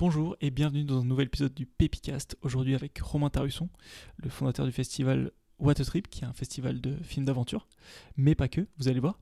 Bonjour 0.00 0.34
et 0.40 0.50
bienvenue 0.50 0.84
dans 0.84 1.02
un 1.02 1.04
nouvel 1.04 1.26
épisode 1.26 1.52
du 1.52 1.66
Pépicast. 1.66 2.34
Aujourd'hui 2.40 2.74
avec 2.74 2.98
Romain 3.00 3.28
Tarusson, 3.28 3.68
le 4.16 4.30
fondateur 4.30 4.64
du 4.64 4.72
festival 4.72 5.30
What 5.58 5.78
a 5.78 5.84
Trip, 5.84 6.08
qui 6.08 6.22
est 6.22 6.26
un 6.26 6.32
festival 6.32 6.80
de 6.80 6.96
films 7.02 7.26
d'aventure, 7.26 7.68
mais 8.16 8.34
pas 8.34 8.48
que, 8.48 8.66
vous 8.78 8.88
allez 8.88 8.98
voir. 8.98 9.20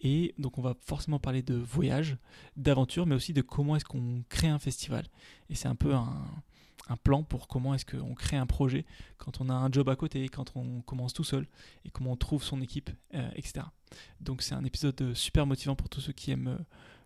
Et 0.00 0.34
donc 0.36 0.58
on 0.58 0.62
va 0.62 0.74
forcément 0.80 1.20
parler 1.20 1.42
de 1.42 1.54
voyage, 1.54 2.16
d'aventure, 2.56 3.06
mais 3.06 3.14
aussi 3.14 3.34
de 3.34 3.40
comment 3.40 3.76
est-ce 3.76 3.84
qu'on 3.84 4.24
crée 4.28 4.48
un 4.48 4.58
festival. 4.58 5.04
Et 5.48 5.54
c'est 5.54 5.68
un 5.68 5.76
peu 5.76 5.94
un, 5.94 6.10
plan 7.04 7.22
pour 7.22 7.46
comment 7.46 7.72
est-ce 7.72 7.86
qu'on 7.86 8.16
crée 8.16 8.36
un 8.36 8.46
projet 8.46 8.84
quand 9.18 9.40
on 9.40 9.48
a 9.48 9.54
un 9.54 9.70
job 9.70 9.88
à 9.88 9.94
côté, 9.94 10.28
quand 10.28 10.56
on 10.56 10.80
commence 10.80 11.12
tout 11.12 11.22
seul, 11.22 11.46
et 11.84 11.90
comment 11.90 12.10
on 12.10 12.16
trouve 12.16 12.42
son 12.42 12.60
équipe, 12.60 12.90
euh, 13.14 13.30
etc. 13.36 13.64
Donc 14.20 14.42
c'est 14.42 14.56
un 14.56 14.64
épisode 14.64 15.14
super 15.14 15.46
motivant 15.46 15.76
pour 15.76 15.88
tous 15.88 16.00
ceux 16.00 16.12
qui 16.12 16.32
aiment 16.32 16.48
euh, 16.48 16.58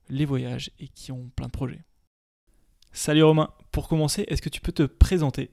les 0.09 0.25
voyages 0.25 0.71
et 0.79 0.89
qui 0.89 1.12
ont 1.12 1.30
plein 1.37 1.48
de 1.48 1.52
projets. 1.52 1.82
Salut 2.93 3.22
Romain, 3.22 3.50
pour 3.70 3.88
commencer, 3.88 4.25
est-ce 4.27 4.43
que 4.43 4.48
tu 4.48 4.61
peux 4.61 4.72
te 4.72 4.82
présenter? 4.82 5.50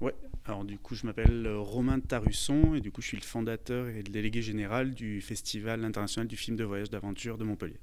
Ouais, 0.00 0.14
alors 0.44 0.64
du 0.64 0.78
coup 0.78 0.94
je 0.94 1.06
m'appelle 1.06 1.46
euh, 1.46 1.60
Romain 1.60 2.00
Tarusson 2.00 2.74
et 2.74 2.80
du 2.80 2.90
coup 2.90 3.00
je 3.00 3.06
suis 3.06 3.16
le 3.16 3.22
fondateur 3.22 3.86
et 3.88 4.02
le 4.02 4.10
délégué 4.10 4.42
général 4.42 4.94
du 4.94 5.20
Festival 5.20 5.84
international 5.84 6.26
du 6.26 6.36
film 6.36 6.56
de 6.56 6.64
voyage 6.64 6.90
d'aventure 6.90 7.38
de 7.38 7.44
Montpellier. 7.44 7.78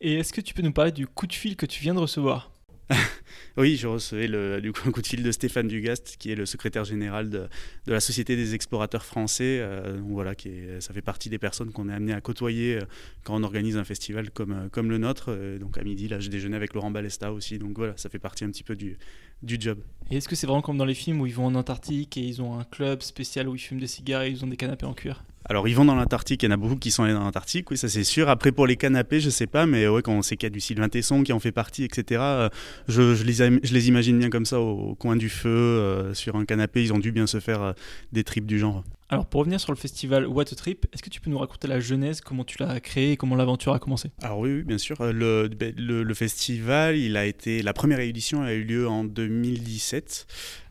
Et 0.00 0.14
est-ce 0.14 0.32
que 0.32 0.40
tu 0.40 0.54
peux 0.54 0.62
nous 0.62 0.72
parler 0.72 0.92
du 0.92 1.06
coup 1.06 1.26
de 1.26 1.32
fil 1.32 1.56
que 1.56 1.66
tu 1.66 1.82
viens 1.82 1.94
de 1.94 1.98
recevoir? 1.98 2.52
oui, 3.56 3.76
je 3.76 3.86
recevais 3.86 4.28
le, 4.28 4.60
du 4.60 4.72
coup, 4.72 4.88
un 4.88 4.92
coup 4.92 5.02
de 5.02 5.06
fil 5.06 5.22
de 5.22 5.32
Stéphane 5.32 5.66
Dugast, 5.66 6.16
qui 6.18 6.30
est 6.30 6.34
le 6.34 6.46
secrétaire 6.46 6.84
général 6.84 7.30
de, 7.30 7.48
la 7.86 8.00
Société 8.00 8.36
des 8.36 8.54
explorateurs 8.54 9.04
français. 9.04 9.58
Euh, 9.60 10.00
voilà, 10.04 10.34
qui 10.34 10.48
est, 10.48 10.80
ça 10.80 10.92
fait 10.92 11.02
partie 11.02 11.28
des 11.28 11.38
personnes 11.38 11.72
qu'on 11.72 11.88
est 11.88 11.92
amené 11.92 12.12
à 12.12 12.20
côtoyer 12.20 12.76
euh, 12.76 12.84
quand 13.24 13.34
on 13.34 13.42
organise 13.42 13.76
un 13.76 13.84
festival 13.84 14.30
comme, 14.30 14.52
euh, 14.52 14.82
le 14.82 14.98
nôtre. 14.98 15.36
donc 15.58 15.78
à 15.78 15.82
midi, 15.82 16.06
là, 16.08 16.20
je 16.20 16.28
déjeunais 16.28 16.56
avec 16.56 16.74
Laurent 16.74 16.90
Balesta 16.90 17.32
aussi. 17.32 17.58
Donc 17.58 17.76
voilà, 17.76 17.94
ça 17.96 18.08
fait 18.08 18.18
partie 18.18 18.44
un 18.44 18.50
petit 18.50 18.62
peu 18.62 18.76
du, 18.76 18.98
du 19.42 19.56
job. 19.58 19.78
Et 20.10 20.18
est-ce 20.18 20.28
que 20.28 20.36
c'est 20.36 20.46
vraiment 20.46 20.62
comme 20.62 20.78
dans 20.78 20.84
les 20.84 20.94
films 20.94 21.20
où 21.20 21.26
ils 21.26 21.34
vont 21.34 21.46
en 21.46 21.54
Antarctique 21.54 22.16
et 22.16 22.20
ils 22.20 22.40
ont 22.40 22.58
un 22.58 22.64
club 22.64 23.02
spécial 23.02 23.48
où 23.48 23.56
ils 23.56 23.60
fument 23.60 23.80
des 23.80 23.86
cigares 23.86 24.22
et 24.22 24.30
ils 24.30 24.44
ont 24.44 24.48
des 24.48 24.56
canapés 24.56 24.86
en 24.86 24.94
cuir? 24.94 25.24
Alors, 25.48 25.68
ils 25.68 25.74
vont 25.74 25.84
dans 25.84 25.94
l'Antarctique, 25.94 26.42
il 26.42 26.46
y 26.46 26.48
en 26.48 26.52
a 26.52 26.56
beaucoup 26.56 26.74
qui 26.74 26.90
sont 26.90 27.04
allés 27.04 27.12
dans 27.12 27.22
l'Antarctique, 27.22 27.70
oui, 27.70 27.76
ça 27.76 27.88
c'est 27.88 28.02
sûr. 28.02 28.28
Après, 28.28 28.50
pour 28.50 28.66
les 28.66 28.76
canapés, 28.76 29.20
je 29.20 29.30
sais 29.30 29.46
pas, 29.46 29.64
mais 29.64 29.86
ouais, 29.86 30.02
quand 30.02 30.12
on 30.12 30.22
sait 30.22 30.36
qu'il 30.36 30.46
y 30.46 30.50
a 30.50 30.50
du 30.50 30.58
Sylvain 30.58 30.88
Tesson 30.88 31.22
qui 31.22 31.32
en 31.32 31.38
fait 31.38 31.52
partie, 31.52 31.84
etc., 31.84 32.20
euh, 32.20 32.48
je, 32.88 33.14
je, 33.14 33.22
les, 33.22 33.34
je 33.34 33.72
les 33.72 33.88
imagine 33.88 34.18
bien 34.18 34.28
comme 34.28 34.44
ça 34.44 34.60
au, 34.60 34.96
coin 34.96 35.14
du 35.14 35.28
feu, 35.28 35.48
euh, 35.48 36.14
sur 36.14 36.34
un 36.34 36.44
canapé, 36.44 36.82
ils 36.82 36.92
ont 36.92 36.98
dû 36.98 37.12
bien 37.12 37.28
se 37.28 37.38
faire 37.38 37.62
euh, 37.62 37.72
des 38.10 38.24
trips 38.24 38.46
du 38.46 38.58
genre. 38.58 38.82
Alors, 39.08 39.26
pour 39.26 39.38
revenir 39.38 39.60
sur 39.60 39.70
le 39.70 39.76
festival 39.78 40.26
What 40.26 40.46
a 40.50 40.56
Trip, 40.56 40.86
est-ce 40.92 41.00
que 41.00 41.10
tu 41.10 41.20
peux 41.20 41.30
nous 41.30 41.38
raconter 41.38 41.68
la 41.68 41.78
genèse, 41.78 42.20
comment 42.20 42.42
tu 42.42 42.56
l'as 42.58 42.80
créé 42.80 43.12
et 43.12 43.16
comment 43.16 43.36
l'aventure 43.36 43.72
a 43.72 43.78
commencé? 43.78 44.10
Alors, 44.22 44.40
oui, 44.40 44.52
oui, 44.52 44.62
bien 44.64 44.78
sûr. 44.78 44.96
Le, 45.00 45.46
ben, 45.46 45.72
le, 45.76 46.02
le, 46.02 46.14
festival, 46.14 46.96
il 46.96 47.16
a 47.16 47.24
été. 47.24 47.62
La 47.62 47.72
première 47.72 48.00
édition 48.00 48.42
a 48.42 48.52
eu 48.52 48.64
lieu 48.64 48.88
en 48.88 49.04
2017. 49.04 50.26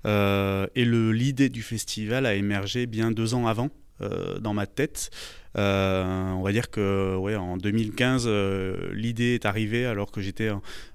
et 0.05 0.85
l'idée 0.85 1.47
du 1.47 1.61
festival 1.61 2.25
a 2.25 2.35
émergé 2.35 2.87
bien 2.87 3.11
deux 3.11 3.35
ans 3.35 3.47
avant. 3.47 3.69
Euh, 4.01 4.39
dans 4.39 4.53
ma 4.53 4.65
tête. 4.65 5.09
Euh, 5.57 6.31
on 6.33 6.41
va 6.41 6.51
dire 6.51 6.69
que 6.69 7.15
ouais, 7.15 7.37
en 7.37 7.55
2015, 7.55 8.25
euh, 8.27 8.89
l'idée 8.91 9.35
est 9.35 9.45
arrivée 9.45 9.85
alors 9.85 10.11
que 10.11 10.19
j'étais 10.19 10.51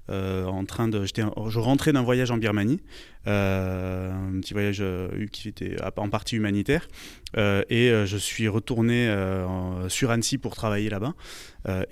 en 0.07 0.65
train 0.65 0.87
de, 0.87 1.05
je 1.05 1.59
rentrais 1.59 1.93
d'un 1.93 2.03
voyage 2.03 2.29
en 2.29 2.37
Birmanie, 2.37 2.81
un 3.25 4.39
petit 4.41 4.53
voyage 4.53 4.83
qui 5.31 5.47
était 5.47 5.77
en 5.95 6.09
partie 6.09 6.35
humanitaire, 6.35 6.89
et 7.37 7.89
je 8.05 8.17
suis 8.17 8.49
retourné 8.49 9.09
sur 9.87 10.11
Annecy 10.11 10.37
pour 10.37 10.53
travailler 10.53 10.89
là-bas. 10.89 11.13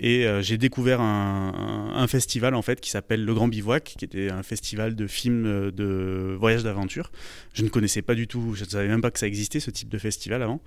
Et 0.00 0.26
j'ai 0.40 0.58
découvert 0.58 1.00
un, 1.00 2.06
festival 2.08 2.54
en 2.54 2.62
fait 2.62 2.80
qui 2.80 2.90
s'appelle 2.90 3.24
Le 3.24 3.34
Grand 3.34 3.48
Bivouac, 3.48 3.94
qui 3.96 4.04
était 4.04 4.30
un 4.30 4.42
festival 4.42 4.96
de 4.96 5.06
films 5.06 5.70
de 5.70 6.36
voyage 6.38 6.64
d'aventure. 6.64 7.12
Je 7.52 7.62
ne 7.62 7.68
connaissais 7.68 8.02
pas 8.02 8.14
du 8.14 8.26
tout, 8.26 8.54
je 8.54 8.64
ne 8.64 8.68
savais 8.68 8.88
même 8.88 9.00
pas 9.00 9.10
que 9.10 9.18
ça 9.18 9.26
existait 9.26 9.60
ce 9.60 9.70
type 9.70 9.88
de 9.88 9.98
festival 9.98 10.42
avant. 10.42 10.60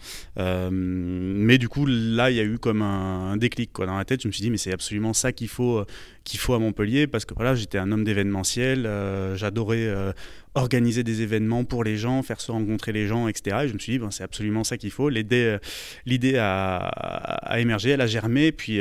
mais 0.72 1.58
du 1.58 1.70
coup, 1.70 1.86
là, 1.86 2.32
il 2.32 2.38
y 2.38 2.40
a 2.40 2.44
eu 2.44 2.60
comme 2.60 2.82
un, 2.82 3.38
déclic 3.38 3.72
dans 3.78 3.98
la 3.98 4.06
tête. 4.06 4.22
Je 4.22 4.28
me 4.28 4.32
suis 4.32 4.42
dit, 4.42 4.50
mais 4.50 4.58
c'est 4.58 4.74
absolument 4.74 5.14
ça 5.14 5.32
qu'il 5.32 5.48
faut, 5.48 5.80
euh, 5.80 5.86
qu'il 6.24 6.40
faut 6.40 6.54
à 6.54 6.60
Montpellier, 6.60 7.08
parce 7.08 7.26
que 7.26 7.34
voilà, 7.34 7.54
j'étais 7.54 7.78
un 7.78 7.92
homme 7.92 8.04
d'événementiel, 8.04 8.86
euh, 8.86 9.36
j'adorais 9.36 9.86
euh, 9.88 10.14
organiser 10.56 11.04
des 11.04 11.22
événements 11.22 11.66
pour 11.66 11.84
les 11.84 11.98
gens, 11.98 12.24
faire 12.24 12.40
se 12.40 12.52
rencontrer 12.52 12.94
les 12.94 13.08
gens, 13.08 13.28
etc. 13.28 13.58
Et 13.64 13.68
je 13.68 13.74
me 13.74 13.80
suis 13.80 13.94
dit, 13.94 14.00
ben, 14.00 14.10
c'est 14.10 14.24
absolument 14.24 14.64
ça 14.64 14.78
qu'il 14.78 14.92
faut. 14.92 15.10
L'idée, 15.10 15.58
l'idée 16.06 16.38
a, 16.38 16.78
a, 16.78 17.60
émergé, 17.60 17.90
elle 17.90 18.02
a 18.02 18.08
germé, 18.08 18.52
puis 18.52 18.80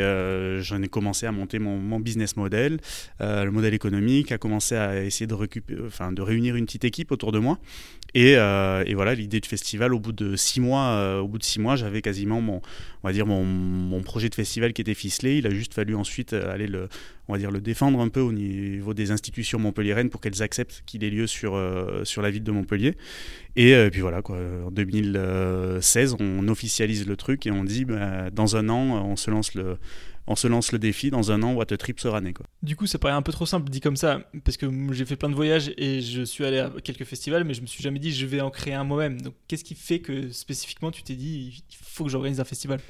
j'en 0.61 0.83
ai 0.83 0.89
commencé 0.89 1.27
à 1.27 1.33
monter 1.33 1.59
mon, 1.59 1.99
business 1.99 2.37
model, 2.37 2.79
le 3.21 3.51
modèle 3.51 3.75
économique, 3.75 4.33
a 4.33 4.39
commencé 4.39 4.77
à 4.77 5.03
essayer 5.03 5.27
de, 5.27 5.37
enfin, 5.87 6.13
de 6.13 6.23
réunir 6.23 6.57
une 6.57 6.67
petite 6.67 6.85
équipe 6.85 7.11
autour 7.11 7.33
de 7.33 7.39
moi. 7.39 7.59
Et, 8.15 8.33
et 8.33 8.95
voilà, 8.95 9.15
l'idée 9.15 9.41
du 9.41 9.49
festival, 9.49 9.95
au 9.95 9.99
bout 9.99 10.13
de 10.13 10.37
six 10.37 10.61
mois, 10.61 11.23
au 11.23 11.31
mois, 11.59 11.77
j'avais 11.77 12.03
quasiment 12.03 12.43
mon, 12.43 12.61
on 13.03 13.09
va 13.09 13.13
dire 13.13 13.27
mon, 13.27 14.03
projet 14.03 14.29
de 14.29 14.35
festival 14.35 14.73
qui 14.75 14.83
était 14.83 14.95
ficelé. 14.95 15.39
Il 15.39 15.47
a 15.47 15.51
juste 15.51 15.73
fallu 15.73 15.95
ensuite 15.95 16.35
aller 16.35 16.67
le, 16.67 16.89
on 17.29 17.35
va 17.35 17.39
dire 17.39 17.51
le 17.51 17.61
défendre 17.61 18.01
un 18.01 18.09
peu 18.09 18.21
au 18.21 18.33
niveau 18.33 18.95
des 18.95 19.11
institutions 19.11 19.59
montpelliéraines 19.59 20.11
pour 20.11 20.21
qu'elles 20.21 20.43
acceptent 20.43 20.83
qu'il 20.87 21.05
ait 21.05 21.11
lieu 21.11 21.27
sur, 21.27 21.55
euh, 21.55 22.03
la 22.17 22.31
ville 22.31 22.43
de 22.43 22.53
Montpellier. 22.53 22.97
Et 23.57 23.75
euh, 23.75 23.91
puis 23.91 24.01
voilà, 24.01 24.23
en 24.29 24.71
2016, 24.71 26.17
on 26.19 26.49
officialise 26.49 27.07
le 27.07 27.17
truc 27.17 27.47
et 27.47 27.51
on 27.51 27.65
dit 27.65 27.85
bah, 27.85 28.31
dans 28.31 28.57
un 28.57 28.69
an, 28.69 29.05
on 29.05 29.17
se 29.17 29.31
lance 29.31 29.55
le, 29.55 30.79
défi 30.79 31.11
dans 31.11 31.31
un 31.31 31.43
an, 31.43 31.55
What 31.55 31.67
a 31.71 31.77
Trip 31.77 32.01
sera 32.01 32.21
né. 32.21 32.35
Du 32.63 32.77
coup, 32.77 32.87
ça 32.87 32.99
paraît 32.99 33.15
un 33.15 33.23
peu 33.23 33.33
trop 33.33 33.47
simple 33.47 33.71
dit 33.71 33.81
comme 33.81 33.97
ça, 33.97 34.23
parce 34.45 34.57
que 34.57 34.67
j'ai 34.93 35.05
fait 35.05 35.17
plein 35.17 35.29
de 35.29 35.35
voyages 35.35 35.73
et 35.77 36.01
je 36.01 36.23
suis 36.23 36.45
allé 36.45 36.59
à 36.59 36.73
quelques 36.83 37.05
festivals, 37.05 37.45
mais 37.45 37.55
je 37.55 37.63
me 37.63 37.67
suis 37.67 37.83
jamais 37.83 37.99
dit 37.99 38.13
je 38.13 38.27
vais 38.27 38.41
en 38.41 38.51
créer 38.51 38.75
un 38.75 38.85
moi-même. 38.85 39.21
Donc, 39.21 39.35
qu'est-ce 39.49 39.65
qui 39.65 39.75
fait 39.75 40.01
que 40.01 40.31
spécifiquement 40.31 40.91
tu 40.91 41.03
t'es 41.03 41.15
dit 41.15 41.63
il 41.71 41.77
faut 41.83 42.05
que 42.05 42.11
j'organise 42.11 42.41
un 42.41 42.45
festival? 42.45 42.81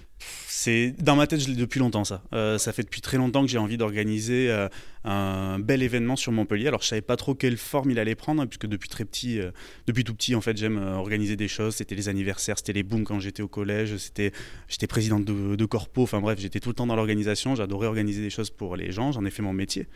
C'est 0.54 0.94
dans 0.98 1.16
ma 1.16 1.26
tête, 1.26 1.40
je 1.40 1.50
depuis 1.50 1.80
longtemps 1.80 2.04
ça. 2.04 2.22
Euh, 2.34 2.58
ça 2.58 2.72
fait 2.72 2.82
depuis 2.82 3.00
très 3.00 3.16
longtemps 3.16 3.42
que 3.42 3.48
j'ai 3.48 3.58
envie 3.58 3.78
d'organiser 3.78 4.50
euh, 4.50 4.68
un 5.02 5.58
bel 5.58 5.82
événement 5.82 6.14
sur 6.14 6.30
Montpellier. 6.30 6.68
Alors 6.68 6.82
je 6.82 6.88
savais 6.88 7.00
pas 7.00 7.16
trop 7.16 7.34
quelle 7.34 7.56
forme 7.56 7.90
il 7.90 7.98
allait 7.98 8.14
prendre, 8.14 8.42
hein, 8.42 8.46
puisque 8.46 8.66
depuis 8.66 8.88
très 8.88 9.04
petit, 9.04 9.40
euh, 9.40 9.50
depuis 9.86 10.04
tout 10.04 10.14
petit 10.14 10.34
en 10.34 10.40
fait, 10.40 10.56
j'aime 10.56 10.76
organiser 10.76 11.36
des 11.36 11.48
choses. 11.48 11.76
C'était 11.76 11.94
les 11.94 12.08
anniversaires, 12.08 12.58
c'était 12.58 12.74
les 12.74 12.82
booms 12.82 13.04
quand 13.04 13.18
j'étais 13.18 13.42
au 13.42 13.48
collège, 13.48 13.96
c'était, 13.96 14.30
j'étais 14.68 14.86
président 14.86 15.18
de, 15.18 15.56
de 15.56 15.64
corpo. 15.64 16.02
Enfin 16.02 16.20
bref, 16.20 16.38
j'étais 16.38 16.60
tout 16.60 16.68
le 16.68 16.74
temps 16.74 16.86
dans 16.86 16.96
l'organisation. 16.96 17.54
J'adorais 17.54 17.86
organiser 17.86 18.20
des 18.20 18.30
choses 18.30 18.50
pour 18.50 18.76
les 18.76 18.92
gens. 18.92 19.10
J'en 19.10 19.24
ai 19.24 19.30
fait 19.30 19.42
mon 19.42 19.54
métier 19.54 19.88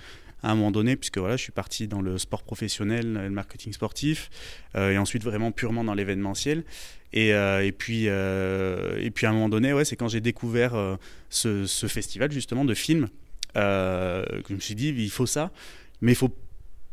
à 0.43 0.51
un 0.51 0.55
moment 0.55 0.71
donné, 0.71 0.97
puisque 0.97 1.19
voilà, 1.19 1.37
je 1.37 1.43
suis 1.43 1.53
parti 1.53 1.87
dans 1.87 2.01
le 2.03 2.19
sport 2.19 2.43
professionnel, 2.43 3.13
le 3.13 3.31
marketing 3.31 3.73
sportif, 3.73 4.29
et 4.77 4.99
ensuite 4.99 5.25
vraiment 5.25 5.51
purement 5.51 5.83
dans 5.83 5.95
l'événementiel. 5.95 6.63
Et, 7.13 7.33
euh, 7.33 7.65
et, 7.65 7.73
puis, 7.73 8.09
euh, 8.09 8.99
et 9.01 9.11
puis 9.11 9.27
à 9.27 9.31
un 9.31 9.33
moment 9.33 9.49
donné, 9.49 9.73
ouais, 9.73 9.85
c'est 9.85 9.97
quand 9.97 10.09
j'ai 10.09 10.21
découvert 10.21 10.75
euh, 10.75 10.97
ce, 11.31 11.67
ce, 11.67 11.87
festival 11.87 12.31
justement 12.33 12.65
de 12.65 12.75
films 12.75 13.09
que 13.55 14.49
je 14.51 14.55
me 14.55 14.61
suis 14.61 14.75
dit, 14.75 14.89
il 14.89 15.11
faut 15.11 15.25
ça, 15.25 15.51
mais 16.03 16.13
il 16.13 16.15
faut 16.15 16.31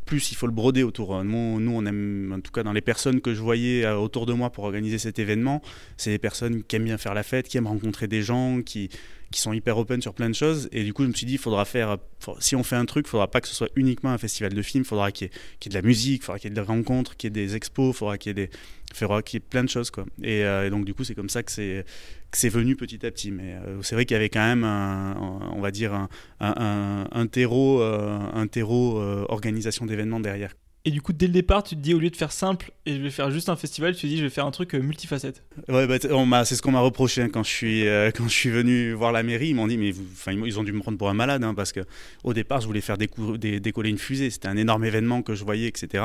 plus, 0.04 0.32
il 0.32 0.34
faut 0.34 0.46
le 0.46 0.52
broder 0.52 0.82
autour. 0.82 1.24
Nous, 1.24 1.60
nous, 1.60 1.72
on 1.72 1.84
aime, 1.86 2.32
en 2.36 2.40
tout 2.40 2.52
cas 2.52 2.62
dans 2.62 2.72
les 2.72 2.80
personnes 2.80 3.20
que 3.20 3.34
je 3.34 3.40
voyais 3.40 3.86
autour 3.88 4.26
de 4.26 4.32
moi 4.32 4.50
pour 4.50 4.64
organiser 4.64 4.98
cet 4.98 5.18
événement, 5.18 5.62
c'est 5.96 6.10
des 6.10 6.18
personnes 6.18 6.62
qui 6.62 6.76
aiment 6.76 6.84
bien 6.84 6.98
faire 6.98 7.14
la 7.14 7.22
fête, 7.22 7.48
qui 7.48 7.56
aiment 7.56 7.66
rencontrer 7.66 8.06
des 8.06 8.22
gens, 8.22 8.62
qui, 8.62 8.90
qui 9.34 9.40
sont 9.40 9.52
hyper 9.52 9.76
open 9.76 10.00
sur 10.00 10.14
plein 10.14 10.30
de 10.30 10.34
choses. 10.34 10.68
Et 10.72 10.84
du 10.84 10.92
coup, 10.92 11.02
je 11.02 11.08
me 11.08 11.12
suis 11.12 11.26
dit, 11.26 11.34
il 11.34 11.38
faudra 11.38 11.64
faire, 11.64 11.98
si 12.38 12.54
on 12.54 12.62
fait 12.62 12.76
un 12.76 12.84
truc, 12.84 13.06
il 13.06 13.10
faudra 13.10 13.28
pas 13.28 13.40
que 13.40 13.48
ce 13.48 13.54
soit 13.54 13.68
uniquement 13.74 14.10
un 14.10 14.18
festival 14.18 14.54
de 14.54 14.62
films, 14.62 14.84
il 14.84 14.86
faudra 14.86 15.10
qu'il 15.10 15.26
y, 15.26 15.30
ait 15.66 15.68
de 15.68 15.74
la 15.74 15.82
musique, 15.82 16.22
il 16.22 16.24
faudra 16.24 16.38
qu'il 16.38 16.50
y 16.50 16.52
ait 16.52 16.54
des 16.54 16.60
rencontres, 16.60 17.16
qu'il 17.16 17.28
y 17.28 17.40
ait 17.40 17.46
des 17.46 17.56
expos, 17.56 17.94
il 17.94 17.98
faudra 17.98 18.16
qu'il 18.16 18.30
y 18.30 18.40
ait 18.42 18.46
des, 18.46 18.50
y 19.00 19.36
ait 19.36 19.40
plein 19.40 19.64
de 19.64 19.68
choses. 19.68 19.90
Quoi. 19.90 20.06
Et, 20.22 20.44
euh, 20.44 20.66
et 20.66 20.70
donc, 20.70 20.84
du 20.84 20.94
coup, 20.94 21.02
c'est 21.02 21.16
comme 21.16 21.28
ça 21.28 21.42
que 21.42 21.50
c'est, 21.50 21.84
c'est 22.36 22.48
venu 22.48 22.76
petit 22.76 23.04
à 23.06 23.10
petit. 23.10 23.30
Mais 23.30 23.54
euh, 23.54 23.82
c'est 23.82 23.94
vrai 23.94 24.04
qu'il 24.04 24.14
y 24.14 24.18
avait 24.18 24.30
quand 24.30 24.44
même, 24.44 24.64
un, 24.64 25.16
on 25.54 25.60
va 25.60 25.70
dire, 25.70 25.94
un, 25.94 26.08
un, 26.40 27.08
un 27.10 27.26
terreau, 27.26 27.80
euh, 27.80 28.18
un 28.32 28.46
terreau 28.46 28.98
organisation 29.28 29.86
d'événements 29.86 30.20
derrière. 30.20 30.54
Et 30.86 30.90
du 30.90 31.00
coup, 31.00 31.14
dès 31.14 31.26
le 31.26 31.32
départ, 31.32 31.62
tu 31.62 31.76
te 31.76 31.80
dis, 31.80 31.94
au 31.94 31.98
lieu 31.98 32.10
de 32.10 32.16
faire 32.16 32.30
simple 32.30 32.70
et 32.84 32.94
je 32.94 33.00
vais 33.00 33.08
faire 33.08 33.30
juste 33.30 33.48
un 33.48 33.56
festival, 33.56 33.94
tu 33.94 34.02
te 34.02 34.06
dis, 34.06 34.18
je 34.18 34.24
vais 34.24 34.28
faire 34.28 34.44
un 34.44 34.50
truc 34.50 34.74
euh, 34.74 34.80
multifacette. 34.80 35.42
Ouais, 35.68 35.86
bah, 35.86 36.44
c'est 36.44 36.56
ce 36.56 36.60
qu'on 36.60 36.72
m'a 36.72 36.80
reproché 36.80 37.22
hein, 37.22 37.30
quand, 37.32 37.42
je 37.42 37.48
suis, 37.48 37.88
euh, 37.88 38.10
quand 38.14 38.24
je 38.24 38.34
suis 38.34 38.50
venu 38.50 38.92
voir 38.92 39.10
la 39.10 39.22
mairie. 39.22 39.48
Ils 39.48 39.54
m'ont 39.54 39.66
dit, 39.66 39.78
mais 39.78 39.94
ils 40.28 40.58
ont 40.58 40.62
dû 40.62 40.72
me 40.72 40.80
prendre 40.80 40.98
pour 40.98 41.08
un 41.08 41.14
malade 41.14 41.42
hein, 41.42 41.54
parce 41.54 41.72
qu'au 41.72 42.34
départ, 42.34 42.60
je 42.60 42.66
voulais 42.66 42.82
faire 42.82 42.98
décoller 42.98 43.88
une 43.88 43.96
fusée. 43.96 44.28
C'était 44.28 44.48
un 44.48 44.58
énorme 44.58 44.84
événement 44.84 45.22
que 45.22 45.34
je 45.34 45.42
voyais, 45.42 45.68
etc. 45.68 46.04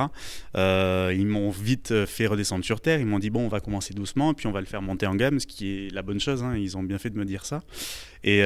Euh, 0.56 1.14
ils 1.14 1.28
m'ont 1.28 1.50
vite 1.50 2.06
fait 2.06 2.28
redescendre 2.28 2.64
sur 2.64 2.80
terre. 2.80 3.02
Ils 3.02 3.06
m'ont 3.06 3.20
dit, 3.20 3.32
bon, 3.32 3.42
on 3.42 3.50
va 3.50 3.60
commencer 3.60 3.94
doucement, 3.94 4.34
puis 4.34 4.48
on 4.48 4.54
va 4.54 4.62
le 4.62 4.66
faire 4.66 4.82
monter 4.82 5.08
en 5.08 5.16
gamme, 5.16 5.42
ce 5.42 5.48
qui 5.48 5.88
est 5.88 5.94
la 5.94 6.04
bonne 6.04 6.22
chose. 6.22 6.42
Hein. 6.42 6.56
Ils 6.56 6.78
ont 6.78 6.84
bien 6.84 7.00
fait 7.00 7.10
de 7.10 7.18
me 7.18 7.26
dire 7.26 7.46
ça. 7.46 7.64
Et, 8.24 8.44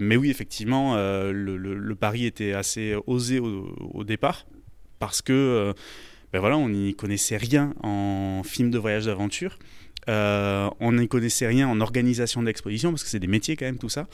mais 0.00 0.16
oui, 0.16 0.30
effectivement, 0.30 0.96
le, 0.96 1.94
pari 1.94 2.26
était 2.26 2.54
assez 2.54 2.96
osé 3.06 3.38
au 3.38 4.02
départ 4.02 4.46
parce 4.98 5.22
que 5.22 5.32
euh, 5.32 5.72
ben 6.32 6.40
voilà, 6.40 6.56
on 6.56 6.68
n'y 6.68 6.94
connaissait 6.94 7.36
rien 7.36 7.74
en 7.82 8.42
film 8.44 8.70
de 8.70 8.78
voyage 8.78 9.06
d'aventure. 9.06 9.58
Euh, 10.08 10.70
on 10.78 10.92
n'y 10.92 11.08
connaissait 11.08 11.46
rien 11.46 11.68
en 11.68 11.80
organisation 11.80 12.42
d'exposition 12.42 12.90
parce 12.90 13.02
que 13.02 13.08
c'est 13.08 13.18
des 13.18 13.26
métiers 13.26 13.56
quand 13.56 13.64
même 13.64 13.78
tout 13.78 13.88
ça. 13.88 14.06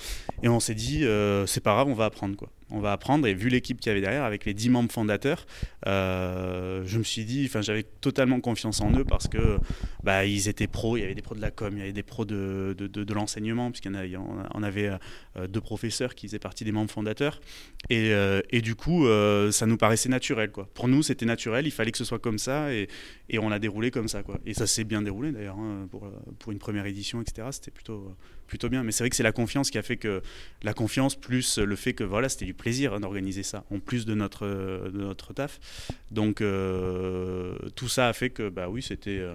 Et 0.43 0.49
on 0.49 0.61
s'est 0.61 0.75
dit, 0.75 1.05
euh, 1.05 1.47
c'est 1.47 1.61
pas 1.61 1.75
grave, 1.75 1.89
on 1.89 1.95
va 1.95 2.07
apprendre 2.07 2.37
quoi. 2.37 2.49
On 2.73 2.81
va 2.81 2.93
apprendre. 2.93 3.27
Et 3.27 3.35
vu 3.35 3.49
l'équipe 3.49 3.81
qu'il 3.81 3.91
y 3.91 3.93
avait 3.93 4.01
derrière, 4.01 4.25
avec 4.25 4.45
les 4.45 4.55
10 4.55 4.71
membres 4.71 4.93
fondateurs, 4.93 5.47
euh, 5.87 6.83
je 6.87 6.99
me 6.99 7.05
suis 7.05 7.25
dit, 7.25 7.45
enfin, 7.47 7.61
j'avais 7.61 7.83
totalement 7.83 8.41
confiance 8.41 8.81
en 8.81 8.93
eux 8.93 9.05
parce 9.05 9.29
que 9.29 9.59
bah, 10.03 10.25
ils 10.25 10.49
étaient 10.49 10.67
pros. 10.67 10.97
Il 10.97 11.01
y 11.01 11.05
avait 11.05 11.15
des 11.15 11.23
pros 11.23 11.35
de 11.35 11.41
la 11.41 11.51
com, 11.51 11.73
il 11.75 11.81
y 11.81 11.83
avait 11.83 11.93
des 11.93 12.03
pros 12.03 12.25
de, 12.25 12.75
de, 12.77 13.15
l'enseignement, 13.15 13.71
puisqu'on 13.71 13.95
on 14.55 14.63
avait 14.63 14.91
euh, 15.37 15.47
deux 15.47 15.61
professeurs 15.61 16.15
qui 16.15 16.27
faisaient 16.27 16.39
partie 16.39 16.65
des 16.65 16.73
membres 16.73 16.91
fondateurs. 16.91 17.41
Et, 17.91 18.13
euh, 18.13 18.41
du 18.63 18.75
coup, 18.77 19.07
ça 19.51 19.67
nous 19.67 19.77
paraissait 19.77 20.09
naturel. 20.09 20.51
Quoi. 20.51 20.69
Pour 20.73 20.89
nous, 20.89 21.03
c'était 21.03 21.27
naturel. 21.27 21.67
Il 21.67 21.73
fallait 21.73 21.91
que 21.91 21.99
ce 21.99 22.05
soit 22.05 22.21
comme 22.21 22.39
ça, 22.39 22.73
et, 22.73 22.89
on 23.39 23.51
a 23.51 23.59
déroulé 23.59 23.91
comme 23.91 24.09
ça. 24.09 24.23
Quoi. 24.23 24.39
Et 24.47 24.55
ça 24.55 24.67
s'est 24.67 24.85
bien 24.85 25.03
déroulé 25.03 25.33
d'ailleurs 25.33 25.59
hein, 25.59 25.89
pour, 25.91 26.09
pour 26.39 26.53
une 26.53 26.59
première 26.59 26.87
édition, 26.87 27.21
etc. 27.21 27.49
C'était 27.51 27.73
plutôt 27.73 28.15
plutôt 28.53 28.69
bien. 28.69 28.83
Mais 28.83 28.93
c'est 28.93 29.03
vrai 29.03 29.09
que 29.09 29.17
c'est 29.17 29.23
la 29.23 29.33
confiance 29.33 29.71
qui 29.71 29.79
a 29.79 29.83
fait 29.83 29.97
que 29.97 30.21
la 30.63 30.75
confiance 30.75 31.15
plus 31.15 31.57
le 31.57 31.75
fait 31.75 31.95
que 31.95 32.05
voilà, 32.05 32.29
c'était 32.29 32.45
du 32.45 32.53
plaisir 32.53 32.93
hein, 32.93 33.01
d'organiser 33.01 33.43
ça, 33.43 33.65
en 33.71 33.79
plus 33.79 34.05
de 34.05 34.15
notre, 34.15 34.47
de 34.47 35.01
notre 35.01 35.33
taf. 35.33 35.59
Donc 36.11 36.43
euh, 36.43 37.57
tout 37.75 37.89
ça 37.89 38.09
a 38.09 38.13
fait 38.13 38.29
que 38.29 38.51
bah 38.51 38.69
oui, 38.69 38.83
c'était, 38.83 39.21
euh, 39.21 39.33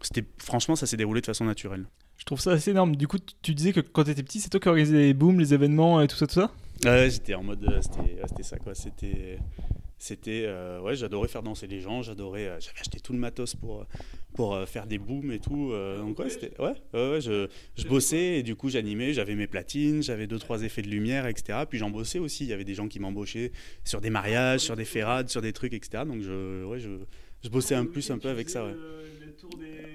c'était 0.00 0.24
franchement, 0.38 0.76
ça 0.76 0.86
s'est 0.86 0.96
déroulé 0.96 1.20
de 1.20 1.26
façon 1.26 1.44
naturelle. 1.44 1.84
Je 2.16 2.24
trouve 2.24 2.40
ça 2.40 2.52
assez 2.52 2.70
énorme. 2.70 2.96
Du 2.96 3.06
coup, 3.06 3.18
tu 3.42 3.54
disais 3.54 3.74
que 3.74 3.80
quand 3.80 4.04
tu 4.04 4.10
étais 4.12 4.22
petit, 4.22 4.40
c'est 4.40 4.48
toi 4.48 4.60
qui 4.60 4.68
organisais 4.68 4.96
les 4.96 5.12
booms, 5.12 5.38
les 5.38 5.52
événements 5.52 6.00
et 6.00 6.08
tout 6.08 6.16
ça, 6.16 6.26
tout 6.26 6.34
ça? 6.34 6.50
Ouais, 6.86 7.10
j'étais 7.10 7.34
en 7.34 7.42
mode, 7.42 7.62
euh, 7.64 7.82
c'était, 7.82 8.42
ça 8.42 8.56
quoi. 8.56 8.74
C'était, 8.74 9.38
c'était, 9.98 10.46
ouais, 10.82 10.96
j'adorais 10.96 11.28
faire 11.28 11.42
danser 11.42 11.66
les 11.66 11.80
gens, 11.80 12.02
j'adorais, 12.02 12.44
j'avais 12.60 12.80
acheté 12.80 13.00
tout 13.00 13.12
le 13.12 13.18
matos 13.18 13.54
pour 13.54 13.86
pour 14.34 14.54
euh, 14.54 14.66
faire 14.66 14.86
des 14.86 14.98
booms 14.98 15.32
et 15.32 15.38
tout. 15.38 15.72
Euh, 15.72 15.98
donc 15.98 16.18
ouais, 16.18 16.28
c'était 16.28 16.52
ouais, 16.60 16.74
ouais, 16.92 17.20
je, 17.20 17.48
je 17.76 17.86
bossais 17.86 18.38
et 18.38 18.42
du 18.42 18.56
coup 18.56 18.68
j'animais, 18.68 19.14
j'avais 19.14 19.34
mes 19.34 19.46
platines, 19.46 20.02
j'avais 20.02 20.26
deux 20.26 20.38
trois 20.38 20.62
effets 20.62 20.82
de 20.82 20.88
lumière, 20.88 21.26
etc. 21.26 21.60
Puis 21.68 21.78
j'en 21.78 21.90
bossais 21.90 22.18
aussi. 22.18 22.44
Il 22.44 22.50
y 22.50 22.52
avait 22.52 22.64
des 22.64 22.74
gens 22.74 22.88
qui 22.88 23.00
m'embauchaient 23.00 23.52
sur 23.84 24.00
des 24.00 24.10
mariages, 24.10 24.60
sur 24.60 24.76
des 24.76 24.84
ferrades, 24.84 25.28
sur 25.28 25.40
des 25.40 25.52
trucs, 25.52 25.72
etc. 25.72 26.04
Donc 26.06 26.20
je, 26.22 26.64
ouais, 26.64 26.80
je, 26.80 26.90
je 27.42 27.48
bossais 27.48 27.74
un 27.74 27.86
plus 27.86 28.10
un 28.10 28.18
peu 28.18 28.28
avec 28.28 28.50
ça. 28.50 28.66
Ouais. 28.66 28.74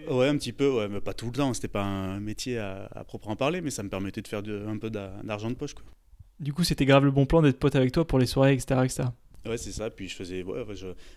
Ouais, 0.10 0.28
un 0.28 0.38
petit 0.38 0.54
peu, 0.54 0.70
ouais, 0.72 0.88
mais 0.88 1.02
pas 1.02 1.14
tout 1.14 1.28
le 1.28 1.34
temps. 1.34 1.54
C'était 1.54 1.68
pas 1.68 1.84
un 1.84 2.20
métier 2.20 2.58
à, 2.58 3.04
proprement 3.08 3.36
parler, 3.36 3.62
mais 3.62 3.70
ça 3.70 3.84
me 3.84 3.90
permettait 3.90 4.22
de 4.22 4.28
faire 4.28 4.42
un 4.68 4.78
peu 4.78 4.90
d'argent 4.90 5.50
de 5.50 5.56
poche. 5.56 5.74
Quoi. 5.74 5.84
Du 6.40 6.54
coup, 6.54 6.64
c'était 6.64 6.86
grave 6.86 7.06
le 7.06 7.12
bon 7.12 7.26
plan 7.26 7.42
d'être 7.42 7.60
pote 7.60 7.76
avec 7.76 7.92
toi 7.92 8.06
pour 8.06 8.20
les 8.20 8.26
soirées, 8.26 8.54
etc. 8.54 8.82
etc. 8.84 9.04
Ouais, 9.46 9.58
c'est 9.58 9.72
ça. 9.72 9.90
Puis 9.90 10.08
je 10.08 10.16
faisais, 10.16 10.44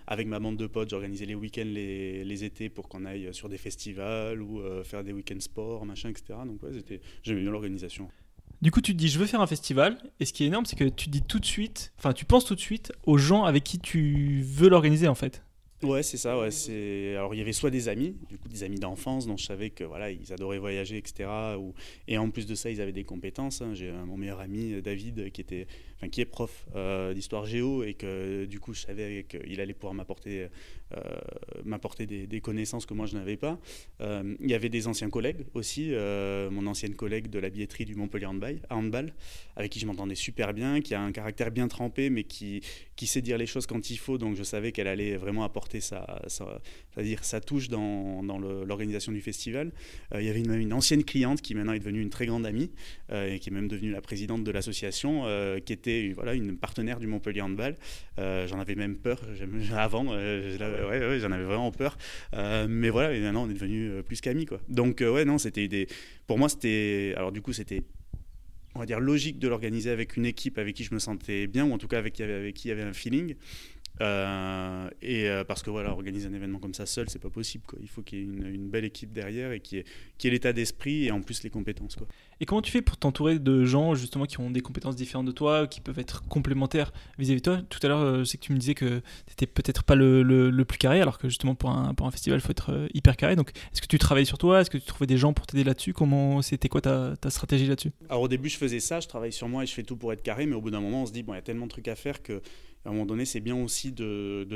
avec 0.07 0.27
ma 0.27 0.39
bande 0.39 0.57
de 0.57 0.67
potes, 0.67 0.91
j'organisais 0.91 1.27
les 1.27 1.35
week-ends 1.35 1.65
les, 1.65 2.25
les, 2.25 2.45
étés 2.45 2.69
pour 2.69 2.89
qu'on 2.89 3.05
aille 3.05 3.29
sur 3.33 3.49
des 3.49 3.59
festivals 3.59 4.41
ou 4.41 4.61
euh, 4.61 4.85
faire 4.85 5.03
des 5.03 5.13
week-ends 5.13 5.41
sport, 5.41 5.85
machin, 5.85 6.11
etc. 6.11 6.39
Donc 6.47 6.63
ouais, 6.63 6.71
j'aimais 7.23 7.41
bien 7.41 7.51
l'organisation. 7.51 8.09
Du 8.61 8.71
coup, 8.71 8.81
tu 8.81 8.93
te 8.93 8.99
dis, 8.99 9.09
je 9.09 9.19
veux 9.19 9.27
faire 9.27 9.41
un 9.41 9.47
festival. 9.49 9.99
Et 10.21 10.25
ce 10.25 10.33
qui 10.33 10.45
est 10.45 10.47
énorme, 10.47 10.67
c'est 10.67 10.77
que 10.77 10.85
tu 10.85 11.09
dis 11.09 11.23
tout 11.23 11.41
de 11.41 11.45
suite, 11.45 11.93
enfin, 11.99 12.13
tu 12.13 12.25
penses 12.25 12.45
tout 12.45 12.55
de 12.55 12.61
suite 12.61 12.93
aux 13.05 13.19
gens 13.19 13.43
avec 13.43 13.65
qui 13.65 13.81
tu 13.81 14.43
veux 14.43 14.69
l'organiser, 14.69 15.09
en 15.09 15.17
fait. 15.17 15.43
Ouais, 15.83 16.05
c'est 16.05 16.17
ça. 16.17 16.39
Ouais, 16.39 16.53
c'est 16.53 17.17
alors 17.17 17.35
il 17.35 17.39
y 17.39 17.41
avait 17.41 17.53
soit 17.53 17.71
des 17.71 17.89
amis, 17.89 18.15
du 18.29 18.39
coup 18.39 18.49
des 18.49 18.63
amis 18.63 18.79
d'enfance 18.79 19.27
dont 19.27 19.37
je 19.37 19.45
savais 19.45 19.71
que 19.71 19.83
voilà 19.83 20.13
ils 20.13 20.33
adoraient 20.33 20.59
voyager, 20.59 20.97
etc. 20.97 21.29
Ou... 21.59 21.75
et 22.07 22.19
en 22.19 22.31
plus 22.31 22.47
de 22.47 22.55
ça 22.55 22.71
ils 22.71 22.81
avaient 22.81 22.93
des 22.93 23.03
compétences. 23.03 23.63
Hein. 23.63 23.75
J'ai 23.75 23.91
mon 23.91 24.17
meilleur 24.17 24.39
ami 24.39 24.81
David 24.81 25.33
qui 25.33 25.41
était 25.41 25.67
qui 26.08 26.20
est 26.20 26.26
prof 26.26 26.66
euh, 26.75 27.14
d'histoire 27.14 27.46
géo 27.46 27.84
et 27.84 27.94
que 27.94 28.44
du 28.44 28.58
coup 28.60 28.75
je 28.75 28.81
savais 28.81 29.25
qu'il 29.28 29.60
allait 29.60 29.75
pouvoir 29.75 29.94
m'apporter 29.94 30.49
euh, 30.94 31.00
m'apporter 31.64 32.06
des, 32.06 32.40
connaissances 32.40 32.87
que 32.87 32.94
moi 32.94 33.06
je 33.06 33.14
n'avais 33.14 33.37
pas. 33.37 33.58
Euh, 34.00 34.34
il 34.40 34.50
y 34.50 34.54
avait 34.54 34.69
des 34.69 34.88
anciens 34.88 35.08
collègues 35.10 35.46
aussi, 35.54 35.93
mon 36.50 36.66
ancienne 36.66 36.94
collègue 36.94 37.28
de 37.28 37.38
la 37.38 37.50
billetterie 37.50 37.84
du 37.84 37.94
Montpellier 37.94 38.26
Handball, 38.26 38.60
handball 38.69 39.14
avec 39.56 39.70
qui 39.70 39.78
je 39.78 39.87
m'entendais 39.87 40.14
super 40.14 40.52
bien, 40.52 40.81
qui 40.81 40.94
a 40.94 41.00
un 41.00 41.12
caractère 41.12 41.50
bien 41.50 41.69
trempé 41.69 42.10
mais 42.10 42.25
qui, 42.25 42.62
qui 42.96 43.06
sait 43.06 43.22
dire 43.22 43.38
les 43.38 43.46
choses 43.46 43.66
quand 43.66 43.90
il 43.90 43.96
faut, 43.96 44.19
donc 44.19 44.34
je 44.37 44.43
savais 44.43 44.72
qu'elle 44.72 44.88
allait 44.88 45.16
vraiment 45.16 45.44
apporter 45.44 45.81
sa, 45.81 46.20
c'est-à-dire 46.26 47.25
sa 47.25 47.40
touche 47.40 47.69
dans, 47.69 48.22
dans 48.22 48.38
l'organisation 48.38 49.12
du 49.12 49.20
festival. 49.20 49.72
il 50.14 50.25
y 50.25 50.28
avait 50.28 50.40
une, 50.40 50.54
une, 50.54 50.72
ancienne 50.72 51.04
cliente 51.04 51.43
qui 51.43 51.54
maintenant 51.54 51.75
est 51.75 51.78
devenue 51.78 52.02
une 52.02 52.10
très 52.10 52.26
grande 52.26 52.44
amie 52.44 52.70
et 53.12 53.38
qui 53.38 53.50
est 53.50 53.52
même 53.52 53.69
devenue 53.69 53.93
la 53.93 54.00
présidente 54.00 54.43
de 54.43 54.50
l'association, 54.50 55.25
qui 55.64 55.72
était 55.72 55.92
voilà, 56.15 56.35
une 56.35 56.56
partenaire 56.56 56.99
du 56.99 57.06
Montpellier 57.06 57.43
Handball. 57.43 57.77
Euh, 58.19 58.47
j'en 58.47 58.61
avais 58.61 58.75
même 58.75 58.97
peur 58.97 59.21
avant, 59.77 60.06
euh, 60.11 61.19
j'en 61.21 61.33
avais 61.33 61.44
vraiment 61.44 61.73
peur. 61.73 61.97
Euh, 62.35 62.67
mais 62.69 62.91
voilà, 62.91 63.15
et 63.15 63.21
maintenant 63.21 63.44
on 63.44 63.50
est 63.50 63.55
devenu 63.55 64.03
plus 64.03 64.21
qu'amis. 64.21 64.47
Quoi. 64.47 64.61
Donc 64.69 65.00
ouais, 65.00 65.25
non, 65.25 65.39
c'était 65.39 65.69
des... 65.69 65.87
Pour 66.27 66.39
moi, 66.39 66.49
c'était... 66.49 67.15
Alors 67.17 67.33
du 67.33 67.43
coup, 67.43 67.53
c'était 67.53 67.83
on 68.75 68.79
va 68.79 68.87
dire 68.87 69.00
logique 69.00 69.39
de 69.39 69.49
l'organiser 69.49 69.91
avec 69.91 70.17
une 70.17 70.25
équipe 70.25 70.59
avec 70.59 70.75
qui 70.75 70.85
je 70.85 70.94
me 70.94 70.99
sentais 70.99 71.47
bien 71.47 71.67
ou 71.67 71.73
en 71.73 71.79
tout 71.79 71.89
cas 71.89 71.99
avec, 71.99 72.21
avec 72.21 72.55
qui 72.55 72.69
il 72.69 72.71
y 72.71 72.73
avait 72.73 72.83
un 72.83 72.95
feeling 72.95 73.35
euh, 74.00 74.89
et 75.03 75.29
euh, 75.29 75.44
parce 75.44 75.62
que 75.62 75.71
voilà, 75.71 75.91
organiser 75.91 76.27
un 76.27 76.33
événement 76.33 76.59
comme 76.59 76.75
ça 76.75 76.87
seul, 76.87 77.09
c'est 77.11 77.19
pas 77.19 77.31
possible. 77.31 77.65
Quoi. 77.67 77.79
Il 77.83 77.89
faut 77.89 78.03
qu'il 78.03 78.19
y 78.19 78.23
ait 78.23 78.25
une, 78.25 78.69
belle 78.69 78.85
équipe 78.85 79.12
derrière 79.12 79.53
et 79.53 79.61
qui 79.61 79.79
ait, 79.79 79.85
ait 80.25 80.31
l'état 80.31 80.53
d'esprit 80.53 81.05
et 81.05 81.11
en 81.11 81.21
plus 81.21 81.43
les 81.43 81.50
compétences. 81.50 81.97
Quoi. 81.97 82.06
Et 82.41 82.47
comment 82.47 82.62
tu 82.62 82.73
fais 82.73 82.83
pour 82.83 82.97
t'entourer 82.97 83.39
de 83.39 83.65
gens 83.65 83.94
justement 83.94 84.25
qui 84.25 84.41
ont 84.41 84.50
des 84.50 84.62
compétences 84.62 84.97
différentes 84.97 85.27
de 85.27 85.33
toi, 85.33 85.67
qui 85.67 85.81
peuvent 85.81 85.99
être 85.99 86.27
complémentaires 86.29 86.93
vis-à-vis 87.19 87.41
de 87.41 87.44
toi? 87.44 87.61
Tout 87.69 87.79
à 87.83 87.89
l'heure, 87.89 88.00
euh, 88.00 88.25
c'est 88.25 88.39
que 88.39 88.44
tu 88.44 88.53
me 88.53 88.59
disais 88.59 88.75
que 88.75 89.03
tu 89.37 89.47
peut-être 89.47 89.85
pas 89.85 89.95
le, 89.95 90.23
le, 90.23 90.65
plus 90.65 90.79
carré, 90.79 91.00
alors 91.00 91.19
que 91.19 91.29
justement 91.29 91.55
pour 91.55 91.71
un, 91.71 91.93
pour 91.95 92.06
un 92.06 92.11
festival, 92.11 92.38
il 92.38 92.43
faut 92.43 92.53
être 92.53 92.88
hyper 92.95 93.17
carré. 93.17 93.37
Donc 93.37 93.53
est-ce 93.73 93.83
que 93.83 93.87
tu 93.87 93.99
travailles 93.99 94.27
sur 94.27 94.38
toi? 94.38 94.61
Est-ce 94.61 94.71
que 94.71 94.79
tu 94.79 94.87
trouvais 94.87 95.06
des 95.06 95.19
gens 95.19 95.33
pour 95.33 95.47
t'aider 95.47 95.65
là-dessus? 95.65 95.93
Comment 95.93 96.41
C'était 96.41 96.69
quoi 96.69 96.81
ta, 96.81 97.15
ta 97.17 97.31
stratégie 97.31 97.67
là-dessus? 97.67 97.93
Alors 98.09 98.23
au 98.23 98.29
début, 98.29 98.49
je 98.49 98.56
faisais 98.56 98.81
ça, 98.81 99.00
je 99.00 99.09
travaille 99.09 99.33
sur 99.33 99.49
moi 99.49 99.65
et 99.65 99.67
je 99.67 99.75
fais 99.75 99.83
tout 99.83 99.97
pour 99.97 100.12
être 100.12 100.23
carré, 100.23 100.47
mais 100.47 100.55
au 100.55 100.61
bout 100.61 100.71
d'un 100.71 100.81
moment, 100.81 101.03
on 101.03 101.06
se 101.06 101.12
dit, 101.12 101.23
bon, 101.23 101.35
il 101.35 101.37
y 101.37 101.38
a 101.38 101.43
tellement 101.43 101.67
de 101.67 101.71
trucs 101.71 101.88
à 101.88 101.95
faire 101.95 102.23
que 102.23 102.41
à 102.84 102.88
un 102.88 102.93
moment 102.93 103.06
donné, 103.06 103.25
c'est 103.25 103.40
bien 103.40 103.56
aussi 103.56 103.93
de, 103.93 104.46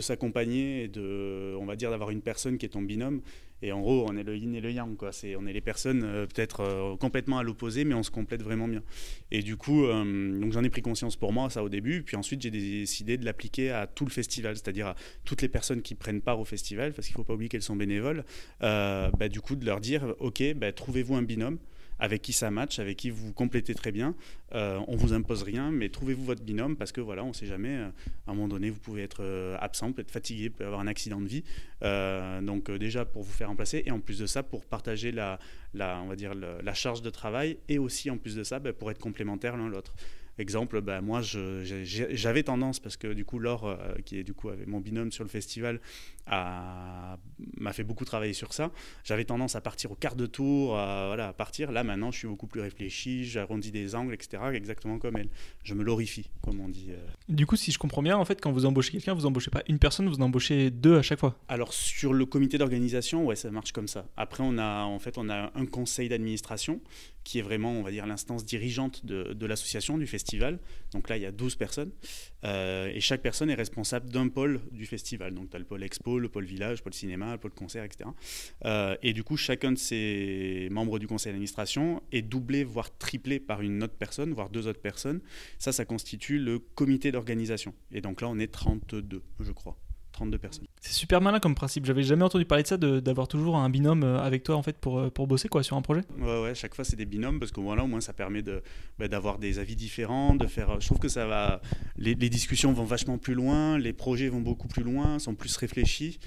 s'accompagner 0.00 0.84
et 0.84 0.88
de, 0.88 1.54
on 1.60 1.64
va 1.64 1.76
dire, 1.76 1.90
d'avoir 1.90 2.10
une 2.10 2.22
personne 2.22 2.58
qui 2.58 2.66
est 2.66 2.70
ton 2.70 2.82
binôme. 2.82 3.20
Et 3.60 3.72
en 3.72 3.80
gros, 3.80 4.06
on 4.08 4.16
est 4.16 4.22
le 4.22 4.36
yin 4.36 4.54
et 4.54 4.60
le 4.60 4.70
yang. 4.70 4.96
C'est, 5.10 5.34
on 5.36 5.46
est 5.46 5.52
les 5.52 5.60
personnes 5.60 6.04
euh, 6.04 6.26
peut-être 6.26 6.60
euh, 6.60 6.96
complètement 6.96 7.38
à 7.38 7.42
l'opposé, 7.42 7.84
mais 7.84 7.94
on 7.94 8.02
se 8.02 8.10
complète 8.10 8.42
vraiment 8.42 8.68
bien. 8.68 8.82
Et 9.30 9.42
du 9.42 9.56
coup, 9.56 9.84
euh, 9.84 10.40
donc 10.40 10.52
j'en 10.52 10.62
ai 10.62 10.70
pris 10.70 10.82
conscience 10.82 11.16
pour 11.16 11.32
moi, 11.32 11.50
ça 11.50 11.62
au 11.62 11.68
début. 11.68 12.02
Puis 12.02 12.16
ensuite, 12.16 12.42
j'ai 12.42 12.50
décidé 12.50 13.16
de 13.16 13.24
l'appliquer 13.24 13.70
à 13.70 13.86
tout 13.86 14.04
le 14.04 14.10
festival, 14.10 14.56
c'est-à-dire 14.56 14.88
à 14.88 14.96
toutes 15.24 15.42
les 15.42 15.48
personnes 15.48 15.82
qui 15.82 15.94
prennent 15.94 16.20
part 16.20 16.38
au 16.38 16.44
festival, 16.44 16.92
parce 16.92 17.06
qu'il 17.08 17.14
ne 17.14 17.18
faut 17.18 17.24
pas 17.24 17.34
oublier 17.34 17.48
qu'elles 17.48 17.62
sont 17.62 17.76
bénévoles. 17.76 18.24
Bah, 18.60 19.28
du 19.28 19.40
coup, 19.40 19.56
de 19.56 19.64
leur 19.64 19.80
dire, 19.80 20.14
ok, 20.20 20.54
bah, 20.54 20.72
trouvez-vous 20.72 21.14
un 21.14 21.22
binôme 21.22 21.58
avec 21.98 22.22
qui 22.22 22.32
ça 22.32 22.50
match, 22.50 22.78
avec 22.78 22.96
qui 22.96 23.10
vous 23.10 23.32
complétez 23.32 23.74
très 23.74 23.92
bien. 23.92 24.14
Euh, 24.54 24.80
on 24.88 24.96
vous 24.96 25.12
impose 25.12 25.42
rien, 25.42 25.70
mais 25.70 25.88
trouvez-vous 25.88 26.24
votre 26.24 26.42
binôme 26.42 26.76
parce 26.76 26.92
que 26.92 27.00
voilà, 27.00 27.24
on 27.24 27.28
ne 27.28 27.32
sait 27.32 27.46
jamais. 27.46 27.76
Euh, 27.76 27.88
à 28.26 28.30
un 28.30 28.34
moment 28.34 28.48
donné, 28.48 28.70
vous 28.70 28.78
pouvez 28.78 29.02
être 29.02 29.22
euh, 29.22 29.56
absent, 29.60 29.92
peut 29.92 30.02
être 30.02 30.10
fatigué, 30.10 30.50
pouvez 30.50 30.66
avoir 30.66 30.80
un 30.80 30.86
accident 30.86 31.20
de 31.20 31.26
vie. 31.26 31.44
Euh, 31.82 32.40
donc 32.40 32.70
déjà 32.70 33.04
pour 33.04 33.22
vous 33.22 33.32
faire 33.32 33.48
remplacer 33.48 33.82
et 33.84 33.90
en 33.90 34.00
plus 34.00 34.18
de 34.18 34.26
ça 34.26 34.42
pour 34.42 34.64
partager 34.64 35.12
la, 35.12 35.38
on 35.74 36.06
va 36.06 36.16
dire 36.16 36.34
la 36.34 36.74
charge 36.74 37.02
de 37.02 37.10
travail 37.10 37.58
et 37.68 37.78
aussi 37.78 38.10
en 38.10 38.18
plus 38.18 38.34
de 38.34 38.42
ça 38.42 38.58
bah, 38.58 38.72
pour 38.72 38.90
être 38.90 38.98
complémentaires 38.98 39.56
l'un 39.56 39.68
l'autre. 39.68 39.94
Exemple, 40.38 40.80
bah, 40.80 41.00
moi 41.00 41.20
j'avais 41.20 42.44
tendance, 42.44 42.78
parce 42.78 42.96
que 42.96 43.12
du 43.12 43.24
coup 43.24 43.40
Laure, 43.40 43.76
qui 44.04 44.18
est 44.18 44.22
du 44.22 44.34
coup 44.34 44.50
avec 44.50 44.68
mon 44.68 44.78
binôme 44.78 45.10
sur 45.10 45.24
le 45.24 45.30
festival, 45.30 45.80
m'a 46.28 47.72
fait 47.72 47.84
beaucoup 47.84 48.04
travailler 48.04 48.32
sur 48.32 48.52
ça. 48.52 48.70
J'avais 49.04 49.24
tendance 49.24 49.56
à 49.56 49.60
partir 49.60 49.90
au 49.92 49.94
quart 49.94 50.16
de 50.16 50.26
tour, 50.26 50.76
à, 50.76 51.06
voilà, 51.06 51.28
à 51.28 51.32
partir. 51.32 51.72
Là 51.72 51.84
maintenant 51.84 52.10
je 52.10 52.18
suis 52.18 52.28
beaucoup 52.28 52.46
plus 52.46 52.60
réfléchi, 52.60 53.24
j'arrondis 53.24 53.70
des 53.70 53.94
angles, 53.94 54.14
etc. 54.14 54.42
Exactement 54.54 54.98
comme 54.98 55.16
elle. 55.16 55.28
Je 55.62 55.74
me 55.74 55.82
glorifie, 55.84 56.30
comme 56.42 56.60
on 56.60 56.68
dit. 56.68 56.88
Euh. 56.90 56.96
Du 57.28 57.46
coup, 57.46 57.56
si 57.56 57.72
je 57.72 57.78
comprends 57.78 58.02
bien, 58.02 58.16
en 58.16 58.24
fait, 58.24 58.40
quand 58.40 58.52
vous 58.52 58.66
embauchez 58.66 58.92
quelqu'un, 58.92 59.14
vous 59.14 59.26
embauchez 59.26 59.50
pas 59.50 59.62
une 59.68 59.78
personne, 59.78 60.08
vous 60.08 60.20
embauchez 60.20 60.70
deux 60.70 60.96
à 60.96 61.02
chaque 61.02 61.20
fois? 61.20 61.38
Alors 61.48 61.72
sur 61.72 62.12
le 62.12 62.26
comité 62.26 62.58
d'organisation, 62.58 63.24
ouais, 63.24 63.36
ça 63.36 63.50
marche 63.50 63.72
comme 63.72 63.88
ça. 63.88 64.06
Après, 64.16 64.42
on 64.44 64.58
a 64.58 64.82
en 64.82 64.98
fait 64.98 65.18
on 65.18 65.28
a 65.28 65.50
un 65.54 65.66
conseil 65.66 66.08
d'administration 66.08 66.80
qui 67.24 67.40
est 67.40 67.42
vraiment, 67.42 67.72
on 67.72 67.82
va 67.82 67.90
dire, 67.90 68.06
l'instance 68.06 68.44
dirigeante 68.44 69.04
de, 69.04 69.34
de 69.34 69.46
l'association, 69.46 69.98
du 69.98 70.06
festival. 70.06 70.58
Donc 70.92 71.10
là, 71.10 71.18
il 71.18 71.22
y 71.22 71.26
a 71.26 71.30
12 71.30 71.56
personnes. 71.56 71.90
Euh, 72.44 72.90
et 72.94 73.00
chaque 73.00 73.20
personne 73.20 73.50
est 73.50 73.54
responsable 73.54 74.08
d'un 74.08 74.28
pôle 74.28 74.60
du 74.72 74.86
festival. 74.86 75.34
Donc 75.34 75.50
tu 75.50 75.56
as 75.56 75.58
le 75.58 75.66
pôle 75.66 75.82
expo, 75.82 76.17
le 76.20 76.28
pôle 76.28 76.44
village, 76.44 76.78
le 76.78 76.82
pôle 76.84 76.94
cinéma, 76.94 77.32
le 77.32 77.38
pôle 77.38 77.52
concert, 77.52 77.84
etc. 77.84 78.10
Euh, 78.64 78.96
et 79.02 79.12
du 79.12 79.24
coup, 79.24 79.36
chacun 79.36 79.72
de 79.72 79.78
ces 79.78 80.68
membres 80.70 80.98
du 80.98 81.06
conseil 81.06 81.32
d'administration 81.32 82.02
est 82.12 82.22
doublé, 82.22 82.64
voire 82.64 82.96
triplé 82.96 83.40
par 83.40 83.62
une 83.62 83.82
autre 83.82 83.96
personne, 83.98 84.32
voire 84.32 84.50
deux 84.50 84.66
autres 84.66 84.80
personnes. 84.80 85.20
Ça, 85.58 85.72
ça 85.72 85.84
constitue 85.84 86.38
le 86.38 86.58
comité 86.58 87.12
d'organisation. 87.12 87.74
Et 87.92 88.00
donc 88.00 88.20
là, 88.20 88.28
on 88.28 88.38
est 88.38 88.52
32, 88.52 89.22
je 89.40 89.52
crois 89.52 89.76
personnes. 90.36 90.66
C'est 90.80 90.92
super 90.92 91.20
malin 91.20 91.40
comme 91.40 91.54
principe. 91.54 91.86
J'avais 91.86 92.02
jamais 92.02 92.24
entendu 92.24 92.44
parler 92.44 92.62
de 92.62 92.68
ça, 92.68 92.76
d'avoir 92.76 93.28
toujours 93.28 93.56
un 93.56 93.70
binôme 93.70 94.02
euh, 94.04 94.20
avec 94.20 94.42
toi 94.42 94.56
en 94.56 94.62
fait 94.62 94.76
pour, 94.78 94.98
euh, 94.98 95.10
pour 95.10 95.26
bosser 95.26 95.48
quoi 95.48 95.62
sur 95.62 95.76
un 95.76 95.82
projet. 95.82 96.02
Ouais, 96.18 96.42
ouais. 96.42 96.54
Chaque 96.54 96.74
fois 96.74 96.84
c'est 96.84 96.96
des 96.96 97.06
binômes 97.06 97.38
parce 97.38 97.52
qu'au 97.52 97.62
moins 97.62 97.76
là, 97.76 97.84
au 97.84 97.86
moins 97.86 98.00
ça 98.00 98.12
permet 98.12 98.42
de 98.42 98.62
bah, 98.98 99.08
d'avoir 99.08 99.38
des 99.38 99.58
avis 99.58 99.76
différents, 99.76 100.34
de 100.34 100.46
faire. 100.46 100.80
Je 100.80 100.86
trouve 100.86 100.98
que 100.98 101.08
ça 101.08 101.26
va. 101.26 101.60
Les, 101.96 102.14
discussions 102.14 102.72
vont 102.72 102.84
vachement 102.84 103.16
plus 103.16 103.34
loin, 103.34 103.78
les 103.78 103.92
projets 103.92 104.28
vont 104.28 104.40
beaucoup 104.40 104.68
plus 104.68 104.82
loin, 104.82 105.18
sont 105.18 105.34
plus 105.34 105.56
réfléchis. 105.56 106.18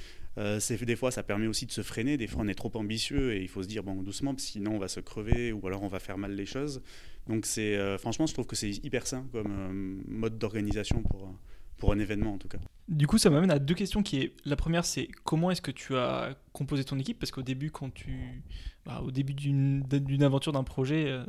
c'est 0.60 0.84
des 0.84 0.96
fois, 0.96 1.12
ça 1.12 1.22
permet 1.22 1.48
aussi 1.48 1.66
de 1.66 1.72
se 1.72 1.84
freiner. 1.84 2.18
Des 2.18 2.28
fois, 2.28 2.42
on 2.44 2.48
est 2.48 2.56
trop 2.56 2.72
ambitieux 2.76 3.34
et 3.34 3.42
il 3.42 3.48
faut 3.48 3.62
se 3.62 3.68
dire 3.68 3.84
bon, 3.84 4.02
doucement, 4.02 4.34
sinon 4.38 4.76
on 4.76 4.80
va 4.80 4.88
se 4.88 5.00
crever 5.00 5.52
ou 5.52 5.66
alors 5.68 5.84
on 5.84 5.88
va 5.88 6.00
faire 6.00 6.18
mal 6.18 6.34
les 6.34 6.46
choses. 6.46 6.82
Donc, 7.28 7.46
c'est 7.46 7.78
franchement, 8.00 8.26
je 8.26 8.34
trouve 8.34 8.48
que 8.48 8.56
c'est 8.56 8.72
hyper 8.84 9.06
sain 9.06 9.28
comme 9.32 10.02
mode 10.08 10.40
d'organisation 10.40 11.04
pour 11.04 11.36
pour 11.82 11.92
un 11.92 11.98
événement 11.98 12.36
en 12.36 12.38
tout 12.38 12.48
cas. 12.48 12.60
Du 12.88 13.08
coup, 13.08 13.18
ça 13.18 13.32
m'amène 13.32 13.50
à 13.50 13.58
deux 13.58 13.74
questions 13.74 14.04
qui 14.04 14.18
est 14.20 14.34
la 14.46 14.56
première, 14.56 14.86
c'est 14.86 15.08
comment 15.24 15.50
est-ce 15.50 15.64
que 15.64 15.72
tu 15.72 15.98
as 15.98 16.36
composé 16.54 16.84
ton 16.84 17.00
équipe? 17.00 17.18
Parce 17.18 17.32
qu'au 17.32 17.42
début, 17.42 17.72
quand 17.72 17.92
tu, 17.92 18.44
bah, 18.86 19.02
au 19.04 19.10
début 19.10 19.34
d'une 19.34 20.24
aventure, 20.24 20.54
d'un 20.54 20.64
projet, 20.64 21.06
euh, 21.08 21.24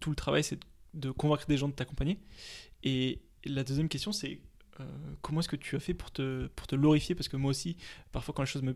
tout 0.00 0.08
le 0.08 0.16
travail 0.16 0.42
c'est 0.42 0.58
de 0.94 1.10
convaincre 1.10 1.46
des 1.46 1.58
gens 1.58 1.68
de 1.68 1.74
t'accompagner. 1.74 2.18
Et 2.84 3.20
la 3.44 3.64
deuxième 3.64 3.90
question, 3.90 4.10
c'est 4.10 4.40
euh, 4.80 4.84
comment 5.20 5.40
est-ce 5.40 5.48
que 5.48 5.56
tu 5.56 5.76
as 5.76 5.80
fait 5.80 5.92
pour 5.92 6.10
te 6.10 6.46
pour 6.56 6.66
te 6.66 6.74
glorifier? 6.74 7.14
Parce 7.14 7.28
que 7.28 7.36
moi 7.36 7.50
aussi, 7.50 7.76
parfois 8.10 8.32
quand 8.34 8.42
les 8.42 8.48
choses 8.48 8.62
me 8.62 8.74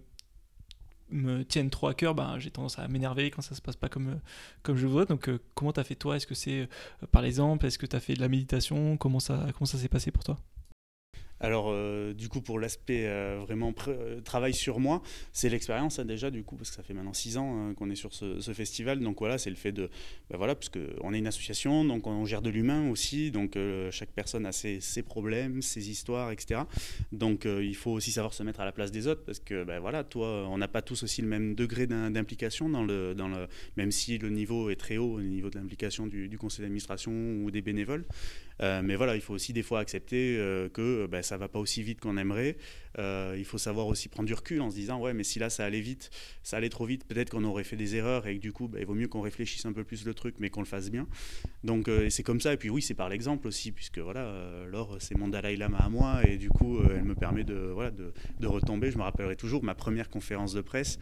me 1.08 1.44
tiennent 1.44 1.70
trop 1.70 1.88
à 1.88 1.94
cœur, 1.94 2.14
ben, 2.14 2.38
j'ai 2.38 2.50
tendance 2.50 2.78
à 2.78 2.86
m'énerver 2.88 3.30
quand 3.30 3.42
ça 3.42 3.54
se 3.54 3.62
passe 3.62 3.76
pas 3.76 3.88
comme, 3.88 4.20
comme 4.62 4.76
je 4.76 4.86
voudrais. 4.86 5.06
Donc, 5.06 5.28
euh, 5.28 5.38
comment 5.54 5.72
tu 5.72 5.80
as 5.80 5.84
fait 5.84 5.94
toi? 5.94 6.16
Est-ce 6.16 6.26
que 6.26 6.34
c'est 6.34 6.68
par 7.10 7.20
l'exemple 7.20 7.66
Est-ce 7.66 7.78
que 7.78 7.86
tu 7.86 7.96
as 7.96 8.00
fait 8.00 8.14
de 8.14 8.20
la 8.20 8.28
méditation? 8.28 8.96
Comment 8.96 9.20
ça, 9.20 9.46
comment 9.52 9.66
ça 9.66 9.76
s'est 9.78 9.88
passé 9.88 10.10
pour 10.10 10.24
toi? 10.24 10.38
Alors, 11.42 11.70
euh, 11.70 12.14
du 12.14 12.28
coup, 12.28 12.40
pour 12.40 12.60
l'aspect 12.60 13.04
euh, 13.06 13.40
vraiment 13.40 13.74
euh, 13.88 14.20
travail 14.20 14.54
sur 14.54 14.78
moi, 14.78 15.02
c'est 15.32 15.48
l'expérience 15.48 15.98
hein, 15.98 16.04
déjà, 16.04 16.30
du 16.30 16.44
coup, 16.44 16.54
parce 16.54 16.70
que 16.70 16.76
ça 16.76 16.84
fait 16.84 16.94
maintenant 16.94 17.12
six 17.12 17.36
ans 17.36 17.58
hein, 17.58 17.74
qu'on 17.74 17.90
est 17.90 17.96
sur 17.96 18.14
ce, 18.14 18.40
festival. 18.52 19.00
Donc 19.00 19.18
voilà, 19.18 19.38
c'est 19.38 19.50
le 19.50 19.56
fait 19.56 19.72
de. 19.72 19.90
Ben 20.30 20.36
voilà, 20.36 20.54
parce 20.54 20.68
qu'on 20.68 21.12
est 21.12 21.18
une 21.18 21.26
association, 21.26 21.84
donc 21.84 22.06
on 22.06 22.24
gère 22.26 22.42
de 22.42 22.50
l'humain 22.50 22.88
aussi. 22.90 23.32
Donc 23.32 23.58
chaque 23.90 24.10
personne 24.10 24.46
a 24.46 24.52
ses, 24.52 25.02
problèmes, 25.02 25.62
ses 25.62 25.90
histoires, 25.90 26.30
etc. 26.30 26.60
Donc 27.10 27.44
il 27.44 27.74
faut 27.74 27.90
aussi 27.90 28.12
savoir 28.12 28.34
se 28.34 28.42
mettre 28.44 28.60
à 28.60 28.64
la 28.64 28.72
place 28.72 28.92
des 28.92 29.08
autres, 29.08 29.24
parce 29.24 29.40
que 29.40 29.64
ben 29.64 29.80
voilà, 29.80 30.04
toi, 30.04 30.46
on 30.48 30.58
n'a 30.58 30.68
pas 30.68 30.82
tous 30.82 31.02
aussi 31.02 31.22
le 31.22 31.28
même 31.28 31.54
degré 31.54 31.86
d'implication 31.86 32.68
dans 32.68 32.84
le, 32.84 33.14
dans 33.14 33.28
le. 33.28 33.48
Même 33.76 33.90
si 33.90 34.18
le 34.18 34.30
niveau 34.30 34.70
est 34.70 34.76
très 34.76 34.96
haut 34.96 35.14
au 35.14 35.22
niveau 35.22 35.50
de 35.50 35.58
l'implication 35.58 36.06
du, 36.06 36.38
conseil 36.38 36.62
d'administration 36.62 37.10
ou 37.42 37.50
des 37.50 37.62
bénévoles. 37.62 38.04
Mais 38.60 38.96
voilà, 38.96 39.14
il 39.14 39.20
faut 39.20 39.34
aussi 39.34 39.52
des 39.52 39.62
fois 39.62 39.80
accepter 39.80 40.36
que 40.72 41.06
ben, 41.06 41.22
ça 41.22 41.36
va 41.36 41.48
pas 41.48 41.58
aussi 41.58 41.82
vite 41.82 42.00
qu'on 42.00 42.16
aimerait. 42.16 42.56
Euh, 42.98 43.34
il 43.38 43.44
faut 43.44 43.58
savoir 43.58 43.86
aussi 43.86 44.08
prendre 44.08 44.26
du 44.26 44.34
recul 44.34 44.60
en 44.60 44.70
se 44.70 44.74
disant 44.74 45.00
ouais 45.00 45.14
mais 45.14 45.24
si 45.24 45.38
là 45.38 45.48
ça 45.48 45.64
allait 45.64 45.80
vite, 45.80 46.10
ça 46.42 46.58
allait 46.58 46.68
trop 46.68 46.84
vite, 46.84 47.06
peut-être 47.06 47.30
qu'on 47.30 47.44
aurait 47.44 47.64
fait 47.64 47.76
des 47.76 47.96
erreurs 47.96 48.26
et 48.26 48.36
que 48.36 48.40
du 48.40 48.52
coup 48.52 48.68
bah, 48.68 48.78
il 48.80 48.86
vaut 48.86 48.94
mieux 48.94 49.08
qu'on 49.08 49.22
réfléchisse 49.22 49.64
un 49.64 49.72
peu 49.72 49.84
plus 49.84 50.04
le 50.04 50.14
truc 50.14 50.36
mais 50.38 50.50
qu'on 50.50 50.60
le 50.60 50.66
fasse 50.66 50.90
bien. 50.90 51.06
Donc 51.64 51.88
euh, 51.88 52.10
c'est 52.10 52.22
comme 52.22 52.40
ça 52.40 52.52
et 52.52 52.56
puis 52.56 52.70
oui 52.70 52.82
c'est 52.82 52.94
par 52.94 53.08
l'exemple 53.08 53.46
aussi 53.48 53.72
puisque 53.72 53.98
voilà 53.98 54.20
euh, 54.20 54.84
c'est 54.98 55.16
mon 55.16 55.28
Dalai 55.28 55.56
Lama 55.56 55.78
à 55.78 55.88
moi 55.88 56.20
et 56.26 56.36
du 56.36 56.50
coup 56.50 56.80
elle 56.82 57.04
me 57.04 57.14
permet 57.14 57.44
de 57.44 57.54
voilà 57.54 57.90
de, 57.90 58.12
de, 58.40 58.46
retomber. 58.46 58.90
Je 58.90 58.98
me 58.98 59.02
rappellerai 59.02 59.36
toujours 59.36 59.62
ma 59.62 59.74
première 59.74 60.10
conférence 60.10 60.52
de 60.52 60.60
presse. 60.60 60.98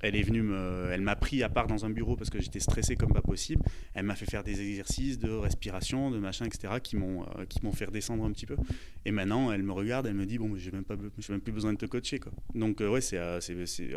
Elle 0.00 0.16
est 0.16 0.22
venue 0.22 0.42
me, 0.42 0.90
elle 0.92 1.00
m'a 1.00 1.16
pris 1.16 1.42
à 1.42 1.48
part 1.48 1.66
dans 1.66 1.84
un 1.84 1.90
bureau 1.90 2.16
parce 2.16 2.30
que 2.30 2.40
j'étais 2.40 2.60
stressé 2.60 2.96
comme 2.96 3.12
pas 3.12 3.20
possible. 3.22 3.62
Elle 3.94 4.04
m'a 4.04 4.14
fait 4.14 4.26
faire 4.26 4.44
des 4.44 4.60
exercices 4.60 5.18
de 5.18 5.30
respiration, 5.30 6.10
de 6.10 6.18
machin 6.18 6.44
etc 6.44 6.74
qui 6.82 6.96
m'ont 6.96 7.24
qui 7.48 7.64
m'ont 7.64 7.72
fait 7.72 7.86
redescendre 7.86 8.24
un 8.24 8.30
petit 8.30 8.46
peu. 8.46 8.56
Et 9.04 9.10
maintenant 9.10 9.52
elle 9.52 9.62
me 9.62 9.72
regarde, 9.72 10.06
elle 10.06 10.14
me 10.14 10.26
dit 10.26 10.38
bon 10.38 10.54
j'ai 10.56 10.70
même 10.70 10.84
pas 10.84 10.96
même 11.32 11.40
plus 11.40 11.52
besoin 11.52 11.72
de 11.72 11.78
te 11.78 11.86
coacher. 11.86 12.18
Quoi. 12.18 12.32
Donc, 12.54 12.80
euh, 12.80 12.88
ouais, 12.88 13.00
c'est 13.00 13.18
euh, 13.18 13.40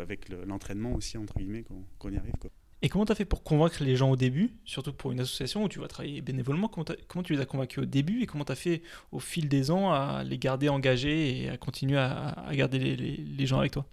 avec 0.00 0.28
l'entraînement 0.46 0.94
aussi, 0.94 1.16
entre 1.18 1.34
guillemets, 1.38 1.64
qu'on 1.98 2.10
y 2.10 2.16
arrive. 2.16 2.34
Quoi. 2.40 2.50
Et 2.82 2.88
comment 2.88 3.06
tu 3.06 3.12
as 3.12 3.14
fait 3.14 3.24
pour 3.24 3.42
convaincre 3.42 3.82
les 3.82 3.96
gens 3.96 4.10
au 4.10 4.16
début, 4.16 4.50
surtout 4.64 4.92
pour 4.92 5.10
une 5.10 5.20
association 5.20 5.64
où 5.64 5.68
tu 5.68 5.80
vas 5.80 5.88
travailler 5.88 6.20
bénévolement 6.20 6.68
Comment, 6.68 6.84
comment 7.08 7.22
tu 7.22 7.32
les 7.32 7.40
as 7.40 7.46
convaincus 7.46 7.82
au 7.82 7.86
début 7.86 8.22
et 8.22 8.26
comment 8.26 8.44
tu 8.44 8.52
as 8.52 8.56
fait 8.56 8.82
au 9.12 9.18
fil 9.18 9.48
des 9.48 9.70
ans 9.70 9.92
à 9.92 10.22
les 10.24 10.38
garder 10.38 10.68
engagés 10.68 11.42
et 11.42 11.48
à 11.48 11.56
continuer 11.56 11.96
à, 11.98 12.50
garder 12.52 12.78
les, 12.78 13.16
les, 13.16 13.46
gens 13.46 13.60
avec 13.60 13.72
toi? 13.72 13.86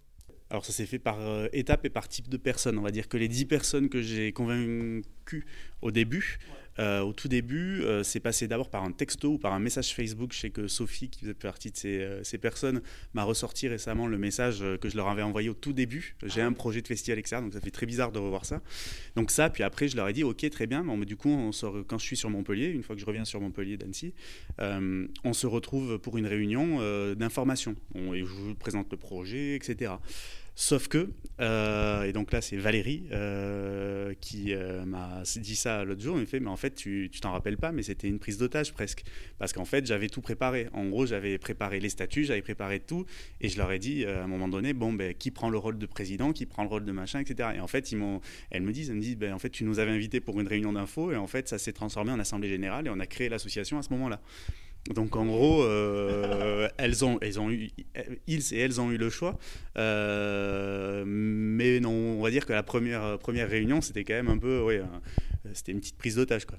Alors 0.50 0.66
ça 0.66 0.74
s'est 0.74 0.86
fait 0.86 1.00
par 1.00 1.20
euh, 1.22 1.48
étape 1.54 1.86
et 1.86 1.90
par 1.90 2.10
type 2.10 2.28
de 2.28 2.38
personnes. 2.38 2.78
On 2.78 2.82
va 2.82 2.92
dire 2.92 3.08
que 3.08 3.16
les 3.16 3.30
10 3.30 3.46
personnes 3.46 3.90
que 3.90 4.02
j'ai 4.02 4.34
convaincues 4.34 5.46
au 5.82 5.92
début, 5.92 6.38
euh, 6.80 7.02
au 7.02 7.14
tout 7.14 7.28
début, 7.28 7.82
euh, 7.84 8.04
c'est 8.04 8.20
passé 8.20 8.48
d'abord 8.48 8.70
par 8.70 8.84
un 8.84 8.92
texto 8.92 9.34
ou 9.34 9.38
par 9.38 9.54
un 9.54 9.60
message 9.60 9.94
Facebook. 9.94 10.34
Je 10.34 10.40
sais 10.40 10.50
que 10.50 10.68
Sophie, 10.68 11.10
qui 11.10 11.22
faisait 11.22 11.34
partie 11.34 11.72
de 11.72 11.78
ces, 11.78 12.00
euh, 12.00 12.24
ces 12.24 12.38
personnes, 12.38 12.82
m'a 13.14 13.24
ressorti 13.24 13.68
récemment 13.68 14.08
le 14.08 14.18
message 14.18 14.64
que 14.82 14.90
je 14.90 14.98
leur 14.98 15.08
avais 15.08 15.22
envoyé 15.22 15.50
au 15.50 15.54
tout 15.54 15.74
début. 15.74 16.16
J'ai 16.26 16.42
un 16.42 16.54
projet 16.54 16.82
de 16.82 16.88
festival, 16.88 17.20
etc. 17.20 17.42
Donc 17.42 17.54
ça 17.54 17.62
fait 17.62 17.72
très 17.72 17.86
bizarre 17.86 18.12
de 18.12 18.20
revoir 18.20 18.46
ça. 18.46 18.62
Donc 19.16 19.32
ça, 19.32 19.50
puis 19.50 19.64
après, 19.64 19.88
je 19.88 19.96
leur 19.96 20.08
ai 20.08 20.14
dit, 20.14 20.24
ok, 20.24 20.50
très 20.50 20.68
bien. 20.68 20.84
mais 20.84 21.06
du 21.06 21.16
coup, 21.16 21.30
on 21.30 21.52
sort, 21.52 21.84
quand 21.88 21.98
je 21.98 22.06
suis 22.06 22.18
sur 22.18 22.30
Montpellier, 22.30 22.68
une 22.68 22.84
fois 22.84 22.96
que 22.96 23.02
je 23.02 23.06
reviens 23.06 23.26
sur 23.26 23.40
Montpellier 23.40 23.78
d'Annecy, 23.78 24.14
on 24.60 25.34
se 25.34 25.48
retrouve 25.48 26.00
pour 26.00 26.18
une 26.18 26.28
réunion 26.28 26.80
d'information. 27.16 27.76
Et 27.96 28.20
je 28.20 28.26
vous 28.26 28.56
présente 28.56 28.92
le 28.92 28.98
projet, 28.98 29.56
etc. 29.56 29.94
Sauf 30.56 30.88
que, 30.88 31.10
euh, 31.42 32.04
et 32.04 32.14
donc 32.14 32.32
là 32.32 32.40
c'est 32.40 32.58
Valérie 32.58 33.08
euh, 33.12 34.14
qui 34.22 34.54
euh, 34.54 34.86
m'a 34.86 35.24
dit 35.38 35.56
ça 35.56 35.84
l'autre 35.84 36.02
jour, 36.02 36.16
il 36.18 36.22
me 36.22 36.26
fait 36.28 36.40
mais 36.40 36.50
en 36.50 36.58
fait 36.58 36.76
tu 36.76 37.10
t'en 37.22 37.32
rappelles 37.32 37.58
pas 37.58 37.72
mais 37.72 37.82
c'était 37.82 38.08
une 38.08 38.20
prise 38.20 38.38
d'otage 38.38 38.72
presque 38.72 39.04
parce 39.40 39.52
qu'en 39.52 39.66
fait 39.66 39.84
j'avais 39.88 40.10
tout 40.10 40.22
préparé. 40.22 40.70
En 40.74 40.86
gros 40.86 41.08
j'avais 41.08 41.40
préparé 41.40 41.80
les 41.80 41.90
statuts, 41.90 42.26
j'avais 42.26 42.44
préparé 42.44 42.80
tout 42.80 43.08
et 43.42 43.50
je 43.50 43.58
leur 43.58 43.72
ai 43.72 43.80
dit 43.80 44.06
à 44.06 44.24
un 44.24 44.28
moment 44.28 44.48
donné 44.48 44.74
bon 44.74 44.94
ben 44.94 45.16
qui 45.16 45.32
prend 45.32 45.50
le 45.50 45.58
rôle 45.58 45.80
de 45.80 45.88
président, 45.88 46.34
qui 46.34 46.46
prend 46.46 46.62
le 46.62 46.70
rôle 46.70 46.86
de 46.86 46.92
machin 46.92 47.20
etc. 47.20 47.50
Et 47.56 47.60
en 47.60 47.68
fait 47.68 47.92
ils 47.92 47.98
m'ont, 47.98 48.22
elles 48.52 48.62
me 48.62 48.72
disent, 48.72 48.92
elles 48.92 48.98
me 48.98 49.02
disent 49.02 49.18
ben 49.18 49.34
en 49.34 49.40
fait 49.40 49.50
tu 49.50 49.64
nous 49.64 49.80
avais 49.80 49.92
invités 49.92 50.20
pour 50.20 50.40
une 50.40 50.48
réunion 50.48 50.74
d'infos 50.74 51.12
et 51.12 51.16
en 51.16 51.28
fait 51.28 51.50
ça 51.50 51.58
s'est 51.58 51.74
transformé 51.74 52.12
en 52.12 52.20
assemblée 52.20 52.50
générale 52.50 52.86
et 52.86 52.92
on 52.92 53.00
a 53.00 53.08
créé 53.08 53.28
l'association 53.28 53.80
à 53.80 53.82
ce 53.82 53.90
moment-là. 53.90 54.22
Donc 54.90 55.16
en 55.16 55.26
gros, 55.26 55.64
euh, 55.64 56.68
elles 56.78 57.06
ont, 57.06 57.18
elles 57.22 57.40
ont 57.40 57.50
eu, 57.50 57.70
ils 58.28 58.54
et 58.54 58.60
elles 58.60 58.82
ont 58.82 58.92
eu 58.92 58.98
le 58.98 59.10
choix. 59.10 59.40
Euh, 59.78 61.04
mais 61.08 61.80
non, 61.80 61.92
on 61.92 62.22
va 62.22 62.30
dire 62.30 62.46
que 62.46 62.52
la 62.52 62.64
première, 62.64 63.18
première 63.20 63.50
réunion, 63.50 63.80
c'était 63.80 64.04
quand 64.04 64.14
même 64.14 64.28
un 64.28 64.38
peu, 64.38 64.62
ouais, 64.62 64.82
c'était 65.54 65.72
une 65.72 65.80
petite 65.80 65.98
prise 65.98 66.16
d'otage, 66.16 66.46
quoi. 66.46 66.58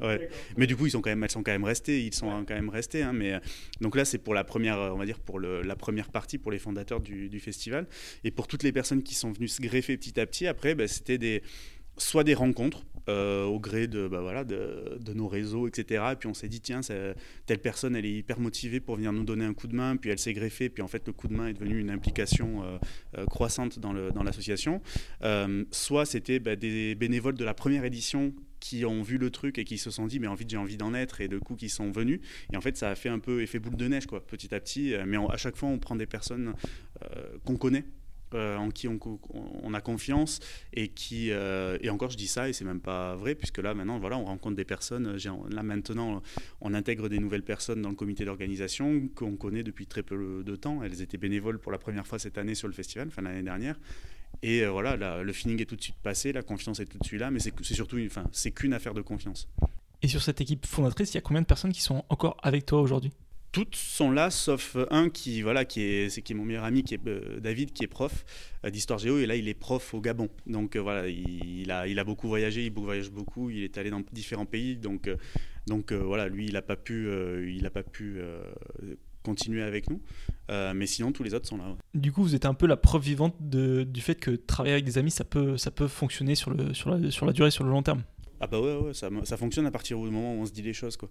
ouais. 0.00 0.30
Mais 0.56 0.66
du 0.66 0.74
coup, 0.74 0.86
ils 0.86 0.90
sont 0.90 1.02
quand 1.02 1.10
même, 1.10 1.22
elles 1.22 1.30
sont 1.30 1.42
quand 1.42 1.52
même 1.52 1.64
restés, 1.64 2.02
ils 2.02 2.14
sont 2.14 2.44
quand 2.46 2.54
même 2.54 2.70
restés. 2.70 3.02
Hein, 3.02 3.12
mais 3.12 3.38
donc 3.82 3.94
là, 3.94 4.06
c'est 4.06 4.18
pour 4.18 4.32
la 4.32 4.44
première, 4.44 4.78
on 4.78 4.96
va 4.96 5.04
dire 5.04 5.18
pour 5.18 5.38
le, 5.38 5.60
la 5.60 5.76
première 5.76 6.08
partie, 6.08 6.38
pour 6.38 6.52
les 6.52 6.58
fondateurs 6.58 7.00
du, 7.00 7.28
du, 7.28 7.40
festival, 7.40 7.86
et 8.24 8.30
pour 8.30 8.46
toutes 8.46 8.62
les 8.62 8.72
personnes 8.72 9.02
qui 9.02 9.14
sont 9.14 9.32
venues 9.32 9.48
se 9.48 9.60
greffer 9.60 9.98
petit 9.98 10.18
à 10.18 10.24
petit. 10.24 10.46
Après, 10.46 10.74
bah, 10.74 10.88
c'était 10.88 11.18
des 11.18 11.42
soit 11.96 12.24
des 12.24 12.34
rencontres 12.34 12.84
euh, 13.08 13.44
au 13.44 13.60
gré 13.60 13.86
de, 13.86 14.08
bah 14.08 14.20
voilà, 14.20 14.42
de, 14.42 15.12
nos 15.14 15.28
réseaux, 15.28 15.68
etc. 15.68 16.06
Et 16.12 16.16
puis 16.16 16.28
on 16.28 16.34
s'est 16.34 16.48
dit, 16.48 16.60
tiens, 16.60 16.80
telle 17.46 17.60
personne, 17.60 17.94
elle 17.94 18.04
est 18.04 18.12
hyper 18.12 18.40
motivée 18.40 18.80
pour 18.80 18.96
venir 18.96 19.12
nous 19.12 19.22
donner 19.22 19.44
un 19.44 19.54
coup 19.54 19.68
de 19.68 19.76
main, 19.76 19.96
puis 19.96 20.10
elle 20.10 20.18
s'est 20.18 20.32
greffée, 20.32 20.68
puis 20.68 20.82
en 20.82 20.88
fait 20.88 21.06
le 21.06 21.12
coup 21.12 21.28
de 21.28 21.34
main 21.34 21.46
est 21.46 21.52
devenu 21.52 21.78
une 21.78 21.90
implication 21.90 22.64
euh, 22.64 22.78
euh, 23.16 23.26
croissante 23.26 23.78
dans 23.78 23.92
l'association. 23.92 24.82
Soit 25.70 26.04
c'était 26.04 26.40
bah, 26.40 26.56
des 26.56 26.96
bénévoles 26.96 27.36
de 27.36 27.44
la 27.44 27.54
première 27.54 27.84
édition 27.84 28.34
qui 28.58 28.84
ont 28.84 29.02
vu 29.02 29.18
le 29.18 29.30
truc 29.30 29.58
et 29.58 29.64
qui 29.64 29.78
se 29.78 29.90
sont 29.90 30.08
dit 30.08 30.18
mais 30.18 30.26
j'ai 30.48 30.56
envie 30.56 30.76
d'en 30.76 30.92
être 30.92 31.20
et 31.20 31.28
de 31.28 31.38
coup 31.38 31.54
qui 31.54 31.68
sont 31.68 31.92
venus. 31.92 32.20
Et 32.52 32.56
en 32.56 32.60
fait 32.60 32.76
ça 32.76 32.90
a 32.90 32.96
fait 32.96 33.08
un 33.08 33.20
peu 33.20 33.40
effet 33.42 33.60
boule 33.60 33.76
de 33.76 33.86
neige 33.86 34.06
quoi 34.06 34.26
petit 34.26 34.52
à 34.52 34.58
petit. 34.58 34.94
Mais 35.06 35.16
à 35.16 35.36
chaque 35.36 35.56
fois 35.56 35.68
on 35.68 35.78
prend 35.78 35.94
des 35.94 36.06
personnes 36.06 36.54
qu'on 37.44 37.56
connaît 37.56 37.84
euh, 38.36 38.56
en 38.56 38.70
qui 38.70 38.88
on, 38.88 39.74
a 39.74 39.80
confiance 39.80 40.40
et 40.72 40.88
qui 40.88 41.30
euh, 41.30 41.78
et 41.80 41.90
encore 41.90 42.10
je 42.10 42.16
dis 42.16 42.26
ça 42.26 42.48
et 42.48 42.52
c'est 42.52 42.64
même 42.64 42.80
pas 42.80 43.16
vrai 43.16 43.34
puisque 43.34 43.58
là 43.58 43.74
maintenant 43.74 43.98
voilà 43.98 44.16
on 44.16 44.24
rencontre 44.24 44.56
des 44.56 44.64
personnes 44.64 45.16
là 45.50 45.62
maintenant 45.62 46.22
on 46.60 46.74
intègre 46.74 47.08
des 47.08 47.18
nouvelles 47.18 47.42
personnes 47.42 47.82
dans 47.82 47.88
le 47.88 47.94
comité 47.94 48.24
d'organisation 48.24 49.08
qu'on 49.14 49.36
connaît 49.36 49.62
depuis 49.62 49.86
très 49.86 50.02
peu 50.02 50.42
de 50.44 50.56
temps. 50.56 50.82
Elles 50.82 51.02
étaient 51.02 51.18
bénévoles 51.18 51.58
pour 51.58 51.72
la 51.72 51.78
première 51.78 52.06
fois 52.06 52.18
cette 52.18 52.38
année 52.38 52.54
sur 52.54 52.68
le 52.68 52.74
festival 52.74 53.08
enfin 53.08 53.22
l'année 53.22 53.42
dernière. 53.42 53.78
Et 54.42 54.62
euh, 54.62 54.70
voilà 54.70 55.22
le 55.22 55.32
feeling 55.32 55.60
est 55.62 55.66
tout 55.66 55.76
de 55.76 55.82
suite 55.82 55.96
passé 56.02 56.32
la 56.32 56.42
confiance 56.42 56.80
est 56.80 56.86
tout 56.86 56.98
de 56.98 57.04
suite 57.04 57.20
là 57.20 57.30
mais 57.30 57.40
c'est 57.40 57.52
surtout 57.62 57.98
enfin 58.06 58.24
c'est 58.32 58.52
qu'une 58.52 58.72
affaire 58.72 58.94
de 58.94 59.02
confiance. 59.02 59.48
Et 60.02 60.08
sur 60.08 60.22
cette 60.22 60.40
équipe 60.40 60.66
fondatrice 60.66 61.12
il 61.12 61.16
y 61.16 61.18
a 61.18 61.22
combien 61.22 61.42
de 61.42 61.46
personnes 61.46 61.72
qui 61.72 61.82
sont 61.82 62.04
encore 62.08 62.36
avec 62.42 62.66
toi 62.66 62.80
aujourd'hui? 62.80 63.12
Toutes 63.56 63.74
sont 63.74 64.10
là, 64.10 64.28
sauf 64.28 64.76
un 64.90 65.08
qui, 65.08 65.40
voilà, 65.40 65.64
qui 65.64 65.80
est, 65.80 66.10
c'est 66.10 66.20
qui 66.20 66.34
est 66.34 66.36
mon 66.36 66.44
meilleur 66.44 66.64
ami, 66.64 66.82
qui 66.82 66.92
est 66.92 67.00
euh, 67.06 67.40
David, 67.40 67.72
qui 67.72 67.84
est 67.84 67.86
prof 67.86 68.26
euh, 68.66 68.68
d'histoire 68.68 68.98
géo, 68.98 69.16
et 69.16 69.24
là 69.24 69.34
il 69.34 69.48
est 69.48 69.54
prof 69.54 69.94
au 69.94 70.02
Gabon. 70.02 70.28
Donc 70.46 70.76
euh, 70.76 70.80
voilà, 70.80 71.08
il, 71.08 71.70
a, 71.70 71.88
il 71.88 71.98
a 71.98 72.04
beaucoup 72.04 72.28
voyagé, 72.28 72.66
il 72.66 72.72
voyage 72.74 73.10
beaucoup, 73.10 73.48
il 73.48 73.62
est 73.62 73.78
allé 73.78 73.88
dans 73.88 74.02
différents 74.12 74.44
pays, 74.44 74.76
donc, 74.76 75.08
donc 75.68 75.94
voilà, 75.94 76.28
lui 76.28 76.44
il 76.44 76.52
n'a 76.52 76.60
pas 76.60 76.76
pu, 76.76 77.08
il 77.48 77.64
a 77.64 77.70
pas 77.70 77.82
pu 77.82 78.20
continuer 79.22 79.62
avec 79.62 79.88
nous, 79.88 80.02
mais 80.50 80.86
sinon 80.86 81.12
tous 81.12 81.22
les 81.22 81.32
autres 81.32 81.48
sont 81.48 81.56
là. 81.56 81.78
Du 81.94 82.12
coup, 82.12 82.22
vous 82.22 82.34
êtes 82.34 82.44
un 82.44 82.52
peu 82.52 82.66
la 82.66 82.76
preuve 82.76 83.04
vivante 83.04 83.36
de, 83.40 83.84
du 83.84 84.02
fait 84.02 84.16
que 84.16 84.32
travailler 84.32 84.74
avec 84.74 84.84
des 84.84 84.98
amis, 84.98 85.10
ça 85.10 85.24
peut, 85.24 85.56
ça 85.56 85.70
peut 85.70 85.88
fonctionner 85.88 86.34
sur, 86.34 86.50
le, 86.50 86.74
sur, 86.74 86.90
la, 86.90 87.10
sur 87.10 87.24
la 87.24 87.32
durée, 87.32 87.50
sur 87.50 87.64
le 87.64 87.70
long 87.70 87.82
terme. 87.82 88.02
Ah 88.38 88.48
bah 88.48 88.60
ouais, 88.60 88.76
ouais 88.76 88.92
ça, 88.92 89.08
ça, 89.24 89.38
fonctionne 89.38 89.64
à 89.64 89.70
partir 89.70 89.98
du 89.98 90.10
moment 90.10 90.34
où 90.34 90.42
on 90.42 90.44
se 90.44 90.52
dit 90.52 90.60
les 90.60 90.74
choses 90.74 90.98
quoi 90.98 91.08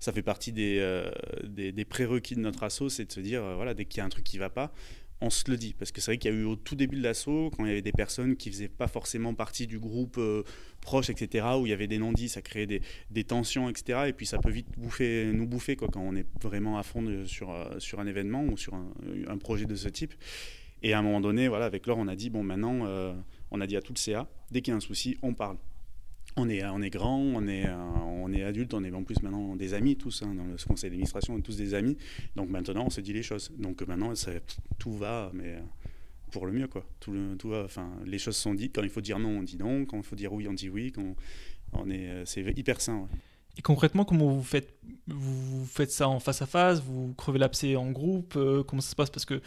ça 0.00 0.12
fait 0.12 0.22
partie 0.22 0.52
des, 0.52 0.78
euh, 0.80 1.10
des, 1.44 1.84
prérequis 1.84 2.34
de 2.34 2.40
notre 2.40 2.62
assaut, 2.62 2.88
c'est 2.88 3.06
de 3.06 3.12
se 3.12 3.20
dire, 3.20 3.42
euh, 3.42 3.54
voilà, 3.54 3.74
dès 3.74 3.84
qu'il 3.84 3.98
y 3.98 4.00
a 4.00 4.04
un 4.04 4.08
truc 4.08 4.24
qui 4.24 4.36
ne 4.36 4.40
va 4.40 4.50
pas, 4.50 4.72
on 5.20 5.30
se 5.30 5.50
le 5.50 5.56
dit. 5.56 5.74
Parce 5.76 5.90
que 5.90 6.00
c'est 6.00 6.12
vrai 6.12 6.18
qu'il 6.18 6.32
y 6.32 6.34
a 6.34 6.36
eu 6.36 6.44
au 6.44 6.54
tout 6.54 6.76
début 6.76 6.96
de 6.96 7.02
l'assaut, 7.02 7.50
quand 7.56 7.64
il 7.64 7.68
y 7.68 7.72
avait 7.72 7.82
des 7.82 7.92
personnes 7.92 8.36
qui 8.36 8.48
ne 8.48 8.54
faisaient 8.54 8.68
pas 8.68 8.86
forcément 8.86 9.34
partie 9.34 9.66
du 9.66 9.80
groupe 9.80 10.16
euh, 10.18 10.44
proche, 10.80 11.10
etc., 11.10 11.46
où 11.58 11.66
il 11.66 11.70
y 11.70 11.72
avait 11.72 11.88
des 11.88 11.98
non-dits, 11.98 12.28
ça 12.28 12.42
créait 12.42 12.66
des, 12.66 12.82
des, 13.10 13.24
tensions, 13.24 13.68
etc. 13.68 14.04
Et 14.06 14.12
puis 14.12 14.26
ça 14.26 14.38
peut 14.38 14.50
vite 14.50 14.68
nous 14.76 15.46
bouffer 15.46 15.74
quoi, 15.74 15.88
quand 15.88 16.00
on 16.00 16.14
est 16.14 16.26
vraiment 16.40 16.78
à 16.78 16.84
fond 16.84 17.24
sur, 17.26 17.52
sur 17.78 17.98
un 17.98 18.06
événement 18.06 18.44
ou 18.44 18.56
sur 18.56 18.74
un, 18.74 18.92
un 19.26 19.38
projet 19.38 19.66
de 19.66 19.74
ce 19.74 19.88
type. 19.88 20.14
Et 20.84 20.92
à 20.92 21.00
un 21.00 21.02
moment 21.02 21.20
donné, 21.20 21.48
voilà, 21.48 21.64
avec 21.64 21.88
Laure, 21.88 21.98
on 21.98 22.06
a 22.06 22.14
dit 22.14 22.30
bon, 22.30 22.44
maintenant, 22.44 22.86
on 23.50 23.60
a 23.60 23.66
dit 23.66 23.76
à 23.76 23.82
tout 23.82 23.92
le 23.92 23.98
CA, 23.98 24.28
dès 24.52 24.60
qu'il 24.60 24.70
y 24.70 24.74
a 24.74 24.76
un 24.76 24.80
souci, 24.80 25.18
on 25.22 25.34
parle 25.34 25.56
on 26.36 26.48
est, 26.48 26.64
on 26.64 26.82
est 26.82 26.90
grand, 26.90 27.18
on 27.18 27.46
est, 27.46 27.66
euh, 27.66 27.74
on 27.74 28.32
est 28.32 28.42
adulte, 28.42 28.74
on 28.74 28.84
est 28.84 28.92
en 28.92 29.02
plus 29.02 29.20
maintenant 29.22 29.56
des 29.56 29.74
amis 29.74 29.96
tous, 29.96 30.22
hein, 30.22 30.34
dans 30.34 30.44
le 30.44 30.56
conseil 30.66 30.90
d'administration, 30.90 31.34
on 31.34 31.38
est 31.38 31.42
tous 31.42 31.56
des 31.56 31.74
amis. 31.74 31.96
Donc 32.36 32.48
maintenant, 32.48 32.84
on 32.86 32.90
se 32.90 33.00
dit 33.00 33.12
les 33.12 33.22
choses. 33.22 33.50
Donc 33.58 33.82
maintenant, 33.82 34.12
tout 34.78 34.92
va, 34.92 35.30
mais 35.34 35.54
euh, 35.54 35.60
pour 36.30 36.46
le 36.46 36.52
mieux, 36.52 36.68
quoi. 36.68 36.84
Tout, 37.00 37.12
le, 37.12 37.36
tout 37.36 37.48
va, 37.48 37.64
enfin, 37.64 37.90
les 38.04 38.18
choses 38.18 38.36
sont 38.36 38.54
dites. 38.54 38.74
Quand 38.74 38.82
il 38.82 38.90
faut 38.90 39.00
dire 39.00 39.18
non, 39.18 39.38
on 39.38 39.42
dit 39.42 39.56
non. 39.56 39.84
Quand 39.84 39.96
il 39.96 40.02
faut 40.02 40.16
dire 40.16 40.32
oui, 40.32 40.46
on 40.48 40.52
dit 40.52 40.68
oui. 40.68 40.92
Quand 40.92 41.14
on 41.72 41.90
est, 41.90 42.08
euh, 42.08 42.24
c'est 42.24 42.42
hyper 42.56 42.80
sain. 42.80 43.08
Et 43.56 43.62
concrètement, 43.62 44.04
comment 44.04 44.28
vous 44.28 44.44
faites, 44.44 44.72
vous 45.08 45.66
faites 45.66 45.90
ça 45.90 46.08
en 46.08 46.20
face 46.20 46.42
à 46.42 46.46
face? 46.46 46.80
Vous 46.80 47.12
crevez 47.14 47.40
l'abcès 47.40 47.74
en 47.74 47.90
groupe? 47.90 48.38
Comment 48.68 48.80
ça 48.80 48.90
se 48.90 48.94
passe? 48.94 49.10
Parce 49.10 49.24
que 49.24 49.40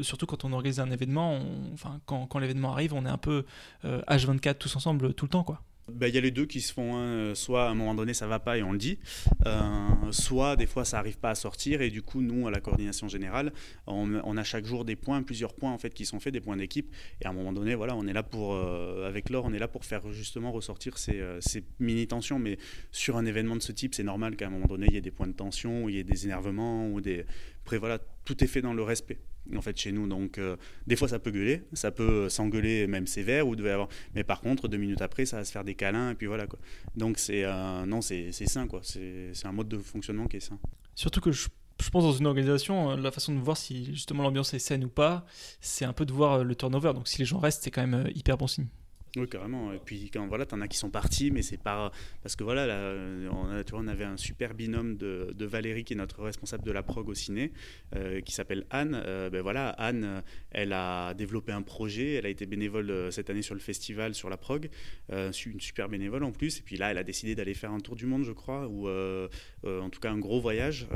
surtout 0.00 0.24
quand 0.24 0.46
on 0.46 0.54
organise 0.54 0.80
un 0.80 0.90
événement, 0.90 1.38
enfin, 1.74 2.00
quand, 2.06 2.26
quand 2.28 2.38
l'événement 2.38 2.72
arrive, 2.72 2.94
on 2.94 3.04
est 3.04 3.10
un 3.10 3.18
peu 3.18 3.44
H24 3.84 4.54
tous 4.54 4.74
ensemble 4.74 5.12
tout 5.12 5.26
le 5.26 5.28
temps, 5.28 5.44
quoi. 5.44 5.60
Bah, 5.88 6.06
il 6.08 6.14
y 6.14 6.18
a 6.18 6.20
les 6.20 6.30
deux 6.30 6.46
qui 6.46 6.60
se 6.60 6.72
font. 6.72 6.96
Hein. 6.96 7.34
Soit 7.34 7.66
à 7.66 7.70
un 7.70 7.74
moment 7.74 7.94
donné 7.94 8.14
ça 8.14 8.26
va 8.26 8.38
pas 8.38 8.56
et 8.56 8.62
on 8.62 8.72
le 8.72 8.78
dit, 8.78 8.98
euh, 9.46 10.12
soit 10.12 10.56
des 10.56 10.66
fois 10.66 10.84
ça 10.84 10.98
arrive 10.98 11.18
pas 11.18 11.30
à 11.30 11.34
sortir 11.34 11.82
et 11.82 11.90
du 11.90 12.02
coup 12.02 12.20
nous 12.20 12.46
à 12.46 12.50
la 12.50 12.60
coordination 12.60 13.08
générale 13.08 13.52
on, 13.86 14.36
a 14.36 14.44
chaque 14.44 14.64
jour 14.64 14.84
des 14.84 14.96
points, 14.96 15.22
plusieurs 15.22 15.54
points 15.54 15.72
en 15.72 15.78
fait 15.78 15.92
qui 15.92 16.06
sont 16.06 16.20
faits, 16.20 16.32
des 16.32 16.40
points 16.40 16.56
d'équipe 16.56 16.92
et 17.20 17.26
à 17.26 17.30
un 17.30 17.32
moment 17.32 17.52
donné 17.52 17.74
voilà 17.74 17.96
on 17.96 18.06
est 18.06 18.12
là 18.12 18.22
pour 18.22 18.54
euh, 18.54 19.08
avec 19.08 19.30
Laure 19.30 19.44
on 19.44 19.52
est 19.52 19.58
là 19.58 19.68
pour 19.68 19.84
faire 19.84 20.10
justement 20.12 20.52
ressortir 20.52 20.98
ces, 20.98 21.20
euh, 21.20 21.40
ces 21.40 21.64
mini 21.80 22.06
tensions 22.06 22.38
mais 22.38 22.58
sur 22.90 23.16
un 23.16 23.26
événement 23.26 23.56
de 23.56 23.62
ce 23.62 23.72
type 23.72 23.94
c'est 23.94 24.04
normal 24.04 24.36
qu'à 24.36 24.46
un 24.46 24.50
moment 24.50 24.66
donné 24.66 24.86
il 24.88 24.94
y 24.94 24.96
ait 24.96 25.02
des 25.02 25.10
points 25.10 25.26
de 25.26 25.32
tension, 25.32 25.88
il 25.88 25.96
y 25.96 25.98
ait 25.98 26.04
des 26.04 26.26
énervements 26.26 26.88
ou 26.88 27.00
des 27.00 27.24
après 27.64 27.78
voilà 27.78 27.98
tout 28.24 28.42
est 28.42 28.48
fait 28.48 28.62
dans 28.62 28.74
le 28.74 28.82
respect 28.82 29.18
en 29.56 29.60
fait 29.60 29.76
chez 29.76 29.92
nous. 29.92 30.06
Donc 30.06 30.38
euh, 30.38 30.56
des 30.86 30.96
fois 30.96 31.08
ça 31.08 31.18
peut 31.18 31.30
gueuler 31.30 31.62
ça 31.72 31.90
peut 31.90 32.28
s'engueuler 32.28 32.86
même 32.86 33.06
sévère 33.06 33.46
ou 33.46 33.54
avoir 33.54 33.88
mais 34.14 34.24
par 34.24 34.40
contre 34.40 34.68
deux 34.68 34.78
minutes 34.78 35.02
après 35.02 35.26
ça 35.26 35.38
va 35.38 35.44
se 35.44 35.52
faire 35.52 35.64
des 35.64 35.74
câlins 35.74 36.10
et 36.10 36.14
puis 36.14 36.26
voilà 36.26 36.46
quoi. 36.46 36.58
Donc 36.96 37.18
c'est 37.18 37.44
euh, 37.44 37.86
non 37.86 38.00
c'est 38.00 38.32
sain 38.32 38.66
quoi. 38.66 38.80
C'est 38.82 39.32
un 39.44 39.52
mode 39.52 39.68
de 39.68 39.78
fonctionnement 39.78 40.26
qui 40.26 40.38
est 40.38 40.40
sain. 40.40 40.58
Surtout 40.94 41.20
que 41.20 41.32
je, 41.32 41.48
je 41.80 41.90
pense 41.90 42.04
dans 42.04 42.12
une 42.12 42.26
organisation 42.26 42.90
euh, 42.90 42.96
la 42.96 43.10
façon 43.10 43.34
de 43.34 43.40
voir 43.40 43.56
si 43.56 43.86
justement 43.86 44.22
l'ambiance 44.22 44.54
est 44.54 44.58
saine 44.58 44.84
ou 44.84 44.88
pas 44.88 45.24
c'est 45.60 45.84
un 45.84 45.92
peu 45.92 46.04
de 46.06 46.12
voir 46.12 46.44
le 46.44 46.54
turnover. 46.54 46.92
Donc 46.94 47.08
si 47.08 47.18
les 47.18 47.24
gens 47.24 47.38
restent 47.38 47.64
c'est 47.64 47.70
quand 47.70 47.86
même 47.86 48.08
hyper 48.14 48.36
bon 48.36 48.46
signe 48.46 48.66
oui, 49.16 49.28
carrément. 49.28 49.72
Et 49.74 49.78
puis, 49.78 50.10
quand 50.10 50.26
voilà, 50.26 50.46
en 50.52 50.60
as 50.62 50.68
qui 50.68 50.78
sont 50.78 50.90
partis, 50.90 51.30
mais 51.30 51.42
c'est 51.42 51.62
pas. 51.62 51.92
Parce 52.22 52.34
que 52.34 52.44
voilà, 52.44 52.94
on, 53.30 53.62
tu 53.62 53.72
vois, 53.72 53.80
on 53.80 53.86
avait 53.86 54.04
un 54.04 54.16
super 54.16 54.54
binôme 54.54 54.96
de, 54.96 55.44
Valérie, 55.44 55.84
qui 55.84 55.92
est 55.92 55.96
notre 55.96 56.22
responsable 56.22 56.64
de 56.64 56.72
la 56.72 56.82
prog 56.82 57.08
au 57.08 57.14
ciné, 57.14 57.52
euh, 57.94 58.20
qui 58.22 58.32
s'appelle 58.32 58.64
Anne. 58.70 59.00
Euh, 59.04 59.28
ben 59.28 59.42
voilà, 59.42 59.68
Anne, 59.70 60.22
elle 60.50 60.72
a 60.72 61.12
développé 61.12 61.52
un 61.52 61.60
projet, 61.60 62.14
elle 62.14 62.24
a 62.24 62.30
été 62.30 62.46
bénévole 62.46 62.90
euh, 62.90 63.10
cette 63.10 63.28
année 63.28 63.42
sur 63.42 63.54
le 63.54 63.60
festival, 63.60 64.14
sur 64.14 64.30
la 64.30 64.38
prog, 64.38 64.70
une 65.10 65.60
super 65.60 65.88
bénévole 65.90 66.24
en 66.24 66.32
plus. 66.32 66.60
Et 66.60 66.62
puis 66.62 66.76
là, 66.76 66.90
elle 66.90 66.98
a 66.98 67.04
décidé 67.04 67.34
d'aller 67.34 67.54
faire 67.54 67.72
un 67.72 67.80
tour 67.80 67.96
du 67.96 68.06
monde, 68.06 68.24
je 68.24 68.32
crois, 68.32 68.66
ou 68.66 68.88
en 68.88 69.90
tout 69.90 70.00
cas 70.00 70.10
un 70.10 70.18
gros 70.18 70.40
voyage. 70.40 70.86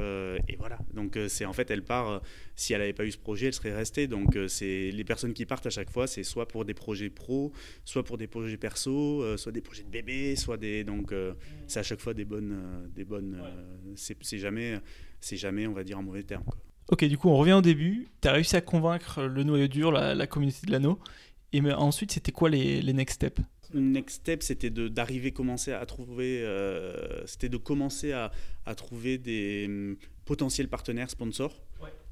et 0.48 0.56
voilà. 0.56 0.78
Donc, 0.94 1.18
c'est 1.28 1.44
en 1.44 1.52
fait, 1.52 1.70
elle 1.70 1.82
part. 1.82 2.22
si 2.54 2.72
elle 2.72 2.80
n'avait 2.80 2.92
pas 2.92 3.04
eu 3.04 3.10
ce 3.10 3.18
projet, 3.18 3.46
elle 3.48 3.52
serait 3.52 3.74
restée. 3.74 4.06
Donc, 4.06 4.38
c'est 4.48 4.90
les 4.90 5.04
personnes 5.04 5.34
qui 5.34 5.44
partent 5.44 5.66
à 5.66 5.70
chaque 5.70 5.90
fois, 5.90 6.06
c'est 6.06 6.22
soit 6.22 6.48
pour 6.48 6.64
des 6.64 6.74
projets 6.74 7.10
pro, 7.10 7.52
soit 7.84 8.04
pour 8.06 8.16
des 8.16 8.26
projets 8.26 8.56
perso, 8.56 9.22
euh, 9.22 9.36
soit 9.36 9.52
des 9.52 9.60
projets 9.60 9.82
de 9.82 9.90
bébé, 9.90 10.36
soit 10.36 10.56
des 10.56 10.84
donc 10.84 11.12
euh, 11.12 11.32
mm. 11.32 11.36
c'est 11.66 11.80
à 11.80 11.82
chaque 11.82 12.00
fois 12.00 12.14
des 12.14 12.24
bonnes 12.24 12.52
euh, 12.52 12.88
des 12.94 13.04
bonnes 13.04 13.42
c'est 13.96 14.38
jamais 14.38 14.80
c'est 15.20 15.36
jamais 15.36 15.66
on 15.66 15.72
va 15.72 15.84
dire 15.84 15.98
en 15.98 16.02
mauvais 16.02 16.22
termes. 16.22 16.44
Ok, 16.88 17.04
du 17.04 17.18
coup 17.18 17.28
on 17.28 17.36
revient 17.36 17.54
au 17.54 17.62
début. 17.62 18.08
Tu 18.22 18.28
as 18.28 18.32
réussi 18.32 18.56
à 18.56 18.60
convaincre 18.60 19.22
le 19.24 19.42
noyau 19.42 19.66
dur, 19.66 19.92
la, 19.92 20.26
communauté 20.26 20.66
de 20.66 20.72
l'anneau. 20.72 20.98
Et 21.52 21.60
mais 21.60 21.72
ensuite 21.72 22.12
c'était 22.12 22.32
quoi 22.32 22.48
les, 22.48 22.80
les 22.80 22.92
next 22.92 23.16
steps? 23.16 23.42
Le 23.74 23.80
next 23.80 24.16
step, 24.20 24.44
c'était 24.44 24.70
d'arriver 24.70 25.32
commencer 25.32 25.72
à 25.72 25.84
trouver, 25.86 26.46
c'était 27.26 27.48
de 27.48 27.56
commencer 27.56 28.12
à, 28.12 28.30
à 28.64 28.74
trouver 28.76 29.18
des 29.18 29.64
hum, 29.66 29.96
potentiels 30.24 30.68
partenaires 30.68 31.10
sponsors 31.10 31.65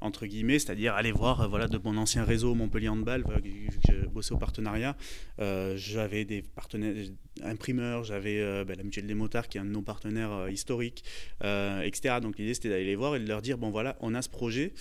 entre 0.05 0.25
guillemets, 0.25 0.59
c'est-à-dire 0.59 0.93
aller 0.93 1.11
voir 1.11 1.41
euh, 1.41 1.47
voilà, 1.47 1.67
de 1.67 1.79
mon 1.83 1.97
ancien 1.97 2.23
réseau 2.23 2.53
Montpellier 2.53 2.89
Handball, 2.89 3.23
voilà, 3.23 3.41
j'ai 3.43 3.97
bossé 4.07 4.33
au 4.33 4.37
partenariat, 4.37 4.95
euh, 5.39 5.75
j'avais 5.77 6.25
des 6.25 6.41
partenaires 6.41 6.95
imprimeurs, 7.43 8.03
j'avais 8.03 8.39
euh, 8.39 8.63
ben, 8.63 8.77
la 8.77 8.83
Mutuelle 8.83 9.07
des 9.07 9.13
Motards 9.13 9.47
qui 9.47 9.57
est 9.57 9.61
un 9.61 9.65
de 9.65 9.71
nos 9.71 9.81
partenaires 9.81 10.49
historiques, 10.49 11.03
etc. 11.41 12.19
Donc 12.21 12.37
l'idée 12.37 12.53
c'était 12.53 12.69
d'aller 12.69 12.85
les 12.85 12.95
voir 12.95 13.15
et 13.15 13.19
de 13.19 13.27
leur 13.27 13.41
dire, 13.41 13.57
bon 13.57 13.71
voilà, 13.71 13.97
on 13.99 14.13
a 14.13 14.21
ce 14.21 14.29
projet, 14.29 14.73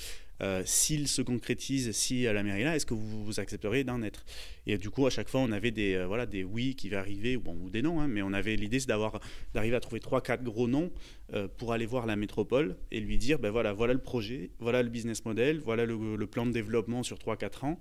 euh, 0.42 0.62
s'il 0.64 1.08
se 1.08 1.22
concrétise, 1.22 1.92
si 1.92 2.26
à 2.26 2.32
la 2.32 2.42
mairie 2.42 2.64
là, 2.64 2.74
est-ce 2.74 2.86
que 2.86 2.94
vous, 2.94 3.24
vous 3.24 3.40
accepteriez 3.40 3.84
d'en 3.84 4.02
être? 4.02 4.24
Et 4.66 4.78
du 4.78 4.90
coup, 4.90 5.06
à 5.06 5.10
chaque 5.10 5.28
fois, 5.28 5.40
on 5.40 5.52
avait 5.52 5.70
des, 5.70 5.94
euh, 5.94 6.06
voilà, 6.06 6.26
des 6.26 6.44
oui 6.44 6.74
qui 6.74 6.88
va 6.88 6.98
arriver, 6.98 7.36
bon, 7.36 7.56
ou 7.62 7.70
des 7.70 7.82
non, 7.82 8.00
hein, 8.00 8.08
mais 8.08 8.22
on 8.22 8.32
avait 8.32 8.56
l'idée 8.56 8.78
d'avoir, 8.80 9.20
d'arriver 9.52 9.76
à 9.76 9.80
trouver 9.80 10.00
3-4 10.00 10.42
gros 10.42 10.66
noms 10.66 10.90
euh, 11.32 11.48
pour 11.48 11.72
aller 11.72 11.86
voir 11.86 12.06
la 12.06 12.16
métropole 12.16 12.76
et 12.90 13.00
lui 13.00 13.18
dire, 13.18 13.38
ben 13.38 13.50
voilà, 13.50 13.72
voilà 13.72 13.92
le 13.92 14.00
projet, 14.00 14.50
voilà 14.58 14.82
le 14.82 14.88
business 14.88 15.24
model, 15.24 15.60
voilà 15.60 15.86
le, 15.86 16.16
le 16.16 16.26
plan 16.26 16.46
de 16.46 16.52
développement 16.52 17.02
sur 17.02 17.18
3-4 17.18 17.66
ans 17.66 17.80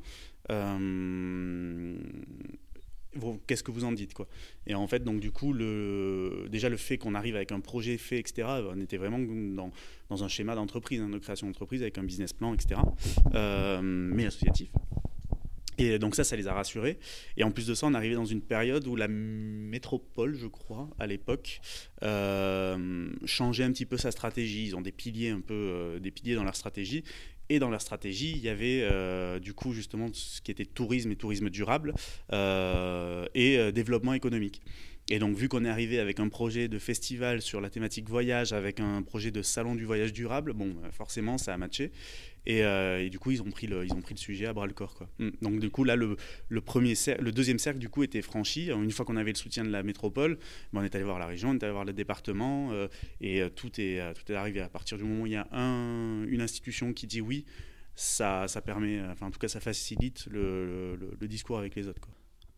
qu'est-ce 3.48 3.64
que 3.64 3.72
vous 3.72 3.84
en 3.84 3.92
dites 3.92 4.14
quoi 4.14 4.28
Et 4.68 4.76
en 4.76 4.88
fait, 4.88 5.04
donc 5.04 5.20
du 5.20 5.32
coup, 5.32 5.54
déjà 5.54 6.70
le 6.70 6.78
fait 6.78 6.98
qu'on 6.98 7.16
arrive 7.16 7.36
avec 7.36 7.52
un 7.52 7.60
projet 7.60 7.98
fait, 7.98 8.20
etc., 8.20 8.48
on 8.70 8.80
était 8.80 8.98
vraiment 8.98 9.20
dans, 9.20 9.72
dans 10.10 10.24
un 10.24 10.28
schéma 10.28 10.56
d'entreprise, 10.56 11.02
hein, 11.02 11.10
de 11.10 11.18
création 11.18 11.48
d'entreprise 11.48 11.82
avec 11.82 11.98
un 11.98 12.04
business 12.04 12.34
plan, 12.34 12.54
etc., 12.54 12.82
euh, 13.34 13.82
mais 13.82 14.26
associatif. 14.26 14.70
Et 15.78 15.98
donc 15.98 16.16
ça, 16.16 16.24
ça 16.24 16.36
les 16.36 16.48
a 16.48 16.54
rassurés. 16.54 17.00
Et 17.38 17.44
en 17.44 17.52
plus 17.52 17.66
de 17.66 17.74
ça, 17.74 17.88
on 17.88 17.94
arrivait 17.94 18.16
dans 18.16 18.26
une 18.26 18.42
période 18.42 18.86
où 18.88 18.96
la 18.96 19.08
métropole, 19.08 20.36
je 20.36 20.48
crois, 20.48 20.90
à 21.00 21.08
l'époque, 21.08 21.62
euh, 22.04 23.10
changeait 23.26 23.64
un 23.64 23.72
petit 23.72 23.86
peu 23.86 23.98
sa 23.98 24.12
stratégie. 24.12 24.68
Ils 24.68 24.76
ont 24.76 24.82
des 24.82 24.92
piliers 24.92 25.30
un 25.30 25.42
peu, 25.42 25.54
euh, 25.54 26.00
des 26.00 26.12
piliers 26.12 26.36
dans 26.36 26.44
leur 26.44 26.56
stratégie. 26.56 27.04
Et 27.54 27.60
dans 27.60 27.70
leur 27.70 27.82
stratégie, 27.82 28.32
il 28.32 28.40
y 28.40 28.50
avait 28.50 28.80
euh, 28.82 29.38
du 29.38 29.54
coup 29.54 29.74
justement 29.74 30.08
ce 30.12 30.42
qui 30.42 30.50
était 30.50 30.66
tourisme 30.66 31.12
et 31.12 31.16
tourisme 31.16 31.52
durable 31.52 31.94
euh, 32.32 33.28
et 33.36 33.60
euh, 33.60 33.72
développement 33.72 34.14
économique. 34.14 34.64
Et 35.10 35.20
donc, 35.20 35.36
vu 35.36 35.50
qu'on 35.50 35.66
est 35.66 35.70
arrivé 35.70 36.00
avec 36.00 36.22
un 36.22 36.30
projet 36.30 36.70
de 36.70 36.80
festival 36.80 37.42
sur 37.42 37.60
la 37.60 37.70
thématique 37.70 38.08
voyage, 38.08 38.54
avec 38.54 38.80
un 38.80 39.02
projet 39.02 39.32
de 39.32 39.42
salon 39.42 39.76
du 39.76 39.84
voyage 39.84 40.14
durable, 40.14 40.54
bon, 40.54 40.76
forcément, 40.92 41.38
ça 41.38 41.54
a 41.54 41.58
matché. 41.58 41.92
Euh, 42.50 43.00
et, 43.00 43.10
du 43.10 43.20
coup, 43.20 43.32
ils 43.32 43.42
ont, 43.42 43.52
pris 43.52 43.68
le, 43.68 43.86
ils 43.86 43.94
ont 43.94 44.02
pris 44.02 44.14
le 44.14 44.20
sujet 44.20 44.46
à 44.46 44.54
bras 44.54 44.66
le 44.66 44.74
corps. 44.74 44.96
Quoi. 44.96 45.10
Mm. 45.20 45.30
Donc, 45.42 45.60
du 45.60 45.70
coup, 45.70 45.84
là, 45.84 45.98
le, 45.98 46.16
le, 46.48 46.62
premier 46.62 46.94
le 47.20 47.32
deuxième 47.32 47.60
cercle, 47.60 47.80
du 47.80 47.90
coup, 47.90 48.04
était 48.04 48.22
franchi. 48.22 48.68
Une 48.68 48.92
fois 48.92 49.06
qu'on 49.06 49.18
avait 49.18 49.32
le 49.32 49.38
soutien 49.38 49.66
de 49.66 49.70
la 49.70 49.84
métropole, 49.84 50.38
ben, 50.72 50.82
on 50.82 50.84
est 50.84 50.96
allé 50.96 51.04
voir 51.04 51.20
la 51.20 51.28
région, 51.28 51.50
on 51.50 51.54
est 51.54 51.64
allé 51.64 51.74
voir 51.74 51.86
le 51.86 51.94
département, 51.94 52.72
euh, 52.72 52.88
et 53.20 53.42
euh, 53.42 53.50
tout, 53.50 53.80
est, 53.82 54.02
tout 54.14 54.32
est 54.32 54.36
arrivé. 54.36 54.62
À 54.62 54.70
partir 54.70 54.98
du 54.98 55.04
moment 55.04 55.24
où 55.24 55.28
il 55.28 55.34
y 55.34 55.36
a 55.36 55.48
un, 55.52 56.26
une 56.28 56.42
institution 56.42 56.94
qui 56.94 57.08
dit 57.08 57.20
oui, 57.20 57.46
ça, 57.96 58.48
ça 58.48 58.62
permet, 58.62 59.02
enfin, 59.02 59.28
en 59.28 59.32
tout 59.32 59.40
cas, 59.40 59.50
ça 59.50 59.60
facilite 59.60 60.28
le, 60.32 60.96
le 61.20 61.28
discours 61.28 61.60
avec 61.60 61.76
les 61.76 61.88
autres. 61.88 62.02
Quoi. 62.02 62.14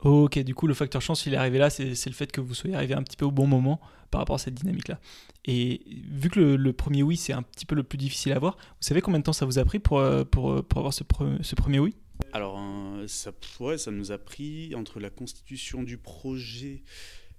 Ok, 0.06 0.38
du 0.38 0.54
coup, 0.54 0.68
le 0.68 0.76
facteur 0.76 1.02
chance, 1.02 1.26
il 1.26 1.34
est 1.34 1.38
arrivé 1.38 1.58
là, 1.58 1.72
c'est 1.72 2.06
le 2.06 2.14
fait 2.14 2.32
que 2.32 2.40
vous 2.40 2.54
soyez 2.54 2.76
arrivé 2.76 2.94
un 2.94 3.02
petit 3.02 3.18
peu 3.18 3.26
au 3.26 3.32
bon 3.32 3.48
moment 3.48 3.82
par 4.12 4.22
rapport 4.22 4.36
à 4.36 4.38
cette 4.38 4.54
dynamique-là. 4.54 5.00
Et 5.46 5.82
vu 6.12 6.30
que 6.30 6.40
le, 6.40 6.74
premier 6.74 7.02
oui, 7.02 7.18
c'est 7.18 7.34
un 7.34 7.42
petit 7.42 7.66
peu 7.66 7.74
le 7.74 7.82
plus 7.82 7.98
difficile 7.98 8.32
à 8.34 8.36
avoir, 8.36 8.56
vous 8.56 8.82
savez 8.82 9.02
combien 9.02 9.18
de 9.18 9.24
temps 9.24 9.34
ça 9.34 9.48
vous 9.48 9.58
a 9.58 9.66
pris 9.66 9.80
pour, 9.80 9.98
euh, 9.98 10.24
pour, 10.24 10.52
euh, 10.52 10.62
pour 10.62 10.78
avoir 10.78 10.94
ce, 10.94 11.04
premier 11.04 11.80
oui? 11.80 11.96
Alors, 12.34 12.62
ça, 13.08 13.32
ouais, 13.60 13.80
ça 13.80 13.90
nous 13.90 14.12
a 14.12 14.20
pris 14.20 14.76
entre 14.76 15.00
la 15.00 15.10
constitution 15.10 15.82
du 15.82 15.98
projet 15.98 16.84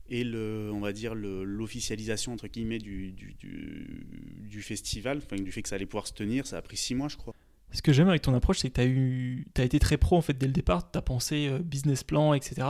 et 0.09 0.25
le, 0.25 0.73
on 0.75 0.81
va 0.81 0.93
dire 0.93 1.15
l'officialisation 1.15 2.33
entre 2.33 2.49
guillemets 2.49 2.79
du, 2.79 3.13
du, 3.13 3.35
du, 3.35 4.09
du 4.41 4.61
festival, 4.61 5.19
enfin, 5.19 5.41
du 5.41 5.53
fait 5.53 5.63
que 5.63 5.69
ça 5.69 5.77
allait 5.77 5.87
pouvoir 5.87 6.09
se 6.09 6.15
tenir, 6.15 6.49
ça 6.49 6.57
a 6.59 6.63
pris 6.63 6.77
six 6.77 6.97
mois, 6.97 7.07
je 7.07 7.17
crois. 7.17 7.35
Ce 7.73 7.83
que 7.83 7.93
j'aime 7.93 8.09
avec 8.09 8.23
ton 8.23 8.35
approche, 8.35 8.61
c'est 8.61 8.71
que 8.71 8.81
tu 8.81 9.45
as, 9.57 9.61
as 9.61 9.65
été 9.65 9.79
très 9.79 9.97
pro 9.97 10.17
en 10.17 10.23
fait 10.23 10.37
dès 10.39 10.47
le 10.47 10.53
départ, 10.53 10.91
tu 10.91 10.99
as 10.99 11.03
pensé 11.03 11.49
euh, 11.49 11.59
business 11.59 12.05
plan, 12.05 12.33
etc. 12.33 12.67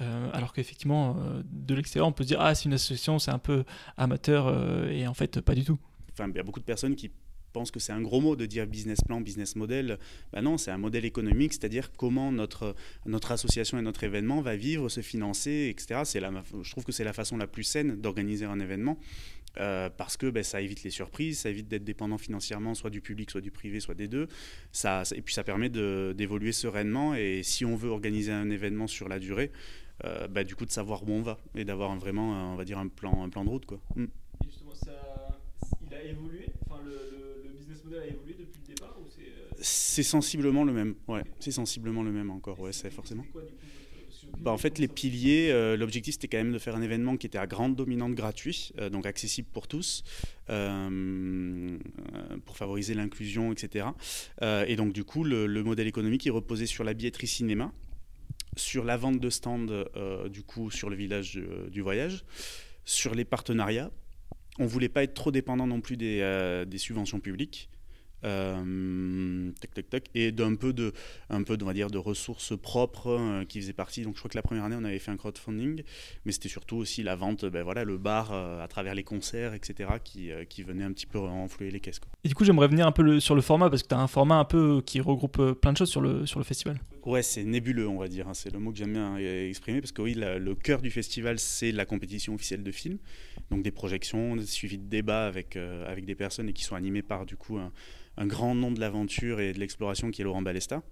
Euh, 0.00 0.30
alors 0.32 0.52
qu'effectivement, 0.52 1.16
euh, 1.20 1.42
de 1.44 1.74
l'extérieur, 1.74 2.08
on 2.08 2.12
peut 2.12 2.24
se 2.24 2.28
dire, 2.28 2.40
ah, 2.40 2.54
c'est 2.54 2.64
une 2.64 2.72
association, 2.72 3.18
c'est 3.18 3.30
un 3.30 3.38
peu 3.38 3.64
amateur, 3.96 4.88
et 4.90 5.06
en 5.06 5.14
fait, 5.14 5.40
pas 5.40 5.54
du 5.54 5.64
tout. 5.64 5.78
Enfin, 6.12 6.28
il 6.28 6.36
y 6.36 6.40
a 6.40 6.42
beaucoup 6.42 6.60
de 6.60 6.64
personnes 6.64 6.96
qui 6.96 7.10
pensent 7.52 7.70
que 7.70 7.80
c'est 7.80 7.92
un 7.92 8.00
gros 8.00 8.20
mot 8.20 8.36
de 8.36 8.46
dire 8.46 8.66
business 8.66 9.00
plan, 9.02 9.20
business 9.20 9.56
model. 9.56 9.98
Ben 10.32 10.42
non, 10.42 10.56
c'est 10.56 10.70
un 10.70 10.78
modèle 10.78 11.04
économique, 11.04 11.52
c'est-à-dire 11.52 11.92
comment 11.92 12.32
notre, 12.32 12.74
notre 13.06 13.32
association 13.32 13.78
et 13.78 13.82
notre 13.82 14.04
événement 14.04 14.40
va 14.40 14.56
vivre, 14.56 14.88
se 14.88 15.00
financer, 15.00 15.68
etc. 15.70 16.02
La, 16.20 16.30
je 16.62 16.70
trouve 16.70 16.84
que 16.84 16.92
c'est 16.92 17.04
la 17.04 17.12
façon 17.12 17.36
la 17.36 17.46
plus 17.46 17.64
saine 17.64 18.00
d'organiser 18.00 18.44
un 18.44 18.60
événement. 18.60 18.98
Euh, 19.58 19.90
parce 19.90 20.16
que 20.16 20.30
ben, 20.30 20.42
ça 20.42 20.60
évite 20.60 20.82
les 20.84 20.90
surprises, 20.90 21.40
ça 21.40 21.50
évite 21.50 21.68
d'être 21.68 21.84
dépendant 21.84 22.18
financièrement, 22.18 22.74
soit 22.74 22.90
du 22.90 23.00
public, 23.00 23.30
soit 23.30 23.40
du 23.40 23.50
privé, 23.50 23.80
soit 23.80 23.94
des 23.94 24.08
deux. 24.08 24.28
Ça, 24.72 25.02
et 25.14 25.22
puis 25.22 25.34
ça 25.34 25.44
permet 25.44 25.68
d'évoluer 25.68 26.52
sereinement. 26.52 27.14
Et 27.14 27.42
si 27.42 27.64
on 27.64 27.76
veut 27.76 27.90
organiser 27.90 28.32
un 28.32 28.50
événement 28.50 28.86
sur 28.86 29.08
la 29.08 29.18
durée, 29.18 29.50
euh, 30.04 30.28
ben, 30.28 30.44
du 30.44 30.54
coup 30.54 30.64
de 30.64 30.70
savoir 30.70 31.02
où 31.02 31.10
on 31.12 31.22
va 31.22 31.38
et 31.54 31.64
d'avoir 31.64 31.94
vraiment, 31.96 32.52
on 32.52 32.56
va 32.56 32.64
dire, 32.64 32.78
un 32.78 32.88
plan, 32.88 33.24
un 33.24 33.28
plan 33.28 33.44
de 33.44 33.50
route. 33.50 33.66
Quoi. 33.66 33.80
Mm. 33.96 34.06
Justement, 34.44 34.74
ça, 34.74 34.92
il 35.86 35.94
a 35.94 36.02
évolué? 36.02 36.46
Enfin, 36.66 36.80
le, 36.84 37.50
business 37.58 37.84
model 37.84 38.00
a 38.00 38.06
évolué 38.06 38.34
depuis 38.38 38.60
le 38.66 38.74
départ 38.74 38.96
ou 39.00 39.06
C'est 39.58 40.02
sensiblement 40.02 40.64
le 40.64 40.72
même, 40.72 40.94
ouais. 41.08 41.22
C'est 41.40 41.50
sensiblement 41.50 42.02
le 42.02 42.12
même 42.12 42.30
encore, 42.30 42.60
ouais, 42.60 42.72
c'est 42.72 42.90
forcément. 42.90 43.24
Bah, 44.38 44.50
en 44.50 44.58
fait, 44.58 44.78
les 44.78 44.88
piliers, 44.88 45.50
euh, 45.50 45.76
l'objectif 45.76 46.14
c'était 46.14 46.28
quand 46.28 46.38
même 46.38 46.52
de 46.52 46.58
faire 46.58 46.76
un 46.76 46.82
événement 46.82 47.16
qui 47.16 47.26
était 47.26 47.38
à 47.38 47.46
grande 47.46 47.76
dominante 47.76 48.14
gratuit, 48.14 48.72
euh, 48.78 48.90
donc 48.90 49.06
accessible 49.06 49.48
pour 49.52 49.68
tous, 49.68 50.02
euh, 50.48 51.78
pour 52.44 52.56
favoriser 52.56 52.94
l'inclusion, 52.94 53.52
etc. 53.52 53.86
et 54.66 54.76
donc, 54.76 54.92
du 54.92 55.04
coup, 55.04 55.24
le, 55.24 55.46
le, 55.46 55.62
modèle 55.62 55.86
économique 55.86 56.24
il 56.24 56.30
reposait 56.30 56.66
sur 56.66 56.84
la 56.84 56.94
billetterie 56.94 57.26
cinéma, 57.26 57.72
sur 58.56 58.84
la 58.84 58.96
vente 58.96 59.20
de 59.20 59.30
stands, 59.30 59.84
du 60.28 60.42
coup, 60.42 60.70
sur 60.70 60.90
le 60.90 60.96
village 60.96 61.40
du 61.70 61.80
voyage, 61.80 62.24
sur 62.84 63.14
les 63.14 63.24
partenariats. 63.24 63.90
On 64.58 64.66
voulait 64.66 64.88
pas 64.88 65.04
être 65.04 65.14
trop 65.14 65.30
dépendant 65.30 65.66
non 65.66 65.80
plus 65.80 65.96
des 65.96 66.66
subventions 66.76 67.20
publiques. 67.20 67.70
Euh, 68.24 69.50
et 70.14 70.32
d'un 70.32 70.54
peu 70.54 70.72
de, 70.72 70.92
un 71.30 71.42
peu, 71.42 71.56
on 71.60 71.64
va 71.64 71.72
dire, 71.72 71.90
de 71.90 71.98
ressources 71.98 72.56
propres 72.56 73.08
euh, 73.08 73.44
qui 73.44 73.60
faisaient 73.60 73.72
partie. 73.72 74.02
Donc, 74.02 74.14
je 74.14 74.20
crois 74.20 74.30
que 74.30 74.36
la 74.36 74.42
première 74.42 74.64
année, 74.64 74.76
on 74.78 74.84
avait 74.84 74.98
fait 74.98 75.10
un 75.10 75.16
crowdfunding, 75.16 75.82
mais 76.24 76.32
c'était 76.32 76.48
surtout 76.48 76.76
aussi 76.76 77.02
la 77.02 77.16
vente, 77.16 77.44
ben 77.46 77.62
voilà, 77.62 77.84
le 77.84 77.98
bar 77.98 78.30
euh, 78.32 78.62
à 78.62 78.68
travers 78.68 78.94
les 78.94 79.04
concerts, 79.04 79.54
etc., 79.54 79.90
qui, 80.02 80.30
qui 80.48 80.62
venait 80.62 80.84
un 80.84 80.92
petit 80.92 81.06
peu 81.06 81.18
enflouer 81.18 81.70
les 81.70 81.80
caisses. 81.80 82.00
Et 82.24 82.28
du 82.28 82.34
coup, 82.34 82.44
j'aimerais 82.44 82.66
revenir 82.66 82.86
un 82.86 82.92
peu 82.92 83.20
sur 83.20 83.34
le 83.34 83.40
format 83.40 83.70
parce 83.70 83.82
que 83.82 83.88
tu 83.88 83.94
as 83.94 84.00
un 84.00 84.06
format 84.06 84.36
un 84.36 84.44
peu 84.44 84.82
qui 84.84 85.00
regroupe 85.00 85.52
plein 85.60 85.72
de 85.72 85.78
choses 85.78 85.90
sur 85.90 86.00
le, 86.00 86.26
sur 86.26 86.38
le 86.38 86.44
festival. 86.44 86.78
Ouais, 87.06 87.22
c'est 87.22 87.44
nébuleux, 87.44 87.88
on 87.88 87.98
va 87.98 88.08
dire. 88.08 88.28
Hein. 88.28 88.34
C'est 88.34 88.52
le 88.52 88.58
mot 88.58 88.72
que 88.72 88.78
j'aime 88.78 88.92
bien 88.92 89.16
exprimer 89.16 89.80
parce 89.80 89.92
que 89.92 90.02
oui, 90.02 90.14
le 90.14 90.54
cœur 90.54 90.82
du 90.82 90.90
festival, 90.90 91.38
c'est 91.38 91.72
la 91.72 91.86
compétition 91.86 92.34
officielle 92.34 92.62
de 92.62 92.70
films, 92.70 92.98
donc 93.50 93.62
des 93.62 93.70
projections, 93.70 94.36
suivi 94.44 94.76
de 94.76 94.88
débats 94.88 95.26
avec, 95.26 95.56
avec 95.56 96.04
des 96.04 96.14
personnes 96.14 96.48
et 96.48 96.52
qui 96.52 96.64
sont 96.64 96.74
animées 96.74 97.02
par 97.02 97.24
du 97.24 97.36
coup 97.36 97.58
un 97.58 97.72
un 98.20 98.26
grand 98.26 98.54
nom 98.54 98.70
de 98.70 98.78
l'aventure 98.80 99.40
et 99.40 99.54
de 99.54 99.58
l'exploration 99.58 100.10
qui 100.10 100.20
est 100.20 100.24
Laurent 100.24 100.42
Balesta. 100.42 100.82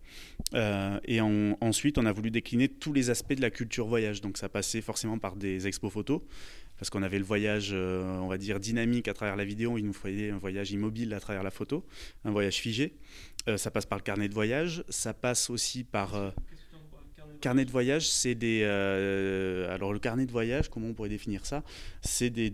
Euh, 0.54 0.98
et 1.04 1.20
ensuite, 1.20 1.98
on 1.98 2.06
a 2.06 2.12
voulu 2.12 2.30
décliner 2.30 2.68
tous 2.68 2.94
les 2.94 3.10
aspects 3.10 3.34
de 3.34 3.42
la 3.42 3.50
culture 3.50 3.86
voyage. 3.86 4.22
Donc 4.22 4.38
ça 4.38 4.48
passait 4.48 4.80
forcément 4.80 5.18
par 5.18 5.36
des 5.36 5.66
expos 5.66 5.92
photos, 5.92 6.22
parce 6.78 6.88
qu'on 6.88 7.02
avait 7.02 7.18
le 7.18 7.24
voyage, 7.24 7.70
euh, 7.72 8.18
on 8.20 8.28
va 8.28 8.38
dire, 8.38 8.58
dynamique 8.58 9.08
à 9.08 9.14
travers 9.14 9.36
la 9.36 9.44
vidéo, 9.44 9.76
il 9.76 9.84
nous 9.84 9.92
fallait 9.92 10.30
un 10.30 10.38
voyage 10.38 10.72
immobile 10.72 11.12
à 11.12 11.20
travers 11.20 11.42
la 11.42 11.50
photo, 11.50 11.84
un 12.24 12.30
voyage 12.30 12.56
figé. 12.56 12.94
Euh, 13.46 13.58
ça 13.58 13.70
passe 13.70 13.84
par 13.84 13.98
le 13.98 14.04
carnet 14.04 14.28
de 14.28 14.34
voyage, 14.34 14.82
ça 14.88 15.12
passe 15.12 15.50
aussi 15.50 15.84
par... 15.84 16.32
Carnet 17.40 17.64
de 17.64 17.70
voyage, 17.70 18.08
c'est 18.08 18.34
des. 18.34 18.64
alors, 18.64 19.92
le 19.92 20.00
carnet 20.00 20.26
de 20.26 20.32
voyage, 20.32 20.68
comment 20.70 20.88
on 20.88 20.94
pourrait 20.94 21.08
définir 21.08 21.46
ça? 21.46 21.62
C'est 22.02 22.30
des 22.30 22.50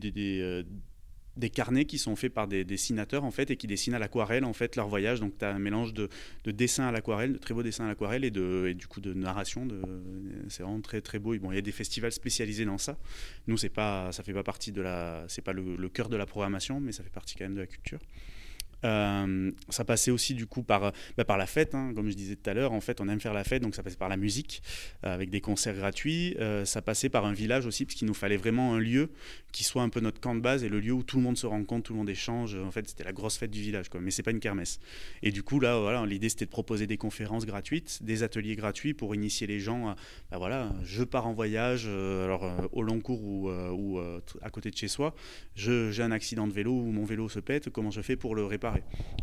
carnets 1.50 1.84
qui 1.84 1.98
sont 1.98 2.16
faits 2.16 2.32
par 2.32 2.48
des 2.48 2.64
dessinateurs 2.64 3.24
en 3.24 3.30
fait 3.30 3.50
et 3.50 3.56
qui 3.56 3.66
dessinent 3.66 3.94
à 3.94 3.98
l'aquarelle 3.98 4.44
en 4.44 4.52
fait 4.52 4.76
leur 4.76 4.88
voyage. 4.88 5.20
Donc 5.20 5.36
tu 5.38 5.44
as 5.44 5.50
un 5.50 5.58
mélange 5.58 5.92
de, 5.92 6.08
de 6.44 6.50
dessins 6.50 6.86
à 6.86 6.92
l'aquarelle 6.92 7.32
de 7.32 7.38
très 7.38 7.54
beaux 7.54 7.62
dessins 7.62 7.84
à 7.84 7.88
l'aquarelle 7.88 8.24
et, 8.24 8.30
de, 8.30 8.72
du 8.72 8.86
coup 8.86 9.00
de 9.00 9.12
narration 9.12 9.66
c'est 10.48 10.62
vraiment 10.62 10.80
très 10.80 11.00
très 11.00 11.18
beau. 11.18 11.36
Bon 11.38 11.52
il 11.52 11.56
y 11.56 11.58
a 11.58 11.62
des 11.62 11.72
festivals 11.72 12.12
spécialisés 12.12 12.64
dans 12.64 12.78
ça. 12.78 12.96
Nous 13.46 13.56
c'est 13.56 13.68
pas 13.68 14.12
ça 14.12 14.22
fait 14.22 14.34
pas 14.34 14.44
partie 14.44 14.72
de 14.72 14.82
la 14.82 15.24
c'est 15.28 15.42
pas 15.42 15.52
le, 15.52 15.76
le 15.76 15.88
cœur 15.88 16.08
de 16.08 16.16
la 16.16 16.26
programmation 16.26 16.80
mais 16.80 16.92
ça 16.92 17.02
fait 17.02 17.10
partie 17.10 17.34
quand 17.34 17.44
même 17.44 17.54
de 17.54 17.60
la 17.60 17.66
culture 17.66 18.00
euh, 18.84 19.50
ça 19.68 19.84
passait 19.84 20.10
aussi 20.10 20.34
du 20.34 20.46
coup 20.46 20.62
par, 20.62 20.92
bah, 21.16 21.24
par 21.24 21.38
la 21.38 21.46
fête, 21.46 21.74
hein. 21.74 21.92
comme 21.94 22.10
je 22.10 22.14
disais 22.14 22.36
tout 22.36 22.48
à 22.48 22.54
l'heure. 22.54 22.72
En 22.72 22.80
fait, 22.80 23.00
on 23.00 23.08
aime 23.08 23.20
faire 23.20 23.34
la 23.34 23.44
fête, 23.44 23.62
donc 23.62 23.74
ça 23.74 23.82
passait 23.82 23.96
par 23.96 24.08
la 24.08 24.16
musique, 24.16 24.62
euh, 25.04 25.14
avec 25.14 25.30
des 25.30 25.40
concerts 25.40 25.74
gratuits. 25.74 26.36
Euh, 26.38 26.64
ça 26.64 26.82
passait 26.82 27.08
par 27.08 27.24
un 27.24 27.32
village 27.32 27.66
aussi, 27.66 27.84
parce 27.84 27.94
qu'il 27.94 28.06
nous 28.06 28.14
fallait 28.14 28.36
vraiment 28.36 28.74
un 28.74 28.78
lieu 28.78 29.10
qui 29.52 29.64
soit 29.64 29.82
un 29.82 29.88
peu 29.88 30.00
notre 30.00 30.20
camp 30.20 30.34
de 30.34 30.40
base 30.40 30.64
et 30.64 30.68
le 30.68 30.80
lieu 30.80 30.92
où 30.92 31.02
tout 31.02 31.16
le 31.16 31.22
monde 31.22 31.36
se 31.36 31.46
rencontre, 31.46 31.84
tout 31.84 31.92
le 31.92 31.98
monde 31.98 32.10
échange. 32.10 32.56
En 32.56 32.70
fait, 32.70 32.88
c'était 32.88 33.04
la 33.04 33.12
grosse 33.12 33.38
fête 33.38 33.50
du 33.50 33.60
village, 33.60 33.88
quoi. 33.88 34.00
mais 34.00 34.10
c'est 34.10 34.22
pas 34.22 34.32
une 34.32 34.40
kermesse. 34.40 34.80
Et 35.22 35.30
du 35.30 35.42
coup, 35.42 35.60
là, 35.60 35.78
voilà, 35.78 36.04
l'idée 36.06 36.28
c'était 36.28 36.46
de 36.46 36.50
proposer 36.50 36.86
des 36.86 36.96
conférences 36.96 37.46
gratuites, 37.46 38.02
des 38.02 38.22
ateliers 38.22 38.56
gratuits 38.56 38.94
pour 38.94 39.14
initier 39.14 39.46
les 39.46 39.60
gens. 39.60 39.94
Bah, 40.30 40.38
voilà, 40.38 40.72
je 40.82 41.04
pars 41.04 41.26
en 41.26 41.32
voyage, 41.32 41.86
alors 41.86 42.68
au 42.72 42.82
long 42.82 43.00
cours 43.00 43.22
ou, 43.22 43.50
ou 43.50 44.00
à 44.42 44.50
côté 44.50 44.70
de 44.70 44.76
chez 44.76 44.88
soi. 44.88 45.14
J'ai 45.54 46.02
un 46.02 46.10
accident 46.10 46.46
de 46.46 46.52
vélo 46.52 46.72
ou 46.72 46.90
mon 46.90 47.04
vélo 47.04 47.28
se 47.28 47.40
pète. 47.40 47.70
Comment 47.70 47.90
je 47.90 48.00
fais 48.00 48.16
pour 48.16 48.34
le 48.34 48.44
réparer? 48.44 48.73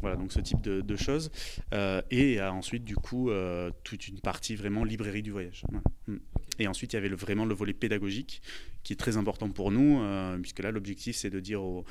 Voilà, 0.02 0.16
donc 0.16 0.32
ce 0.32 0.40
type 0.40 0.62
de, 0.62 0.96
choses. 0.96 1.32
Euh, 1.74 2.02
et 2.12 2.42
ensuite, 2.42 2.84
du 2.84 2.96
coup, 2.96 3.30
euh, 3.30 3.72
toute 3.84 4.08
une 4.08 4.20
partie 4.20 4.56
vraiment 4.56 4.84
librairie 4.84 5.22
du 5.22 5.32
voyage. 5.32 5.64
Mm. 6.08 6.18
Et 6.60 6.68
ensuite, 6.68 6.94
il 6.94 6.96
y 6.96 7.00
avait 7.00 7.10
vraiment 7.10 7.46
le 7.46 7.56
volet 7.56 7.74
pédagogique 7.74 8.42
qui 8.84 8.94
est 8.94 8.96
très 8.96 9.16
important 9.16 9.50
pour 9.50 9.72
nous, 9.72 10.00
euh, 10.02 10.38
puisque 10.40 10.60
là, 10.60 10.72
l'objectif, 10.72 11.16
c'est 11.16 11.30
de 11.30 11.40
dire 11.40 11.62
aux, 11.64 11.86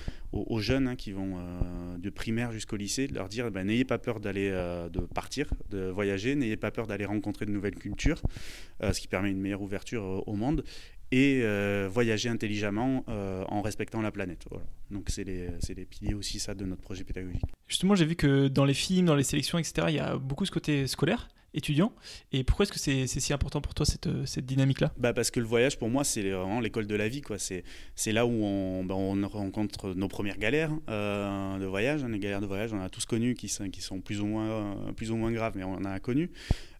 jeunes 0.58 0.88
hein, 0.88 0.96
qui 0.96 1.12
vont 1.12 1.38
de 1.98 2.10
primaire 2.10 2.52
jusqu'au 2.52 2.76
lycée, 2.76 3.06
de 3.06 3.14
leur 3.14 3.28
dire 3.28 3.50
ben, 3.50 3.66
n'ayez 3.66 3.84
pas 3.84 3.98
peur 3.98 4.20
d'aller 4.20 4.50
de 4.50 5.00
partir, 5.00 5.48
de 5.70 5.88
voyager, 5.88 6.34
n'ayez 6.34 6.56
pas 6.56 6.70
peur 6.70 6.86
d'aller 6.86 7.04
rencontrer 7.04 7.46
de 7.46 7.52
nouvelles 7.52 7.76
cultures, 7.76 8.20
ce 8.82 9.00
qui 9.00 9.06
permet 9.06 9.30
une 9.30 9.40
meilleure 9.40 9.62
ouverture 9.62 10.24
au 10.26 10.34
monde 10.34 10.64
et 11.12 11.40
euh, 11.42 11.88
voyager 11.90 12.28
intelligemment 12.28 13.04
euh, 13.08 13.44
en 13.48 13.62
respectant 13.62 14.00
la 14.00 14.10
planète. 14.10 14.44
Donc 14.90 15.08
c'est 15.08 15.24
les, 15.24 15.48
les, 15.76 15.84
piliers 15.84 16.14
aussi 16.14 16.38
ça 16.38 16.54
de 16.54 16.64
notre 16.64 16.82
projet 16.82 17.04
pédagogique. 17.04 17.42
Justement, 17.66 17.94
j'ai 17.94 18.04
vu 18.04 18.16
que 18.16 18.48
dans 18.48 18.64
les 18.64 18.74
films, 18.74 19.06
dans 19.06 19.16
les 19.16 19.24
sélections, 19.24 19.58
etc., 19.58 19.86
il 19.88 19.94
y 19.94 20.00
a 20.00 20.16
beaucoup 20.16 20.44
ce 20.44 20.50
côté 20.50 20.86
scolaire 20.86 21.28
étudiant. 21.52 21.92
Et 22.32 22.44
pourquoi 22.44 22.64
est-ce 22.64 22.72
que 22.72 22.78
c'est 22.78 23.06
si 23.06 23.32
important 23.32 23.60
pour 23.60 23.74
toi 23.74 23.84
cette, 23.84 24.08
cette 24.26 24.46
dynamique-là? 24.46 24.92
Bah 24.96 25.12
Parce 25.12 25.30
que 25.30 25.40
le 25.40 25.46
voyage, 25.46 25.78
pour 25.78 25.88
moi, 25.88 26.04
c'est 26.04 26.22
vraiment 26.22 26.60
l'école 26.60 26.86
de 26.86 26.94
la 26.94 27.08
vie. 27.08 27.22
C'est 27.96 28.12
là 28.12 28.26
où 28.26 28.30
on, 28.30 28.84
bah, 28.84 28.94
on, 28.94 29.26
rencontre 29.28 29.94
nos 29.94 30.08
premières 30.08 30.38
galères 30.38 30.70
euh, 30.88 31.58
de 31.58 31.66
voyage. 31.66 32.04
Les 32.04 32.18
galères 32.18 32.40
de 32.40 32.46
voyage, 32.46 32.72
on 32.72 32.78
en 32.78 32.84
a 32.84 32.88
tous 32.88 33.04
connu 33.04 33.34
qui 33.34 33.48
sont, 33.48 33.68
qui 33.68 33.80
sont 33.80 34.00
plus, 34.00 34.20
ou 34.20 34.26
moins, 34.26 34.76
plus 34.96 35.10
ou 35.10 35.16
moins 35.16 35.32
graves, 35.32 35.54
mais 35.56 35.64
on 35.64 35.74
en 35.74 35.84
a 35.84 35.98
connu. 35.98 36.30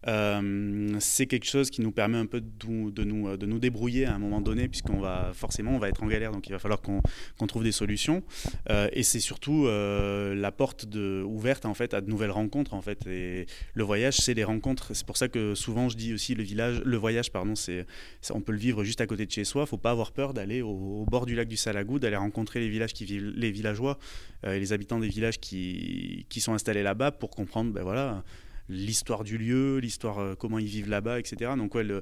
Euh, 0.07 0.95
c'est 0.99 1.27
quelque 1.27 1.45
chose 1.45 1.69
qui 1.69 1.81
nous 1.81 1.91
permet 1.91 2.17
un 2.17 2.25
peu 2.25 2.41
de, 2.41 3.03
nous, 3.03 3.37
de 3.37 3.45
nous 3.45 3.59
débrouiller 3.59 4.05
à 4.05 4.15
un 4.15 4.19
moment 4.19 4.41
donné, 4.41 4.67
puisqu'on 4.67 4.99
va 4.99 5.31
forcément 5.33 5.71
on 5.71 5.79
va 5.79 5.89
être 5.89 6.01
en 6.03 6.07
galère, 6.07 6.31
donc 6.31 6.47
il 6.47 6.51
va 6.51 6.59
falloir 6.59 6.81
qu'on 6.81 7.47
trouve 7.47 7.63
des 7.63 7.71
solutions. 7.71 8.23
Euh, 8.69 8.89
et 8.93 9.03
c'est 9.03 9.19
surtout 9.19 9.65
euh, 9.67 10.33
la 10.33 10.51
porte 10.51 10.87
ouverte 10.95 11.65
en 11.65 11.73
fait 11.73 11.93
à 11.93 12.01
de 12.01 12.09
nouvelles 12.09 12.31
rencontres 12.31 12.73
en 12.73 12.81
fait. 12.81 13.05
Et 13.07 13.45
le 13.73 13.83
voyage, 13.83 14.17
c'est 14.17 14.33
les 14.33 14.43
rencontres. 14.43 14.95
C'est 14.95 15.05
pour 15.05 15.17
ça 15.17 15.27
que 15.27 15.55
souvent 15.55 15.89
je 15.89 15.97
dis 15.97 16.13
aussi 16.13 16.35
le 16.35 16.43
village, 16.43 16.81
le 16.83 16.97
voyage, 16.97 17.31
pardon, 17.31 17.55
c'est 17.55 17.85
on 18.31 18.41
peut 18.41 18.51
le 18.51 18.57
vivre 18.57 18.83
juste 18.83 19.01
à 19.01 19.07
côté 19.07 19.25
de 19.25 19.31
chez 19.31 19.43
soi. 19.43 19.65
Faut 19.65 19.77
pas 19.77 19.91
avoir 19.91 20.11
peur 20.11 20.33
d'aller 20.33 20.61
au, 20.61 21.05
bord 21.09 21.25
du 21.25 21.35
lac 21.35 21.47
du 21.47 21.57
Salagou, 21.57 21.99
d'aller 21.99 22.15
rencontrer 22.15 22.59
les 22.59 22.69
villages 22.69 22.93
qui 22.93 23.05
vivent, 23.05 23.33
les 23.35 23.51
villageois 23.51 23.97
et 24.43 24.59
les 24.59 24.73
habitants 24.73 24.99
des 24.99 25.07
villages 25.07 25.39
qui, 25.39 26.25
qui 26.29 26.41
sont 26.41 26.53
installés 26.53 26.83
là-bas 26.83 27.11
pour 27.11 27.29
comprendre, 27.29 27.71
ben 27.71 27.83
voilà 27.83 28.23
l'histoire 28.71 29.23
du 29.23 29.37
lieu, 29.37 29.77
l'histoire, 29.79 30.19
euh, 30.19 30.35
comment 30.35 30.57
ils 30.57 30.67
vivent 30.67 30.89
là-bas, 30.89 31.19
etc. 31.19 31.51
Donc 31.57 31.75
ouais, 31.75 31.85
euh, 31.89 32.01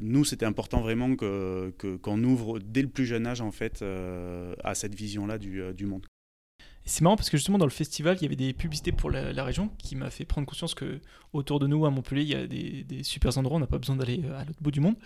nous, 0.00 0.24
c'était 0.24 0.46
important 0.46 0.80
vraiment 0.80 1.10
qu'on 1.16 1.72
que, 1.78 1.96
qu'on 1.96 2.22
ouvre 2.24 2.58
dès 2.58 2.82
le 2.82 2.88
plus 2.88 3.06
jeune 3.06 3.26
âge, 3.26 3.40
en 3.40 3.52
fait, 3.52 3.82
euh, 3.82 4.54
à 4.64 4.74
cette 4.74 4.94
vision-là 4.94 5.38
du, 5.38 5.62
du 5.74 5.86
monde. 5.86 6.06
C'est 6.84 7.02
marrant 7.02 7.14
parce 7.14 7.30
que 7.30 7.36
justement 7.36 7.58
dans 7.58 7.66
le 7.66 7.70
festival, 7.70 8.16
il 8.18 8.22
y 8.22 8.26
avait 8.26 8.34
des 8.34 8.52
publicités 8.52 8.90
pour 8.90 9.08
la, 9.08 9.44
région 9.44 9.68
qui 9.78 9.94
m'a 9.94 10.10
fait 10.10 10.24
prendre 10.24 10.48
conscience 10.48 10.74
que 10.74 10.98
autour 11.32 11.60
de 11.60 11.68
nous, 11.68 11.86
à 11.86 11.90
Montpellier, 11.90 12.22
il 12.22 12.28
y 12.28 12.34
a 12.34 12.44
des, 12.48 12.82
des 12.82 13.04
super 13.04 13.38
endroits, 13.38 13.56
on 13.56 13.60
n'a 13.60 13.68
pas 13.68 13.78
besoin 13.78 13.94
d'aller 13.94 14.20
à 14.34 14.44
l'autre 14.44 14.60
bout 14.60 14.72
du 14.72 14.80
monde. 14.80 14.96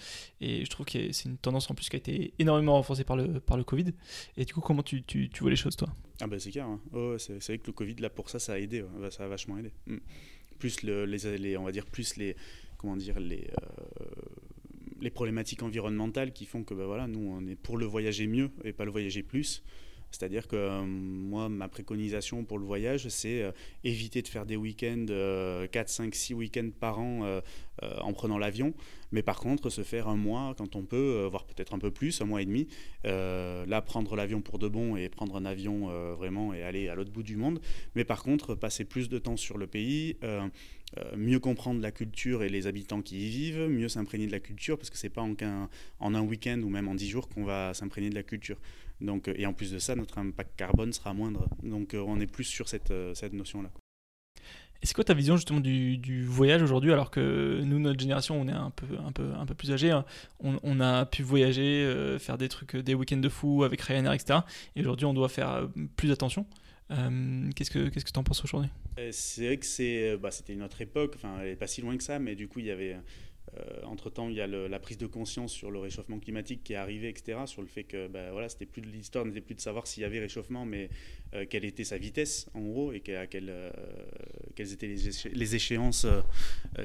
Et 0.40 0.64
je 0.64 0.70
trouve 0.70 0.86
que 0.86 1.12
c'est 1.12 1.28
une 1.28 1.36
tendance 1.36 1.70
en 1.70 1.74
plus 1.74 1.90
qui 1.90 1.96
a 1.96 1.98
été 1.98 2.32
énormément 2.38 2.72
renforcée 2.72 3.04
par 3.04 3.16
le, 3.16 3.40
par 3.40 3.58
le 3.58 3.64
Covid. 3.64 3.92
Et 4.38 4.46
du 4.46 4.54
coup, 4.54 4.62
comment 4.62 4.82
tu, 4.82 5.02
tu, 5.02 5.28
tu 5.28 5.40
vois 5.42 5.50
les 5.50 5.56
choses, 5.56 5.76
toi? 5.76 5.88
Ah 6.22 6.26
ben 6.26 6.38
c'est 6.38 6.50
clair, 6.50 6.64
hein. 6.64 6.80
oh, 6.94 7.16
c'est 7.18 7.44
vrai 7.44 7.58
que 7.58 7.66
le 7.66 7.74
Covid, 7.74 7.96
là, 7.96 8.08
pour 8.08 8.30
ça, 8.30 8.38
ça 8.38 8.54
a 8.54 8.58
aidé, 8.58 8.82
ça 9.10 9.24
a 9.24 9.28
vachement 9.28 9.58
aidé. 9.58 9.72
Mm 9.86 9.98
plus 10.56 10.82
le, 10.82 11.04
les, 11.04 11.56
on 11.56 11.64
va 11.64 11.72
dire 11.72 11.86
plus 11.86 12.16
les 12.16 12.36
comment 12.76 12.96
dire 12.96 13.18
les 13.20 13.48
euh, 13.62 14.06
les 15.00 15.10
problématiques 15.10 15.62
environnementales 15.62 16.32
qui 16.32 16.46
font 16.46 16.64
que 16.64 16.74
ben 16.74 16.86
voilà 16.86 17.06
nous 17.06 17.20
on 17.20 17.46
est 17.46 17.56
pour 17.56 17.76
le 17.76 17.86
voyager 17.86 18.26
mieux 18.26 18.50
et 18.64 18.72
pas 18.72 18.84
le 18.84 18.90
voyager 18.90 19.22
plus 19.22 19.62
c'est-à-dire 20.16 20.48
que 20.48 20.56
euh, 20.56 20.82
moi, 20.82 21.50
ma 21.50 21.68
préconisation 21.68 22.44
pour 22.44 22.58
le 22.58 22.64
voyage, 22.64 23.08
c'est 23.08 23.42
euh, 23.42 23.52
éviter 23.84 24.22
de 24.22 24.28
faire 24.28 24.46
des 24.46 24.56
week-ends, 24.56 25.06
4, 25.70 25.88
5, 25.88 26.14
6 26.14 26.34
week-ends 26.34 26.70
par 26.78 26.98
an 26.98 27.40
en 28.00 28.12
prenant 28.14 28.38
l'avion, 28.38 28.72
mais 29.12 29.22
par 29.22 29.38
contre 29.38 29.68
se 29.68 29.82
faire 29.82 30.08
un 30.08 30.16
mois 30.16 30.54
quand 30.56 30.76
on 30.76 30.82
peut, 30.82 31.26
voire 31.30 31.44
peut-être 31.44 31.74
un 31.74 31.78
peu 31.78 31.90
plus, 31.90 32.22
un 32.22 32.24
mois 32.24 32.40
et 32.40 32.46
demi. 32.46 32.68
là, 33.04 33.82
prendre 33.82 34.16
l'avion 34.16 34.40
pour 34.40 34.58
de 34.58 34.68
bon 34.68 34.96
et 34.96 35.08
prendre 35.08 35.36
un 35.36 35.44
avion 35.44 35.88
vraiment 36.14 36.54
et 36.54 36.62
aller 36.62 36.88
à 36.88 36.94
l'autre 36.94 37.12
bout 37.12 37.22
du 37.22 37.36
monde, 37.36 37.60
mais 37.94 38.04
par 38.04 38.22
contre 38.22 38.54
passer 38.54 38.84
plus 38.84 39.08
de 39.08 39.18
temps 39.18 39.36
sur 39.36 39.58
le 39.58 39.66
pays. 39.66 40.16
mieux 41.16 41.40
comprendre 41.40 41.82
la 41.82 41.92
culture 41.92 42.42
et 42.42 42.48
les 42.48 42.66
habitants 42.66 43.02
qui 43.02 43.26
y 43.26 43.28
vivent, 43.28 43.68
mieux 43.68 43.88
s'imprégner 43.88 44.26
de 44.26 44.32
la 44.32 44.40
culture, 44.40 44.78
parce 44.78 44.88
que 44.88 44.96
c'est 44.96 45.10
pas 45.10 45.22
en, 45.22 45.34
un, 45.42 45.68
en 46.00 46.14
un 46.14 46.22
week-end 46.22 46.60
ou 46.62 46.70
même 46.70 46.88
en 46.88 46.94
dix 46.94 47.08
jours 47.08 47.28
qu'on 47.28 47.44
va 47.44 47.74
s'imprégner 47.74 48.08
de 48.08 48.14
la 48.14 48.22
culture. 48.22 48.56
Donc, 49.00 49.28
euh, 49.28 49.34
et 49.36 49.46
en 49.46 49.52
plus 49.52 49.72
de 49.72 49.78
ça, 49.78 49.94
notre 49.94 50.18
impact 50.18 50.56
carbone 50.56 50.92
sera 50.92 51.12
moindre. 51.12 51.48
Donc 51.62 51.94
euh, 51.94 52.04
on 52.06 52.20
est 52.20 52.26
plus 52.26 52.44
sur 52.44 52.68
cette, 52.68 52.90
euh, 52.90 53.14
cette 53.14 53.32
notion-là. 53.32 53.70
Et 54.82 54.86
c'est 54.86 54.94
quoi 54.94 55.04
ta 55.04 55.14
vision 55.14 55.36
justement 55.36 55.60
du, 55.60 55.96
du 55.96 56.24
voyage 56.24 56.62
aujourd'hui 56.62 56.92
alors 56.92 57.10
que 57.10 57.62
nous, 57.64 57.78
notre 57.78 57.98
génération, 57.98 58.38
on 58.38 58.46
est 58.46 58.52
un 58.52 58.70
peu, 58.70 58.86
un 59.04 59.10
peu, 59.10 59.32
un 59.34 59.46
peu 59.46 59.54
plus 59.54 59.72
âgé, 59.72 59.90
hein. 59.90 60.04
on, 60.40 60.58
on, 60.62 60.80
a 60.80 61.06
pu 61.06 61.22
voyager, 61.22 62.16
faire 62.18 62.36
des 62.36 62.50
trucs, 62.50 62.76
des 62.76 62.94
week-ends 62.94 63.16
de 63.16 63.28
fou 63.30 63.64
avec 63.64 63.80
Ryanair, 63.80 64.12
etc. 64.12 64.40
Et 64.76 64.80
aujourd'hui, 64.82 65.06
on 65.06 65.14
doit 65.14 65.30
faire 65.30 65.66
plus 65.96 66.10
attention. 66.10 66.44
qu'est-ce 66.90 67.70
que 67.70 67.88
qu'est-ce 67.88 68.04
que 68.04 68.10
tu 68.10 68.18
en 68.18 68.22
penses 68.22 68.44
aujourd'hui? 68.44 68.68
C'est 69.12 69.46
vrai 69.46 69.56
que 69.56 69.64
c'est 69.64 70.18
bah, 70.18 70.30
c'était 70.30 70.52
une 70.52 70.62
autre 70.62 70.82
époque, 70.82 71.14
enfin 71.16 71.38
elle 71.40 71.48
n'est 71.48 71.56
pas 71.56 71.66
si 71.66 71.80
loin 71.80 71.96
que 71.96 72.04
ça, 72.04 72.18
mais 72.18 72.34
du 72.34 72.46
coup 72.46 72.58
il 72.58 72.66
y 72.66 72.70
avait 72.70 72.98
euh, 73.58 73.84
entre-temps, 73.84 74.28
il 74.28 74.34
y 74.34 74.40
a 74.40 74.46
la 74.46 74.78
prise 74.78 74.98
de 74.98 75.06
conscience 75.06 75.52
sur 75.52 75.70
le 75.70 75.78
réchauffement 75.78 76.18
climatique 76.18 76.62
qui 76.64 76.74
est 76.74 76.76
arrivé, 76.76 77.08
etc., 77.08 77.40
sur 77.46 77.62
le 77.62 77.68
fait 77.68 77.84
que 77.84 78.08
bah, 78.08 78.30
voilà, 78.32 78.48
c'était 78.48 78.66
plus 78.66 78.82
l'histoire 78.82 79.24
n'était 79.24 79.40
plus 79.40 79.54
de 79.54 79.60
savoir 79.60 79.86
s'il 79.86 80.02
y 80.02 80.06
avait 80.06 80.18
réchauffement, 80.18 80.66
mais 80.66 80.90
euh, 81.34 81.46
quelle 81.48 81.64
était 81.64 81.84
sa 81.84 81.96
vitesse, 81.96 82.48
en 82.54 82.60
gros, 82.60 82.92
et 82.92 83.02
à 83.08 83.26
euh, 83.34 83.70
quelles 84.54 84.72
étaient 84.72 84.86
les, 84.86 85.54
échéances 85.54 86.06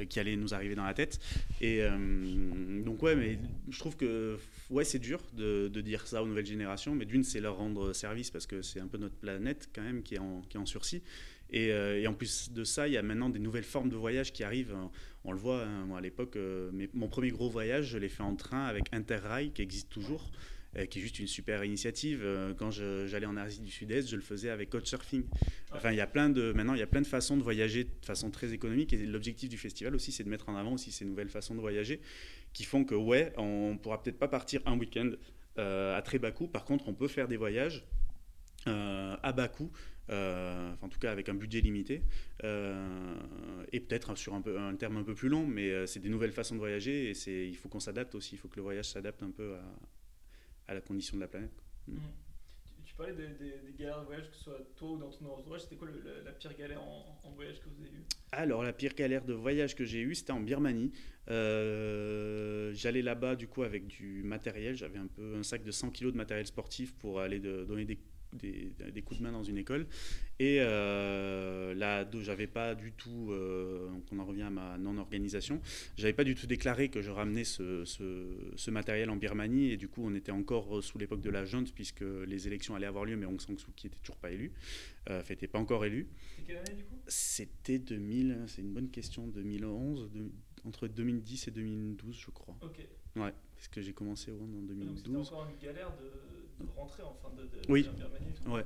qui 0.10 0.20
allaient 0.20 0.36
nous 0.36 0.54
arriver 0.54 0.76
dans 0.76 0.86
la 0.86 0.94
tête. 0.94 1.20
Et 1.62 1.82
donc, 2.86 3.02
ouais, 3.04 3.16
mais 3.16 3.38
je 3.70 3.80
trouve 3.80 3.98
que 3.98 4.38
ouais, 4.70 4.84
c'est 4.84 5.00
dur 5.00 5.20
de, 5.34 5.68
dire 5.82 6.08
ça 6.08 6.24
aux 6.24 6.28
nouvelles 6.28 6.46
générations, 6.46 6.96
mais 6.96 7.06
d'une, 7.06 7.24
c'est 7.24 7.42
leur 7.42 7.58
rendre 7.58 7.94
service 7.94 8.32
parce 8.32 8.46
que 8.46 8.62
c'est 8.62 8.80
un 8.80 8.88
peu 8.88 8.98
notre 8.98 9.16
planète, 9.16 9.70
quand 9.74 9.82
même, 9.82 10.04
qui 10.04 10.16
est 10.16 10.20
en, 10.20 10.42
qui 10.42 10.58
est 10.58 10.60
en 10.60 10.66
sursis. 10.66 11.02
Et, 11.52 11.68
et, 11.68 12.08
en 12.08 12.14
plus 12.14 12.52
de 12.52 12.64
ça, 12.64 12.88
il 12.88 12.94
y 12.94 12.98
a 12.98 13.02
maintenant 13.02 13.30
des 13.30 13.40
nouvelles 13.40 13.66
formes 13.66 13.90
de 13.90 13.96
voyage 13.98 14.32
qui 14.32 14.44
arrivent 14.44 14.76
on 15.24 15.32
le 15.32 15.38
voit, 15.38 15.64
hein, 15.64 15.86
moi 15.86 16.00
à 16.00 16.02
l'époque, 16.02 16.36
euh, 16.36 16.72
mon 16.94 17.08
premier 17.08 17.30
gros 17.30 17.50
voyage, 17.50 17.86
je 17.86 17.98
l'ai 17.98 18.10
fait 18.10 18.24
en 18.24 18.36
train 18.36 18.66
avec 18.66 18.86
Interrail, 18.92 19.52
qui 19.52 19.62
existe 19.62 19.90
toujours, 19.90 20.32
euh, 20.78 20.86
qui 20.86 20.98
est 20.98 21.02
juste 21.02 21.20
une 21.20 21.28
super 21.28 21.64
initiative. 21.64 22.22
Euh, 22.24 22.54
quand 22.56 22.72
j'allais 22.72 23.28
en 23.28 23.38
Asie 23.38 23.62
du 23.62 23.72
Sud-Est, 23.72 24.10
je 24.10 24.16
le 24.16 24.22
faisais 24.24 24.50
avec 24.50 24.72
Couchsurfing. 24.72 25.24
Enfin, 25.72 25.92
il 25.92 25.98
y 25.98 26.02
a 26.02 26.08
plein 26.08 26.30
de, 26.30 26.54
maintenant, 26.54 26.74
il 26.74 26.80
y 26.80 26.84
a 26.84 26.88
plein 26.88 27.02
de 27.02 27.08
façons 27.08 27.38
de 27.38 27.44
voyager 27.44 27.84
de 27.84 28.06
façon 28.06 28.32
très 28.32 28.52
économique. 28.54 28.94
Et 28.94 29.06
l'objectif 29.06 29.48
du 29.48 29.58
festival 29.58 29.94
aussi, 29.94 30.12
c'est 30.12 30.24
de 30.24 30.30
mettre 30.30 30.50
en 30.50 30.56
avant 30.56 30.74
aussi 30.74 30.92
ces 30.92 31.06
nouvelles 31.06 31.30
façons 31.30 31.54
de 31.54 31.62
voyager 31.62 32.02
qui 32.54 32.64
font 32.64 32.84
que, 32.84 32.96
ouais, 32.96 33.32
on 33.38 33.78
pourra 33.78 34.02
peut-être 34.02 34.20
pas 34.20 34.28
partir 34.28 34.62
un 34.66 34.78
week-end 34.78 35.12
à 35.58 36.02
très 36.04 36.18
bas 36.18 36.32
coût. 36.32 36.48
Par 36.48 36.66
contre, 36.66 36.88
on 36.88 36.94
peut 36.94 37.08
faire 37.08 37.28
des 37.28 37.38
voyages 37.38 37.86
à 38.66 39.34
bas 39.34 39.48
coût 39.48 39.72
euh, 40.10 40.74
en 40.82 40.90
tout 40.90 41.00
cas 41.00 41.12
avec 41.12 41.30
un 41.30 41.34
budget 41.34 41.62
limité, 41.62 42.04
euh, 42.44 43.16
et 43.72 43.80
peut-être 43.80 44.18
sur 44.18 44.34
un, 44.34 44.42
peu, 44.42 44.60
un 44.60 44.76
terme 44.76 44.98
un 44.98 45.04
peu 45.04 45.14
plus 45.14 45.30
long, 45.30 45.46
mais 45.46 45.70
euh, 45.70 45.86
c'est 45.86 46.00
des 46.00 46.10
nouvelles 46.10 46.32
façons 46.32 46.56
de 46.56 46.60
voyager, 46.60 47.12
et 47.12 47.48
il 47.48 47.56
faut 47.56 47.70
qu'on 47.70 47.80
s'adapte 47.80 48.16
aussi, 48.16 48.36
il 48.36 48.38
faut 48.38 48.48
que 48.48 48.58
le 48.58 48.64
voyage 48.64 48.90
s'adapte 48.90 49.24
un 49.24 49.32
peu 49.32 49.56
à, 50.68 50.74
la 50.74 50.82
condition 50.82 51.18
de 51.18 51.22
la 51.22 51.28
planète. 51.28 51.52
Mmh. 51.88 51.98
Tu, 52.84 52.96
parlais 52.96 53.14
des, 53.14 53.74
galères 53.78 54.02
de 54.02 54.06
voyage, 54.06 54.30
que 54.30 54.36
ce 54.36 54.44
soit 54.44 54.60
toi 54.76 54.92
ou 54.92 54.98
dans 54.98 55.10
ton 55.10 55.28
entourage, 55.28 55.62
c'était 55.62 55.78
quoi 55.78 55.88
la 56.26 56.32
pire 56.34 56.58
galère 56.58 56.82
en, 56.82 57.32
voyage 57.36 57.60
que 57.60 57.70
vous 57.70 57.82
avez 57.82 57.92
eue? 57.92 58.06
Alors 58.34 58.64
la 58.64 58.74
pire 58.74 58.94
galère 58.94 59.24
de 59.24 59.34
voyage 59.34 59.76
que 59.76 59.86
j'ai 59.86 60.02
eue, 60.02 60.16
c'était 60.16 60.32
en 60.32 60.42
Birmanie. 60.42 60.92
J'allais 61.28 63.02
là-bas 63.02 63.36
du 63.36 63.48
coup 63.48 63.64
avec 63.64 63.88
du 63.88 64.24
matériel, 64.24 64.76
j'avais 64.76 65.00
un 65.00 65.08
peu 65.08 65.36
un 65.36 65.44
sac 65.44 65.64
de 65.64 65.72
100 65.72 65.92
kg 65.92 66.12
de 66.12 66.18
matériel 66.18 66.46
sportif 66.46 66.94
pour 66.96 67.22
aller 67.22 67.40
donner 67.40 67.86
des 67.86 67.98
des, 68.34 68.72
des, 68.92 69.02
coups 69.02 69.20
de 69.20 69.24
main 69.24 69.32
dans 69.32 69.44
une 69.44 69.58
école. 69.58 69.88
Et 70.40 70.58
euh, 70.60 71.74
là, 71.74 72.08
j'avais 72.22 72.48
pas 72.48 72.76
du 72.76 72.92
tout, 72.92 73.32
euh, 73.32 73.90
on 74.12 74.20
en 74.20 74.26
revient 74.26 74.44
à 74.44 74.50
ma 74.50 74.78
non-organisation, 74.78 75.62
j'avais 75.98 76.14
pas 76.14 76.24
du 76.24 76.36
tout 76.36 76.48
déclaré 76.48 76.90
que 76.90 77.02
je 77.02 77.12
ramenais 77.12 77.44
ce, 77.44 77.86
ce, 77.86 78.72
matériel 78.72 79.10
en 79.10 79.16
Birmanie. 79.16 79.72
Et 79.72 79.78
du 79.78 79.88
coup, 79.88 80.02
on 80.04 80.16
était 80.16 80.32
encore 80.32 80.84
sous 80.84 80.98
l'époque 80.98 81.22
de 81.22 81.30
la 81.30 81.46
junte, 81.46 81.74
puisque 81.74 82.04
les 82.26 82.48
élections 82.48 82.76
allaient 82.76 82.88
avoir 82.88 83.06
lieu, 83.06 83.16
mais 83.16 83.26
Aung 83.26 83.40
San 83.40 83.58
Suu 83.58 83.72
Kyi 83.76 83.90
n'était 83.90 84.00
toujours 84.00 84.18
pas 84.18 84.32
élu, 84.32 84.52
euh, 85.10 85.22
n'était 85.30 85.48
pas 85.48 85.60
encore 85.60 85.86
élu. 85.86 86.08
C'était 86.38 86.48
quelle 86.48 86.58
année 86.58 86.76
du 86.76 86.84
coup? 86.84 86.96
C'était 87.08 87.80
2000, 87.80 88.44
c'est 88.48 88.62
une 88.62 88.74
bonne 88.74 88.90
question, 88.90 89.28
2011, 89.28 90.10
entre 90.66 90.88
2010 90.88 91.48
et 91.48 91.52
2012, 91.52 92.16
je 92.20 92.32
crois. 92.32 92.58
Ok. 92.62 92.80
Ouais, 93.18 93.34
parce 93.56 93.68
que 93.68 93.82
j'ai 93.82 93.94
commencé 93.94 94.32
en 94.32 94.62
2012. 94.62 94.98
C'était 94.98 95.16
encore 95.16 95.48
une 95.50 95.58
galère 95.68 95.92
de 95.98 96.31
rentrer 96.76 97.04
en 97.04 97.14
fin 97.14 97.30
de, 97.36 97.42
oui. 97.70 97.88
Ouais. 98.48 98.64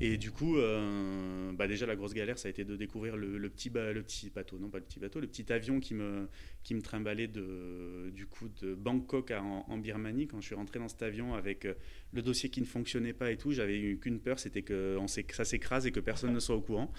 Et 0.00 0.16
du 0.16 0.32
coup, 0.32 0.56
euh, 0.58 1.52
bah 1.52 1.68
déjà 1.68 1.86
la 1.86 1.94
grosse 1.94 2.12
galère, 2.12 2.36
ça 2.36 2.48
a 2.48 2.50
été 2.50 2.64
de 2.64 2.74
découvrir 2.74 3.16
le, 3.16 3.48
petit, 3.48 3.70
le 3.70 4.02
petit 4.02 4.30
bateau, 4.30 4.58
non 4.58 4.68
pas 4.68 4.78
le 4.78 4.84
petit 4.84 4.98
bateau, 4.98 5.20
le 5.20 5.28
petit 5.28 5.52
avion 5.52 5.78
qui 5.78 5.94
me, 5.94 6.26
qui 6.64 6.74
me 6.74 6.82
trimballait 6.82 7.28
de, 7.28 8.10
du 8.12 8.26
coup 8.26 8.48
de 8.60 8.74
Bangkok 8.74 9.30
en, 9.30 9.78
Birmanie. 9.78 10.26
Quand 10.26 10.40
je 10.40 10.46
suis 10.46 10.54
rentré 10.56 10.80
dans 10.80 10.88
cet 10.88 11.02
avion 11.02 11.34
avec 11.34 11.66
euh, 11.66 11.74
le 12.12 12.20
dossier 12.20 12.48
qui 12.48 12.60
ne 12.60 12.66
fonctionnait 12.66 13.12
pas 13.12 13.30
et 13.30 13.36
tout, 13.36 13.52
j'avais 13.52 13.78
eu 13.78 13.96
qu'une 13.96 14.18
peur, 14.18 14.40
c'était 14.40 14.62
que, 14.62 14.96
on 14.98 15.06
ça 15.06 15.44
s'écrase 15.44 15.86
et 15.86 15.92
que 15.92 16.00
personne 16.00 16.32
ne 16.32 16.40
soit 16.40 16.56
au 16.56 16.62
courant. 16.62 16.92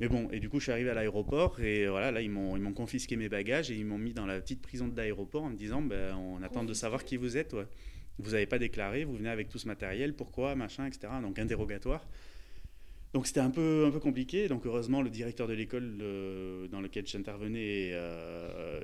Mais 0.00 0.08
bon, 0.08 0.28
et 0.32 0.40
du 0.40 0.48
coup, 0.48 0.58
je 0.58 0.64
suis 0.64 0.72
arrivé 0.72 0.90
à 0.90 0.94
l'aéroport 0.94 1.60
et 1.60 1.86
voilà, 1.86 2.10
là, 2.10 2.20
ils 2.20 2.30
m'ont, 2.30 2.56
ils 2.56 2.62
m'ont 2.62 2.72
confisqué 2.72 3.14
mes 3.14 3.28
bagages 3.28 3.70
et 3.70 3.76
ils 3.76 3.86
m'ont 3.86 3.98
mis 3.98 4.12
dans 4.12 4.26
la 4.26 4.40
petite 4.40 4.60
prison 4.60 4.88
de 4.88 4.96
l'aéroport 4.96 5.44
en 5.44 5.50
me 5.50 5.56
disant, 5.56 5.82
ben, 5.82 6.16
on 6.16 6.42
attend 6.42 6.64
de 6.64 6.74
savoir 6.74 7.04
qui 7.04 7.16
vous 7.16 7.36
êtes. 7.36 7.52
Ouais 7.52 7.66
vous 8.18 8.32
n'avez 8.32 8.46
pas 8.46 8.58
déclaré, 8.58 9.04
vous 9.04 9.16
venez 9.16 9.28
avec 9.28 9.48
tout 9.48 9.58
ce 9.58 9.66
matériel, 9.66 10.14
pourquoi, 10.14 10.54
machin, 10.54 10.86
etc. 10.86 11.12
Donc 11.22 11.38
interrogatoire. 11.38 12.06
Donc 13.14 13.28
c'était 13.28 13.40
un 13.40 13.50
peu, 13.50 13.86
un 13.86 13.90
peu 13.90 14.00
compliqué. 14.00 14.48
Donc 14.48 14.66
heureusement, 14.66 15.00
le 15.00 15.10
directeur 15.10 15.46
de 15.46 15.52
l'école 15.52 15.98
dans 16.70 16.80
laquelle 16.80 17.06
j'intervenais 17.06 17.90
euh, 17.92 18.80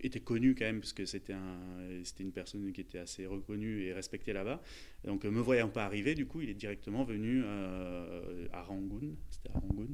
était 0.00 0.20
connu 0.20 0.54
quand 0.54 0.64
même, 0.64 0.80
parce 0.80 0.94
que 0.94 1.04
c'était 1.04 1.34
un, 1.34 1.58
une 2.20 2.32
personne 2.32 2.72
qui 2.72 2.80
était 2.80 2.98
assez 2.98 3.26
reconnue 3.26 3.84
et 3.84 3.92
respectée 3.92 4.32
là-bas. 4.32 4.62
Donc 5.04 5.24
me 5.24 5.40
voyant 5.40 5.68
pas 5.68 5.84
arriver, 5.84 6.14
du 6.14 6.26
coup, 6.26 6.40
il 6.40 6.48
est 6.48 6.54
directement 6.54 7.04
venu 7.04 7.42
euh, 7.44 8.46
à 8.52 8.62
Rangoon, 8.62 9.14
c'était 9.30 9.50
à 9.54 9.58
Rangoon, 9.58 9.88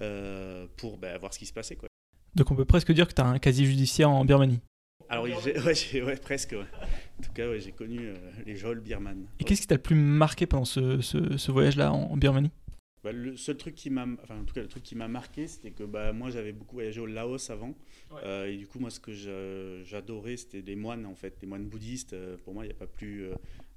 euh, 0.00 0.66
pour 0.76 0.98
ben, 0.98 1.16
voir 1.18 1.32
ce 1.32 1.38
qui 1.38 1.46
se 1.46 1.52
passait. 1.52 1.76
Quoi. 1.76 1.88
Donc 2.34 2.50
on 2.50 2.56
peut 2.56 2.64
presque 2.64 2.92
dire 2.92 3.06
que 3.06 3.14
tu 3.14 3.20
as 3.20 3.26
un 3.26 3.38
quasi 3.38 3.64
judiciaire 3.64 4.10
en 4.10 4.24
Birmanie. 4.24 4.60
Alors 5.08 5.24
oui, 5.66 6.00
ouais, 6.00 6.16
presque. 6.16 6.54
En 7.20 7.22
tout 7.22 7.32
cas, 7.32 7.58
j'ai 7.58 7.72
connu 7.72 7.98
euh, 8.00 8.14
les 8.46 8.56
geôles 8.56 8.80
birmanes. 8.80 9.26
Et 9.40 9.44
qu'est-ce 9.44 9.60
qui 9.60 9.66
t'a 9.66 9.74
le 9.74 9.82
plus 9.82 9.94
marqué 9.94 10.46
pendant 10.46 10.64
ce, 10.64 11.02
ce, 11.02 11.52
voyage-là 11.52 11.92
en, 11.92 12.16
Birmanie? 12.16 12.50
Bah, 13.04 13.12
Le 13.12 13.36
seul 13.36 13.58
truc 13.58 13.74
qui 13.74 13.90
m'a, 13.90 14.06
enfin 14.22 14.40
en 14.40 14.44
tout 14.44 14.54
cas 14.54 14.62
le 14.62 14.68
truc 14.68 14.82
qui 14.82 14.96
m'a 14.96 15.06
marqué, 15.06 15.46
c'était 15.46 15.70
que 15.70 15.84
bah, 15.84 16.14
moi 16.14 16.30
j'avais 16.30 16.52
beaucoup 16.52 16.76
voyagé 16.76 16.98
au 16.98 17.04
Laos 17.04 17.50
avant, 17.50 17.74
euh, 18.24 18.46
et 18.46 18.56
du 18.56 18.66
coup 18.66 18.78
moi 18.78 18.88
ce 18.88 19.00
que 19.00 19.12
j'adorais 19.84 20.38
c'était 20.38 20.62
les 20.62 20.76
moines 20.76 21.04
en 21.04 21.14
fait, 21.14 21.36
les 21.42 21.46
moines 21.46 21.66
bouddhistes. 21.66 22.14
Euh, 22.14 22.38
pour 22.42 22.54
moi 22.54 22.64
il 22.64 22.68
n'y 22.68 22.74
a 22.74 22.78
pas 22.78 22.86
plus 22.86 23.26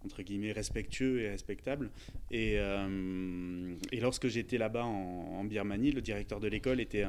entre 0.05 0.21
guillemets 0.23 0.51
respectueux 0.51 1.21
et 1.21 1.29
respectable. 1.29 1.89
Et, 2.31 2.55
euh, 2.57 3.75
lorsque 4.01 4.27
j'étais 4.27 4.57
là-bas 4.57 4.85
en, 4.85 5.43
Birmanie, 5.43 5.91
le 5.91 6.01
directeur 6.01 6.39
de 6.39 6.47
l'école 6.47 6.79
était 6.79 7.03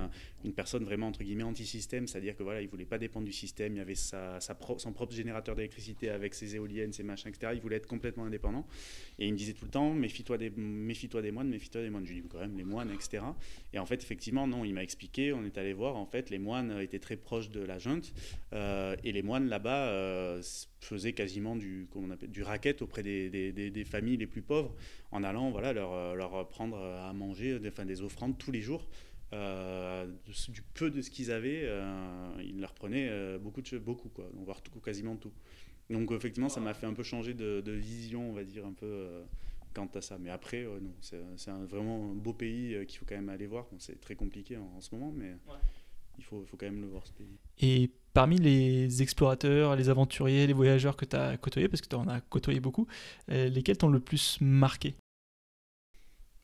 une 0.44 0.52
personne 0.52 0.84
vraiment 0.84 1.08
entre 1.08 1.22
guillemets 1.22 1.44
anti-système, 1.44 2.06
c'est-à-dire 2.08 2.36
que 2.36 2.42
voilà, 2.42 2.62
il 2.62 2.68
voulait 2.68 2.84
pas 2.84 2.98
dépendre 2.98 3.26
du 3.26 3.32
système, 3.32 3.76
il 3.76 3.80
avait 3.80 3.94
sa, 3.94 4.38
son 4.40 4.92
propre 4.92 5.14
générateur 5.14 5.54
d'électricité 5.54 6.10
avec 6.10 6.34
ses 6.34 6.56
éoliennes, 6.56 6.92
ses 6.92 7.02
machins, 7.04 7.28
etc. 7.28 7.52
Il 7.54 7.60
voulait 7.60 7.76
être 7.76 7.86
complètement 7.86 8.24
indépendant. 8.24 8.66
Et 9.18 9.26
il 9.26 9.32
me 9.32 9.38
disait 9.38 9.52
tout 9.52 9.64
le 9.64 9.70
temps, 9.70 9.92
méfie-toi 9.92 10.38
des, 10.38 10.50
méfie-toi 10.50 11.22
des 11.22 11.30
moines, 11.30 11.48
méfie-toi 11.48 11.82
des 11.82 11.90
moines. 11.90 12.06
Je 12.06 12.12
lui 12.12 12.22
dis 12.22 12.28
quand 12.28 12.40
même 12.40 12.56
les 12.56 12.64
moines, 12.64 12.90
etc. 12.90 13.22
Et 13.72 13.78
en 13.78 13.86
fait, 13.86 14.02
effectivement, 14.02 14.46
non, 14.46 14.64
il 14.64 14.74
m'a 14.74 14.82
expliqué, 14.82 15.32
on 15.32 15.44
est 15.44 15.58
allé 15.58 15.72
voir, 15.72 15.96
en 15.96 16.06
fait, 16.06 16.30
les 16.30 16.38
moines 16.38 16.80
étaient 16.80 16.98
très 16.98 17.16
proches 17.16 17.50
de 17.50 17.60
la 17.60 17.78
junte, 17.78 18.12
euh, 18.52 18.96
et 19.04 19.12
les 19.12 19.22
moines 19.22 19.48
là-bas 19.48 19.88
euh, 19.88 20.42
faisaient 20.80 21.12
quasiment 21.12 21.56
du, 21.56 21.86
on 21.94 22.10
appelle, 22.10 22.30
du 22.30 22.42
racket 22.42 22.82
auprès 22.84 23.02
des, 23.02 23.84
familles 23.84 24.16
les 24.16 24.26
plus 24.26 24.42
pauvres 24.42 24.74
en 25.10 25.24
allant 25.24 25.50
voilà, 25.50 25.72
leur, 25.72 26.14
leur 26.14 26.48
prendre 26.48 26.78
à 26.78 27.12
manger 27.12 27.58
des, 27.58 27.68
enfin, 27.68 27.84
des 27.84 28.02
offrandes 28.02 28.38
tous 28.38 28.52
les 28.52 28.60
jours. 28.60 28.88
Euh, 29.34 30.06
du 30.48 30.62
peu 30.74 30.90
de 30.90 31.02
ce 31.02 31.10
qu'ils 31.10 31.32
avaient, 31.32 31.62
euh, 31.64 32.42
ils 32.44 32.60
leur 32.60 32.72
prenaient 32.72 33.08
euh, 33.08 33.38
beaucoup, 33.38 33.62
beaucoup 33.80 34.08
quoi, 34.08 34.28
voire 34.34 34.62
quasiment 34.84 35.16
tout. 35.16 35.32
Donc 35.90 36.12
effectivement, 36.12 36.48
ça 36.48 36.60
m'a 36.60 36.72
fait 36.72 36.86
un 36.86 36.94
peu 36.94 37.02
changer 37.02 37.34
de, 37.34 37.72
vision, 37.72 38.30
on 38.30 38.32
va 38.32 38.44
dire, 38.44 38.64
un 38.64 38.72
peu 38.72 39.06
quant 39.74 39.88
à 39.94 40.00
ça. 40.00 40.18
Mais 40.18 40.30
après, 40.30 40.64
non, 40.64 40.94
c'est 41.00 41.50
vraiment 41.68 42.12
un 42.12 42.14
beau 42.14 42.32
pays 42.32 42.86
qu'il 42.86 42.98
faut 42.98 43.06
quand 43.06 43.16
même 43.16 43.28
aller 43.28 43.46
voir. 43.46 43.66
c'est 43.78 44.00
très 44.00 44.14
compliqué 44.14 44.56
en, 44.56 44.80
ce 44.80 44.94
moment, 44.94 45.12
mais 45.14 45.34
il 46.18 46.24
faut, 46.24 46.44
faut, 46.46 46.56
quand 46.56 46.66
même 46.66 46.80
le 46.80 46.88
voir, 46.88 47.06
ce 47.06 47.12
pays. 47.12 47.38
Et 47.60 47.90
parmi 48.12 48.38
les 48.38 49.02
explorateurs, 49.02 49.76
les 49.76 49.88
aventuriers, 49.88 50.46
les 50.46 50.52
voyageurs 50.52 50.96
que 50.96 51.04
tu 51.04 51.16
as 51.16 51.36
côtoyés, 51.36 51.68
parce 51.68 51.80
que 51.80 51.88
tu 51.88 51.96
en 51.96 52.08
as 52.08 52.20
côtoyé 52.20 52.60
beaucoup, 52.60 52.86
lesquels 53.28 53.78
t'ont 53.78 53.88
le 53.88 54.00
plus 54.00 54.38
marqué? 54.40 54.94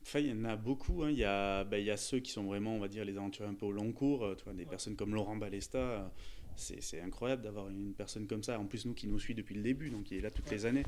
Enfin, 0.02 0.20
il 0.20 0.28
y 0.28 0.32
en 0.32 0.44
a 0.44 0.56
beaucoup. 0.56 1.02
Hein. 1.02 1.10
Il, 1.10 1.18
y 1.18 1.24
a, 1.24 1.64
bah, 1.64 1.78
il 1.78 1.84
y 1.84 1.90
a 1.90 1.96
ceux 1.96 2.20
qui 2.20 2.30
sont 2.30 2.44
vraiment, 2.44 2.74
on 2.74 2.78
va 2.78 2.88
dire, 2.88 3.04
les 3.04 3.16
aventuriers 3.16 3.50
un 3.50 3.54
peu 3.54 3.66
au 3.66 3.72
long 3.72 3.92
cours. 3.92 4.24
Euh, 4.24 4.34
tu 4.34 4.44
vois, 4.44 4.54
des 4.54 4.64
personnes 4.64 4.96
comme 4.96 5.14
Laurent 5.14 5.36
Balesta. 5.36 5.78
Euh, 5.78 6.08
c'est 6.56 7.00
incroyable 7.00 7.42
d'avoir 7.42 7.68
une 7.70 7.94
personne 7.94 8.26
comme 8.26 8.42
ça. 8.42 8.58
En 8.58 8.66
plus, 8.66 8.84
nous 8.84 8.92
qui 8.92 9.06
nous 9.06 9.18
suit 9.18 9.34
depuis 9.34 9.54
le 9.54 9.62
début, 9.62 9.88
donc 9.88 10.10
il 10.10 10.18
est 10.18 10.20
là 10.20 10.30
toutes 10.30 10.50
les 10.50 10.66
années. 10.66 10.82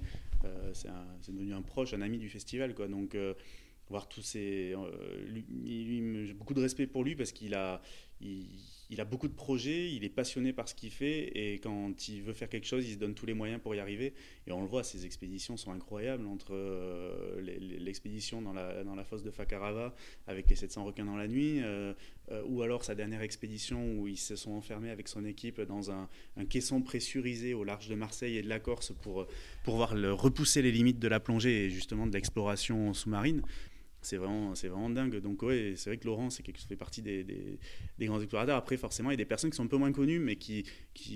Euh, 0.44 0.72
c'est 0.74 1.32
devenu 1.32 1.54
un 1.54 1.62
proche, 1.62 1.94
un 1.94 2.02
ami 2.02 2.18
du 2.18 2.28
festival. 2.28 2.74
Quoi. 2.74 2.88
Donc, 2.88 3.16
voir 3.88 4.06
tous 4.06 4.20
ces. 4.20 4.74
j'ai 5.64 6.34
beaucoup 6.34 6.52
de 6.52 6.60
respect 6.60 6.86
pour 6.86 7.04
lui 7.04 7.16
parce 7.16 7.32
qu'il 7.32 7.54
a, 7.54 7.80
il, 8.20 8.48
a 9.00 9.04
beaucoup 9.04 9.28
de 9.28 9.34
projets, 9.34 9.92
il 9.92 10.04
est 10.04 10.08
passionné 10.08 10.52
par 10.52 10.68
ce 10.68 10.74
qu'il 10.74 10.90
fait 10.90 11.32
et 11.34 11.58
quand 11.58 12.08
il 12.08 12.22
veut 12.22 12.32
faire 12.32 12.48
quelque 12.48 12.66
chose, 12.66 12.86
il 12.86 12.94
se 12.94 12.98
donne 12.98 13.14
tous 13.14 13.26
les 13.26 13.34
moyens 13.34 13.60
pour 13.60 13.74
y 13.74 13.80
arriver. 13.80 14.12
Et 14.46 14.52
on 14.52 14.60
le 14.60 14.66
voit, 14.66 14.82
ses 14.82 15.06
expéditions 15.06 15.56
sont 15.56 15.72
incroyables 15.72 16.26
entre 16.26 16.52
euh, 16.52 17.40
l'expédition 17.80 18.42
dans 18.42 18.52
la, 18.52 19.04
fosse 19.04 19.22
de 19.22 19.30
Fakarava 19.30 19.94
avec 20.26 20.48
les 20.48 20.56
700 20.56 20.84
requins 20.84 21.04
dans 21.04 21.16
la 21.16 21.28
nuit, 21.28 21.60
euh, 21.62 21.92
euh, 22.30 22.42
ou 22.46 22.62
alors 22.62 22.84
sa 22.84 22.94
dernière 22.94 23.22
expédition 23.22 23.98
où 23.98 24.08
ils 24.08 24.18
se 24.18 24.36
sont 24.36 24.52
enfermés 24.52 24.90
avec 24.90 25.08
son 25.08 25.24
équipe 25.24 25.60
dans 25.60 25.90
un, 25.90 26.08
caisson 26.48 26.82
pressurisé 26.82 27.54
au 27.54 27.64
large 27.64 27.88
de 27.88 27.94
Marseille 27.94 28.36
et 28.36 28.42
de 28.42 28.48
la 28.48 28.58
Corse 28.58 28.92
pour, 29.02 29.26
pour 29.64 29.76
voir 29.76 29.90
repousser 29.90 30.60
les 30.62 30.72
limites 30.72 30.98
de 30.98 31.08
la 31.08 31.20
plongée 31.20 31.66
et 31.66 31.70
justement 31.70 32.06
de 32.06 32.12
l'exploration 32.12 32.94
sous-marine. 32.94 33.42
C'est 34.02 34.16
vraiment, 34.16 34.54
c'est 34.54 34.68
vraiment 34.68 34.90
dingue. 34.90 35.20
Donc 35.20 35.42
ouais, 35.42 35.74
c'est 35.76 35.90
vrai 35.90 35.96
que 35.96 36.06
Laurent, 36.06 36.28
c'est 36.28 36.42
quelque 36.42 36.58
chose 36.58 36.66
fait 36.66 36.76
partie 36.76 37.02
des, 37.02 37.58
grands 38.00 38.20
explorateurs. 38.20 38.56
Après, 38.56 38.76
forcément, 38.76 39.10
il 39.10 39.12
y 39.12 39.14
a 39.14 39.16
des 39.16 39.24
personnes 39.24 39.50
qui 39.50 39.56
sont 39.56 39.64
un 39.64 39.68
peu 39.68 39.76
moins 39.76 39.92
connues, 39.92 40.18
mais 40.18 40.36
qui, 40.36 40.64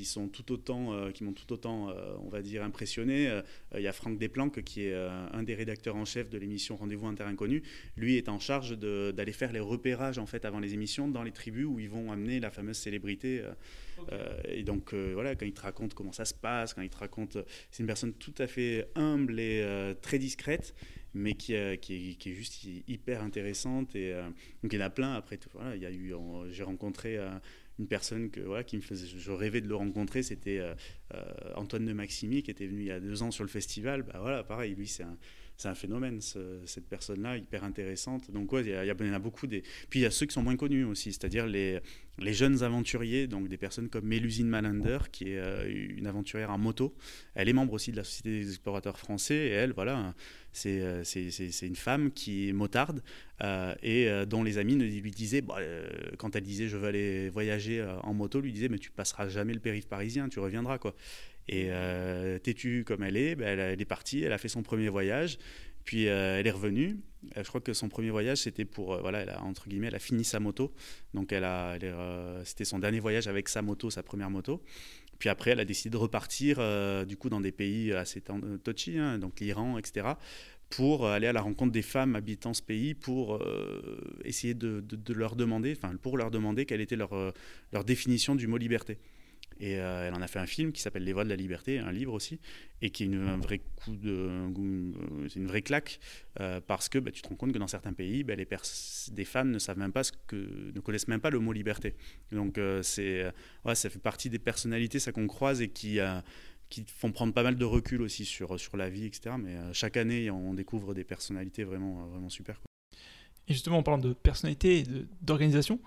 sont 0.05 0.29
tout 0.29 0.53
autant, 0.53 0.93
euh, 0.93 1.11
qui 1.11 1.25
m'ont 1.25 1.33
tout 1.33 1.53
autant, 1.53 1.91
euh, 1.91 2.15
on 2.25 2.29
va 2.29 2.43
dire, 2.43 2.63
impressionné. 2.63 3.29
Euh, 3.29 3.43
il 3.75 3.83
y 3.83 3.89
a 3.89 3.93
Franck 3.93 4.19
Desplanques, 4.19 4.63
qui 4.63 4.85
est 4.85 4.95
un 4.95 5.43
des 5.43 5.55
rédacteurs 5.55 5.97
en 5.97 6.05
chef 6.05 6.31
de 6.31 6.39
l'émission 6.39 6.77
Rendez-vous 6.77 7.07
Inter 7.07 7.25
Inconnu. 7.25 7.63
Lui 7.97 8.17
est 8.17 8.29
en 8.29 8.39
charge 8.39 8.79
d'aller 8.79 9.33
faire 9.33 9.53
les 9.53 9.61
repérages 9.61 10.19
en 10.19 10.27
fait 10.27 10.45
avant 10.45 10.61
les 10.61 10.75
émissions 10.75 11.09
dans 11.09 11.23
les 11.23 11.33
tribus 11.33 11.67
où 11.67 11.81
ils 11.81 11.91
vont 11.91 12.13
amener 12.13 12.41
la 12.41 12.51
fameuse 12.51 12.77
célébrité. 12.77 13.43
Et 14.49 14.63
donc 14.63 14.95
voilà, 14.95 15.35
quand 15.35 15.47
il 15.47 15.53
te 15.53 15.63
raconte 15.63 15.95
comment 15.95 16.13
ça 16.13 16.25
se 16.25 16.35
passe, 16.35 16.75
quand 16.75 16.83
il 16.83 16.91
te 16.91 16.99
raconte, 16.99 17.39
c'est 17.71 17.83
une 17.83 17.87
personne 17.87 18.15
tout 18.15 18.35
à 18.39 18.47
fait 18.47 18.89
humble 18.95 19.39
et 19.41 19.95
très 20.01 20.19
discrète 20.19 20.75
mais 21.17 21.35
qui, 21.35 21.55
est, 21.55 21.79
qui, 21.79 22.17
est, 22.25 22.35
juste 22.35 22.65
hyper 22.87 23.23
intéressante. 23.23 23.97
Et, 23.97 24.13
euh, 24.13 24.29
donc 24.63 24.73
il 24.73 24.79
y 24.79 24.83
en 24.83 24.87
a 24.87 24.91
plein. 24.91 25.15
Après, 25.15 25.39
voilà, 25.55 25.75
il 25.75 25.83
y 25.83 25.87
a 25.87 25.91
eu, 25.91 26.15
j'ai 26.51 26.63
rencontré 26.63 27.17
euh, 27.17 27.31
une 27.79 27.89
personne 27.89 28.31
que, 28.31 28.41
voilà, 28.41 28.65
qui 28.65 28.77
me 28.77 28.83
faisait, 28.83 29.07
je 29.07 29.33
rêvais 29.33 29.61
de 29.61 29.69
le 29.69 29.75
rencontrer, 29.75 30.23
c'était 30.23 30.59
euh, 30.61 30.75
Antoine 31.57 31.87
de 31.87 31.93
Maximi, 31.93 32.43
qui 32.43 32.51
était 32.51 32.67
venu 32.67 32.83
il 32.83 32.87
y 32.87 32.91
a 32.91 33.01
deux 33.01 33.23
ans 33.23 33.31
sur 33.31 33.45
le 33.45 33.51
festival. 33.51 34.03
Bah, 34.03 34.19
voilà, 34.21 34.45
pareil, 34.45 34.75
lui, 34.75 34.87
c'est 34.87 35.05
un, 35.05 35.17
c'est 35.57 35.69
un 35.69 35.75
phénomène, 35.75 36.21
cette 36.21 36.87
personne-là, 36.89 37.37
hyper 37.37 37.65
intéressante. 37.65 38.31
Donc, 38.31 38.51
il 38.53 38.69
y, 38.69 38.75
en 38.75 39.15
a 39.15 39.19
beaucoup. 39.19 39.47
Des... 39.47 39.63
Puis, 39.89 40.01
il 40.01 40.03
y 40.03 40.07
a 40.07 40.11
ceux 40.11 40.27
qui 40.27 40.35
sont 40.35 40.43
moins 40.43 40.57
connus 40.57 40.85
aussi, 40.85 41.13
c'est-à-dire 41.13 41.47
les, 41.47 41.81
les 42.19 42.33
jeunes 42.33 42.63
aventuriers, 42.63 43.27
donc 43.27 43.49
des 43.49 43.57
personnes 43.57 43.89
comme 43.89 44.07
Mélusine 44.07 44.49
Malander, 44.49 44.99
qui 45.13 45.33
est 45.33 45.39
euh, 45.39 45.95
une 45.97 46.07
aventurière 46.07 46.51
en 46.51 46.59
moto. 46.59 46.95
Elle 47.35 47.49
est 47.49 47.53
membre 47.53 47.75
aussi 47.75 47.93
de 47.93 47.97
la 47.97 48.05
Société 48.05 48.41
des 48.41 48.49
explorateurs 48.49 48.99
français, 48.99 49.35
et 49.35 49.51
elle, 49.51 49.73
voilà, 49.73 50.15
c'est 50.53 50.81
euh, 50.81 51.03
une 51.63 51.77
femme 51.77 52.11
qui 52.11 52.49
est 52.49 52.53
motarde, 52.53 53.03
euh, 53.43 53.75
et 53.83 54.09
dont 54.27 54.43
les 54.43 54.59
amis 54.59 54.77
lui 54.77 55.11
disaient, 55.11 55.43
bah, 55.43 55.59
quand 56.19 56.37
elle 56.37 56.45
disait 56.45 56.69
je 56.69 56.77
veux 56.77 56.89
aller 56.89 57.29
voyager 57.29 57.85
en 58.03 58.15
moto, 58.15 58.41
lui 58.41 58.53
disaient, 58.53 58.69
mais 58.69 58.79
tu 58.79 58.91
passeras 58.91 59.29
jamais 59.29 59.53
le 59.53 59.61
périph' 59.61 59.89
parisien, 59.89 60.29
tu 60.29 60.41
reviendras, 60.41 60.79
quoi. 60.79 60.95
Et 61.49 61.69
euh, 61.71 62.39
têtue 62.39 62.85
comme 62.85 63.03
elle 63.03 63.17
est, 63.17 63.37
ben, 63.37 63.59
elle, 63.59 63.81
est 63.81 63.85
partie, 63.85 64.23
elle 64.23 64.33
a 64.33 64.39
fait 64.39 64.49
son 64.49 64.63
premier 64.63 64.89
voyage, 64.89 65.39
puis 65.85 66.09
euh, 66.09 66.41
elle 66.41 66.47
est 66.47 66.53
revenue. 66.53 66.97
Euh, 67.37 67.45
je 67.45 67.49
crois 67.49 67.61
que 67.61 67.73
son 67.73 67.89
premier 67.89 68.11
voyage, 68.11 68.39
c'était 68.39 68.65
pour, 68.65 68.99
voilà, 69.01 69.21
elle 69.21 69.31
a, 69.31 69.43
entre 69.43 69.69
guillemets, 69.69 69.87
elle 69.89 69.95
a 69.95 70.01
fini 70.01 70.25
sa 70.25 70.41
moto. 70.41 70.75
Donc 71.15 71.33
elle 71.33 71.45
a, 71.45 71.79
c'était 72.45 72.65
son 72.65 72.79
dernier 72.81 73.01
voyage 73.01 73.29
avec 73.29 73.49
sa 73.49 73.63
moto, 73.63 73.91
sa 73.91 74.03
première 74.03 74.31
moto. 74.31 74.63
Puis 75.19 75.29
après, 75.29 75.53
elle 75.53 75.61
a 75.61 75.65
décidé 75.65 75.91
de 75.91 75.97
repartir, 75.97 76.59
du 77.07 77.17
coup, 77.17 77.31
dans 77.31 77.41
des 77.41 77.53
pays 77.53 77.93
assez 77.93 78.23
touchy, 78.63 78.99
hein, 78.99 79.19
donc 79.19 79.41
l'Iran, 79.41 79.79
etc., 79.79 80.09
pour 80.69 81.07
aller 81.07 81.29
à 81.29 81.33
la 81.33 81.41
rencontre 81.41 81.73
des 81.73 81.81
femmes 81.81 82.17
habitant 82.17 82.53
ce 82.53 82.61
pays, 82.61 82.93
pour 82.93 83.41
essayer 84.25 84.53
de, 84.53 84.85
leur 85.15 85.37
demander, 85.37 85.75
enfin, 85.75 85.97
pour 85.97 86.19
leur 86.19 86.31
demander 86.31 86.67
quelle 86.67 86.83
était 86.83 86.97
leur 86.97 87.85
définition 87.87 88.35
du 88.35 88.47
mot 88.47 88.59
liberté. 88.59 88.99
Et 89.59 89.79
euh, 89.81 90.07
elle 90.07 90.15
en 90.15 90.21
a 90.21 90.27
fait 90.27 90.39
un 90.39 90.47
film 90.47 90.73
qui 90.73 90.83
s'appelle 90.83 91.05
Les 91.05 91.13
voies 91.13 91.25
de 91.25 91.29
la 91.29 91.37
liberté, 91.37 91.79
un 91.79 91.93
livre 91.93 92.13
aussi, 92.13 92.39
et 92.83 92.91
qui 92.91 93.05
est 93.05 93.07
une, 93.07 93.27
un 93.27 93.39
vrai 93.39 93.61
coup 93.77 93.97
de, 93.97 94.11
euh, 94.11 95.29
c'est 95.29 95.41
une 95.41 95.47
vraie 95.47 95.63
claque 95.63 95.99
euh, 96.41 96.61
parce 96.61 96.89
que 96.89 96.99
bah, 96.99 97.11
tu 97.11 97.23
te 97.23 97.29
rends 97.29 97.37
compte 97.37 97.53
que 97.53 97.59
dans 97.59 97.67
certains 97.67 97.93
pays, 97.93 98.23
bah, 98.23 98.35
les 98.35 98.47
des 99.13 99.25
femmes 99.25 99.51
ne 99.51 99.59
savent 99.59 99.79
même 99.79 99.93
pas 99.93 100.05
ce 100.05 100.13
que, 100.27 100.73
ne 100.75 100.81
connaissent 100.81 101.09
même 101.09 101.21
pas 101.21 101.31
le 101.31 101.39
mot 101.39 101.53
liberté. 101.53 101.95
Donc 102.33 102.61
c'est, 102.83 103.33
ouais, 103.65 103.75
ça 103.75 103.91
fait 103.91 103.99
partie 103.99 104.31
des 104.31 104.39
personnalités 104.39 104.99
ça 104.99 105.13
qu'on 105.13 105.27
croise 105.27 105.63
et 105.63 105.69
qui 105.69 105.99
qui 106.69 106.85
font 106.89 107.13
prendre 107.13 107.33
pas 107.33 107.45
mal 107.45 107.57
de 107.57 107.65
recul 107.65 108.03
aussi 108.03 108.25
sur, 108.25 108.59
sur 108.59 108.77
la 108.77 108.91
vie, 108.91 109.07
etc. 109.07 109.37
Mais 109.39 109.55
chaque 109.73 109.97
année, 109.97 110.31
on 110.31 110.53
découvre 110.53 110.95
des 110.95 111.05
personnalités 111.05 111.63
vraiment, 111.63 112.07
vraiment 112.07 112.29
super. 112.29 112.61
Et 113.49 113.53
justement, 113.53 113.79
en 113.79 113.83
parlant 113.83 114.03
de 114.03 114.13
personnalité 114.13 114.81
et 114.81 114.85
d'organisation, 115.23 115.81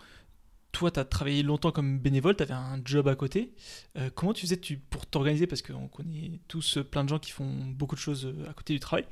toi, 0.79 0.91
tu 0.91 0.99
as 0.99 1.03
travaillé 1.03 1.43
longtemps 1.43 1.71
comme 1.71 1.99
bénévole, 1.99 2.37
tu 2.37 2.43
avais 2.43 2.53
un 2.53 2.79
job 2.85 3.09
à 3.09 3.15
côté. 3.15 3.53
Euh, 3.97 4.09
comment 4.15 4.31
tu 4.31 4.47
faisais 4.47 4.59
pour 4.89 5.05
t'organiser? 5.05 5.45
Parce 5.45 5.61
qu'on 5.61 5.89
connaît 5.89 6.39
tous 6.47 6.79
plein 6.89 7.03
de 7.03 7.09
gens 7.09 7.19
qui 7.19 7.31
font 7.31 7.51
beaucoup 7.67 7.95
de 7.95 7.99
choses 7.99 8.25
euh, 8.25 8.49
à 8.49 8.53
côté 8.53 8.73
du 8.73 8.79
travail. 8.79 9.05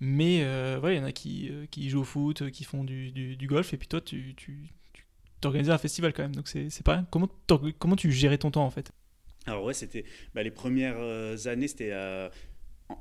Mais 0.00 0.42
euh, 0.44 0.80
il 0.84 0.96
y 0.96 0.98
en 0.98 1.04
a 1.04 1.12
qui, 1.12 1.50
qui, 1.70 1.90
jouent 1.90 2.00
au 2.00 2.04
foot, 2.04 2.50
qui 2.50 2.64
font 2.64 2.84
du, 2.84 3.12
du, 3.12 3.46
golf. 3.46 3.74
Et 3.74 3.76
puis 3.76 3.86
toi, 3.86 4.00
tu, 4.00 4.34
tu, 4.34 4.70
t'organisais 5.42 5.72
un 5.72 5.78
festival 5.78 6.14
quand 6.14 6.22
même. 6.22 6.34
Donc 6.34 6.48
c'est 6.48 6.82
pas. 6.82 7.04
Comment, 7.10 7.28
comment 7.78 7.96
tu 7.96 8.10
gérais 8.12 8.38
ton 8.38 8.50
temps 8.50 8.64
en 8.64 8.70
fait? 8.70 8.90
Alors 9.44 9.64
ouais, 9.64 9.74
c'était 9.74 10.06
bah, 10.34 10.42
les 10.42 10.50
premières 10.50 11.46
années, 11.46 11.68
c'était 11.68 11.92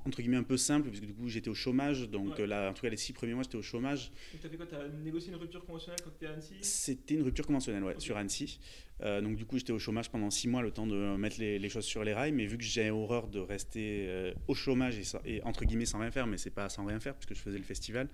entre 0.05 0.21
guillemets 0.21 0.37
un 0.37 0.43
peu 0.43 0.57
simple 0.57 0.89
puisque 0.89 1.05
du 1.05 1.13
coup 1.13 1.27
j'étais 1.27 1.49
au 1.49 1.53
chômage 1.53 2.09
donc 2.09 2.39
là 2.39 2.69
en 2.69 2.73
tout 2.73 2.81
cas 2.81 2.89
les 2.89 2.97
six 2.97 3.13
premiers 3.13 3.33
mois 3.33 3.43
j'étais 3.43 3.57
au 3.57 3.61
chômage. 3.61 4.11
Tu 4.39 4.45
as 4.45 4.49
fait 4.49 4.57
quoi 4.57 4.65
tu 4.65 4.75
as 4.75 4.87
négocié 5.03 5.31
une 5.31 5.39
rupture 5.39 5.65
conventionnelle 5.65 5.99
quand 6.03 6.11
tu 6.11 6.17
étais 6.17 6.27
à 6.27 6.33
Annecy? 6.33 6.55
C'était 6.61 7.15
une 7.15 7.23
rupture 7.23 7.45
conventionnelle 7.45 7.83
ouais 7.83 7.95
sur 7.99 8.17
Annecy. 8.17 8.59
Euh, 9.01 9.21
donc 9.21 9.35
du 9.35 9.45
coup 9.45 9.57
j'étais 9.57 9.71
au 9.71 9.79
chômage 9.79 10.09
pendant 10.09 10.29
six 10.29 10.47
mois 10.47 10.61
le 10.61 10.71
temps 10.71 10.85
de 10.85 11.15
mettre 11.15 11.39
les, 11.39 11.69
choses 11.69 11.85
sur 11.85 12.03
les 12.03 12.13
rails. 12.13 12.31
Mais 12.31 12.45
vu 12.45 12.57
que 12.57 12.63
j'ai 12.63 12.89
horreur 12.89 13.27
de 13.27 13.39
rester 13.39 14.05
euh, 14.07 14.33
au 14.47 14.53
chômage 14.53 14.97
et, 14.97 15.35
et, 15.35 15.43
entre 15.43 15.65
guillemets 15.65 15.85
sans 15.85 15.99
rien 15.99 16.11
faire 16.11 16.27
mais 16.27 16.37
c'est 16.37 16.49
pas 16.49 16.69
sans 16.69 16.85
rien 16.85 16.99
faire 16.99 17.15
puisque 17.15 17.35
je 17.35 17.41
faisais 17.41 17.57
le 17.57 17.63
festival 17.63 18.07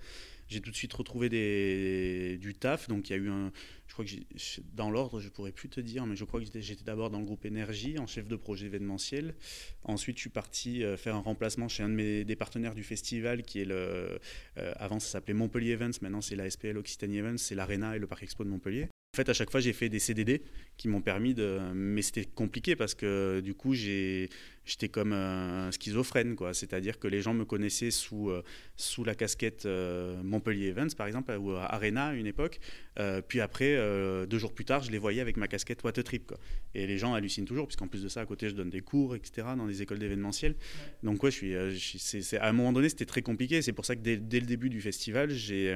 j'ai 0.48 0.60
tout 0.60 0.70
de 0.70 0.76
suite 0.76 0.92
retrouvé 0.92 1.28
du 2.38 2.54
taf. 2.54 2.88
Donc 2.88 3.08
il 3.08 3.12
y 3.12 3.14
a 3.14 3.18
eu 3.18 3.28
un. 3.28 3.52
Je 3.86 3.92
crois 3.92 4.04
que 4.04 4.10
dans 4.74 4.90
l'ordre, 4.90 5.20
je 5.20 5.28
pourrais 5.28 5.52
plus 5.52 5.68
te 5.68 5.80
dire, 5.80 6.06
mais 6.06 6.16
je 6.16 6.24
crois 6.24 6.40
que 6.40 6.46
j'étais 6.60 6.84
d'abord 6.84 7.10
dans 7.10 7.20
le 7.20 7.24
groupe 7.24 7.44
énergie 7.44 7.98
en 7.98 8.06
chef 8.06 8.28
de 8.28 8.36
projet 8.36 8.66
événementiel. 8.66 9.34
Ensuite, 9.84 10.16
je 10.16 10.22
suis 10.22 10.30
parti 10.30 10.82
euh, 10.82 10.96
faire 10.96 11.16
un 11.16 11.20
remplacement 11.20 11.68
chez 11.68 11.82
un 11.82 11.88
de 11.88 11.94
mes 11.94 12.24
des 12.24 12.36
partenaires 12.36 12.74
du 12.74 12.82
festival 12.82 13.42
qui 13.42 13.60
est 13.60 13.64
le. 13.64 14.18
Euh, 14.58 14.72
avant, 14.76 15.00
ça 15.00 15.08
s'appelait 15.08 15.34
Montpellier 15.34 15.72
Events. 15.72 16.00
Maintenant, 16.02 16.20
c'est 16.20 16.36
la 16.36 16.48
SPL 16.50 16.76
Occitanie 16.76 17.18
Events. 17.18 17.38
C'est 17.38 17.54
l'Arena 17.54 17.96
et 17.96 17.98
le 17.98 18.06
Parc 18.06 18.22
Expo 18.22 18.44
de 18.44 18.50
Montpellier. 18.50 18.88
En 19.16 19.24
fait, 19.24 19.30
à 19.30 19.32
chaque 19.32 19.50
fois, 19.50 19.60
j'ai 19.60 19.72
fait 19.72 19.88
des 19.88 19.98
CDD 19.98 20.42
qui 20.76 20.88
m'ont 20.88 21.00
permis 21.00 21.32
de. 21.32 21.58
Mais 21.72 22.02
c'était 22.02 22.26
compliqué 22.26 22.76
parce 22.76 22.94
que 22.94 23.40
du 23.40 23.54
coup, 23.54 23.72
j'étais 23.72 24.90
comme 24.90 25.14
un 25.14 25.72
schizophrène, 25.72 26.36
quoi. 26.36 26.52
C'est-à-dire 26.52 26.98
que 26.98 27.08
les 27.08 27.22
gens 27.22 27.32
me 27.32 27.46
connaissaient 27.46 27.90
sous, 27.90 28.28
euh, 28.28 28.42
sous 28.76 29.04
la 29.04 29.14
casquette 29.14 29.64
euh, 29.64 30.22
Montpellier 30.22 30.66
Events, 30.66 30.94
par 30.94 31.06
exemple, 31.06 31.32
ou 31.32 31.52
Arena 31.52 32.08
à 32.08 32.12
une 32.12 32.26
époque. 32.26 32.60
Euh, 32.98 33.22
puis 33.26 33.40
après, 33.40 33.74
deux 34.26 34.36
jours 34.36 34.52
plus 34.52 34.66
tard, 34.66 34.82
je 34.82 34.90
les 34.90 34.98
voyais 34.98 35.22
avec 35.22 35.38
ma 35.38 35.48
casquette 35.48 35.82
What 35.82 35.92
Trip, 35.92 36.26
quoi. 36.26 36.36
Et 36.74 36.86
les 36.86 36.98
gens 36.98 37.14
hallucinent 37.14 37.46
toujours, 37.46 37.66
puisqu'en 37.66 37.88
plus 37.88 38.02
de 38.02 38.08
ça, 38.08 38.20
à 38.20 38.26
côté, 38.26 38.50
je 38.50 38.54
donne 38.54 38.68
des 38.68 38.82
cours, 38.82 39.16
etc., 39.16 39.46
dans 39.56 39.66
des 39.66 39.80
écoles 39.80 39.98
d'événementiel. 39.98 40.56
Donc, 41.02 41.22
ouais, 41.22 41.30
je 41.30 41.70
suis. 41.72 42.36
à 42.36 42.46
un 42.46 42.52
moment 42.52 42.74
donné, 42.74 42.90
c'était 42.90 43.06
très 43.06 43.22
compliqué. 43.22 43.62
C'est 43.62 43.72
pour 43.72 43.86
ça 43.86 43.96
que 43.96 44.02
dès, 44.02 44.18
dès, 44.18 44.40
le 44.40 44.46
début 44.46 44.68
du 44.68 44.82
festival, 44.82 45.30
j'ai 45.30 45.74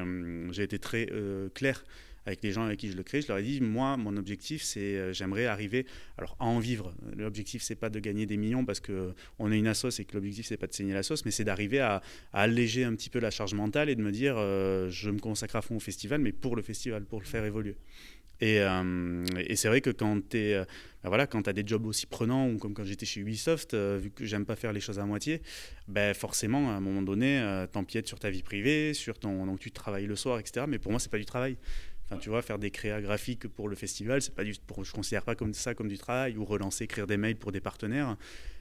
été 0.59 0.79
très 0.79 1.09
clair 1.55 1.87
avec 2.27 2.43
les 2.43 2.53
gens 2.53 2.65
avec 2.65 2.79
qui 2.79 2.91
je 2.91 2.97
le 2.97 3.03
crée, 3.03 3.23
je 3.23 3.29
leur 3.29 3.39
ai 3.39 3.43
dit, 3.43 3.61
moi, 3.61 3.97
mon 3.97 4.17
objectif, 4.17 4.63
c'est, 4.63 4.81
euh, 4.81 5.13
j'aimerais 5.13 5.47
arriver, 5.47 5.87
alors 6.19 6.37
à 6.39 6.45
en 6.45 6.59
vivre. 6.59 6.95
L'objectif, 7.17 7.63
c'est 7.63 7.77
pas 7.77 7.91
de 7.91 7.99
gagner 7.99 8.27
des 8.27 8.37
millions 8.37 8.65
parce 8.65 8.81
que 8.81 9.13
on 9.39 9.51
est 9.51 9.59
une 9.59 9.67
assoce 9.67 10.01
et 10.01 10.05
que 10.05 10.15
l'objectif, 10.15 10.47
c'est 10.47 10.57
pas 10.57 10.67
de 10.67 10.75
saigner 10.75 10.93
la 10.93 11.03
sauce, 11.03 11.25
mais 11.25 11.31
c'est 11.31 11.45
d'arriver 11.45 11.81
à, 11.81 12.03
alléger 12.33 12.85
un 12.85 12.95
petit 12.95 13.11
peu 13.11 13.19
la 13.19 13.31
charge 13.31 13.55
mentale 13.55 13.89
et 13.89 13.97
de 13.97 14.03
me 14.03 14.13
dire, 14.13 14.35
euh, 14.37 14.89
je 14.91 15.11
me 15.11 15.19
consacre 15.19 15.57
à 15.57 15.63
fond 15.63 15.77
au 15.77 15.81
festival, 15.81 16.21
mais 16.21 16.33
pour 16.33 16.57
le 16.57 16.63
festival, 16.63 17.05
pour 17.05 17.21
le 17.21 17.27
faire 17.27 17.45
évoluer. 17.45 17.77
Et, 18.43 18.61
euh, 18.61 19.25
c'est 19.55 19.69
vrai 19.69 19.83
que 19.83 19.91
quand 19.91 20.31
tu 20.31 20.55
ben 21.03 21.09
voilà, 21.09 21.27
quand 21.27 21.47
as 21.49 21.53
des 21.55 21.63
jobs 21.67 21.85
aussi 21.87 22.07
prenants, 22.07 22.49
ou 22.49 22.59
comme 22.59 22.75
quand 22.75 22.85
j'étais 22.85 23.07
chez 23.07 23.21
Ubisoft, 23.21 23.75
vu 23.75 24.11
que 24.11 24.25
j'aime 24.27 24.45
pas 24.45 24.57
faire 24.57 24.73
les 24.73 24.81
choses 24.81 24.99
à 24.99 25.05
moitié, 25.05 25.41
ben 25.89 26.15
forcément, 26.15 26.71
à 26.71 26.75
un 26.75 26.81
moment 26.81 27.01
donné, 27.03 27.43
t'empiètes 27.73 28.07
sur 28.07 28.19
ta 28.19 28.29
vie 28.29 28.43
privée, 28.43 28.93
sur 28.93 29.19
ton, 29.19 29.47
donc 29.47 29.61
tu 29.61 29.71
travailles 29.71 30.07
le 30.07 30.17
soir, 30.17 30.39
etc. 30.39 30.67
Mais 30.69 30.79
pour 30.79 30.91
moi, 30.91 31.01
c'est 31.01 31.11
pas 31.11 31.19
du 31.19 31.25
travail 31.25 31.57
tu 32.19 32.29
vois, 32.29 32.43
faire 32.43 32.59
des 32.59 32.71
créas 32.71 33.01
graphiques 33.01 33.49
pour 33.49 33.69
le 33.69 33.77
festival, 33.77 34.21
c'est 34.23 34.35
pas 34.35 34.45
du, 34.45 34.55
pour, 34.67 34.85
je 34.85 34.93
considère 34.93 35.23
pas 35.23 35.35
comme 35.35 35.55
ça 35.55 35.75
comme 35.75 35.89
du 35.89 35.99
travail 35.99 36.37
ou 36.37 36.45
relancer, 36.45 36.85
écrire 36.85 37.07
des 37.07 37.17
mails 37.17 37.37
pour 37.37 37.53
des 37.53 37.61
partenaires. 37.61 38.17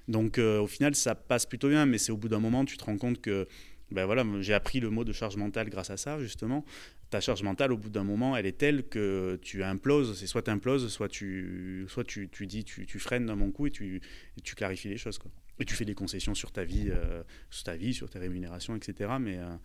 Donc, 0.07 0.37
euh, 0.37 0.59
au 0.59 0.67
final, 0.67 0.95
ça 0.95 1.15
passe 1.15 1.45
plutôt 1.45 1.69
bien, 1.69 1.85
mais 1.85 1.97
c'est 1.97 2.11
au 2.11 2.17
bout 2.17 2.29
d'un 2.29 2.39
moment, 2.39 2.65
tu 2.65 2.77
te 2.77 2.83
rends 2.83 2.97
compte 2.97 3.21
que, 3.21 3.47
ben 3.91 4.05
voilà, 4.05 4.25
j'ai 4.41 4.53
appris 4.53 4.79
le 4.79 4.89
mot 4.89 5.03
de 5.03 5.13
charge 5.13 5.37
mentale 5.37 5.69
grâce 5.69 5.89
à 5.89 5.97
ça, 5.97 6.19
justement. 6.19 6.65
Ta 7.09 7.21
charge 7.21 7.41
mentale, 7.41 7.71
au 7.71 7.77
bout 7.77 7.89
d'un 7.89 8.03
moment, 8.03 8.37
elle 8.37 8.45
est 8.45 8.57
telle 8.57 8.87
que 8.87 9.39
tu 9.41 9.63
imploses. 9.63 10.17
C'est 10.19 10.27
soit 10.27 10.43
tu 10.43 10.51
imploses, 10.51 10.87
soit 10.89 11.09
tu, 11.09 11.85
soit 11.87 12.03
tu, 12.03 12.29
tu 12.31 12.45
dis, 12.45 12.63
tu, 12.63 12.85
tu, 12.85 12.99
freines 12.99 13.25
dans 13.25 13.35
mon 13.35 13.51
coup 13.51 13.67
et 13.67 13.71
tu, 13.71 14.01
tu 14.43 14.55
clarifies 14.55 14.89
les 14.89 14.97
choses, 14.97 15.17
quoi. 15.17 15.31
Et 15.59 15.65
tu 15.65 15.75
fais 15.75 15.85
des 15.85 15.95
concessions 15.95 16.35
sur 16.35 16.51
ta 16.51 16.63
vie, 16.63 16.89
euh, 16.89 17.21
sur 17.49 17.63
ta 17.63 17.75
vie, 17.75 17.93
sur 17.93 18.09
tes 18.09 18.19
rémunérations, 18.19 18.75
etc. 18.75 19.11
Mais 19.19 19.37
euh, 19.37 19.55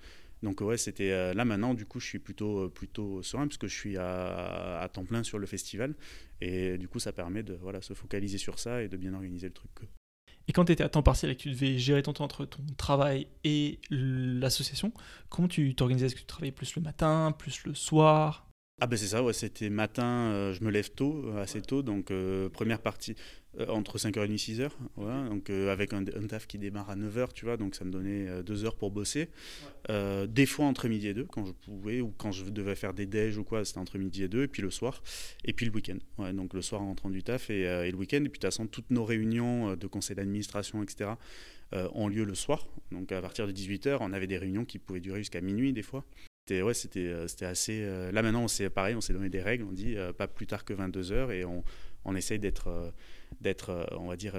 donc 0.44 0.60
ouais, 0.60 0.76
c'était 0.76 1.10
euh, 1.10 1.34
là 1.34 1.44
maintenant, 1.44 1.74
du 1.74 1.86
coup, 1.86 1.98
je 1.98 2.06
suis 2.06 2.18
plutôt, 2.18 2.64
euh, 2.64 2.68
plutôt 2.68 3.22
serein 3.22 3.48
parce 3.48 3.56
que 3.56 3.66
je 3.66 3.74
suis 3.74 3.96
à, 3.96 4.88
temps 4.92 5.04
plein 5.04 5.24
sur 5.24 5.38
le 5.38 5.46
festival. 5.46 5.94
Et 6.40 6.78
du 6.78 6.86
coup, 6.86 7.00
ça 7.00 7.12
permet 7.12 7.42
de 7.42 7.54
voilà, 7.54 7.80
se 7.82 7.94
focaliser 7.94 8.38
sur 8.38 8.58
ça 8.58 8.82
et 8.82 8.88
de 8.88 8.96
bien 8.96 9.14
organiser 9.14 9.48
le 9.48 9.54
truc. 9.54 9.70
Et 10.46 10.52
quand 10.52 10.66
tu 10.66 10.72
étais 10.72 10.84
à 10.84 10.90
temps 10.90 11.02
partiel 11.02 11.32
et 11.32 11.36
que 11.36 11.42
tu 11.42 11.50
devais 11.50 11.78
gérer 11.78 12.02
ton 12.02 12.12
temps 12.12 12.24
entre 12.24 12.44
ton 12.44 12.62
travail 12.76 13.26
et 13.42 13.80
l'association, 13.90 14.92
comment 15.30 15.48
tu 15.48 15.74
t'organisais? 15.74 16.06
Est-ce 16.06 16.14
que 16.14 16.20
tu 16.20 16.26
travaillais 16.26 16.52
plus 16.52 16.76
le 16.76 16.82
matin, 16.82 17.34
plus 17.36 17.64
le 17.64 17.74
soir? 17.74 18.46
Ah 18.80 18.86
ben 18.86 18.96
c'est 18.96 19.06
ça, 19.06 19.22
ouais, 19.22 19.32
c'était 19.32 19.70
matin, 19.70 20.32
euh, 20.32 20.52
je 20.52 20.64
me 20.64 20.70
lève 20.70 20.90
tôt, 20.90 21.30
assez 21.38 21.62
tôt, 21.62 21.82
donc 21.82 22.10
euh, 22.10 22.48
première 22.48 22.80
partie 22.80 23.14
entre 23.68 23.98
5h30 23.98 24.32
et 24.32 24.36
6h, 24.36 24.70
voilà, 24.96 25.28
donc 25.28 25.50
avec 25.50 25.92
un, 25.92 26.04
taf 26.04 26.46
qui 26.46 26.58
démarre 26.58 26.90
à 26.90 26.96
9h, 26.96 27.32
tu 27.32 27.44
vois, 27.44 27.56
donc 27.56 27.74
ça 27.74 27.84
me 27.84 27.90
donnait 27.90 28.42
2 28.42 28.64
heures 28.64 28.76
pour 28.76 28.90
bosser. 28.90 29.28
des 29.88 30.46
fois 30.46 30.66
entre 30.66 30.88
midi 30.88 31.08
et 31.08 31.14
2 31.14 31.24
quand 31.24 31.44
je 31.44 31.52
pouvais, 31.52 32.00
ou 32.00 32.12
quand 32.16 32.32
je 32.32 32.44
devais 32.44 32.74
faire 32.74 32.94
des 32.94 33.06
déj 33.06 33.38
ou 33.38 33.44
quoi, 33.44 33.64
c'était 33.64 33.78
entre 33.78 33.98
midi 33.98 34.24
et 34.24 34.28
2, 34.28 34.44
et 34.44 34.48
puis 34.48 34.62
le 34.62 34.70
soir, 34.70 35.02
et 35.44 35.52
puis 35.52 35.66
le 35.66 35.72
week-end. 35.72 35.98
Ouais, 36.18 36.32
donc 36.32 36.54
le 36.54 36.62
soir 36.62 36.82
en 36.82 36.86
rentrant 36.86 37.10
du 37.10 37.22
taf 37.22 37.50
et, 37.50 37.60
et 37.60 37.90
le 37.90 37.96
week-end, 37.96 38.18
et 38.18 38.20
puis 38.20 38.28
de 38.28 38.32
toute 38.32 38.44
façon 38.44 38.66
toutes 38.66 38.90
nos 38.90 39.04
réunions 39.04 39.76
de 39.76 39.86
conseil 39.86 40.16
d'administration, 40.16 40.82
etc., 40.82 41.10
ont 41.72 42.06
lieu 42.06 42.24
le 42.24 42.34
soir, 42.34 42.68
donc 42.92 43.10
à 43.10 43.20
partir 43.20 43.46
de 43.46 43.52
18h, 43.52 43.98
on 44.00 44.12
avait 44.12 44.28
des 44.28 44.38
réunions 44.38 44.64
qui 44.64 44.78
pouvaient 44.78 45.00
durer 45.00 45.18
jusqu'à 45.18 45.40
minuit 45.40 45.72
des 45.72 45.82
fois. 45.82 46.04
C'était 46.46 46.60
ouais, 46.60 46.74
c'était 46.74 47.06
euh, 47.06 47.26
c'était 47.26 47.46
assez. 47.46 47.80
Euh, 47.82 48.12
là 48.12 48.20
maintenant, 48.20 48.48
c'est 48.48 48.68
pareil, 48.68 48.94
on 48.94 49.00
s'est 49.00 49.14
donné 49.14 49.30
des 49.30 49.40
règles. 49.40 49.64
On 49.64 49.72
dit 49.72 49.96
euh, 49.96 50.12
pas 50.12 50.28
plus 50.28 50.46
tard 50.46 50.66
que 50.66 50.74
22 50.74 51.12
heures 51.12 51.32
et 51.32 51.44
on, 51.46 51.64
on 52.04 52.14
essaye 52.14 52.38
d'être 52.38 52.92
d'être, 53.40 53.86
on 53.98 54.06
va 54.06 54.16
dire, 54.16 54.34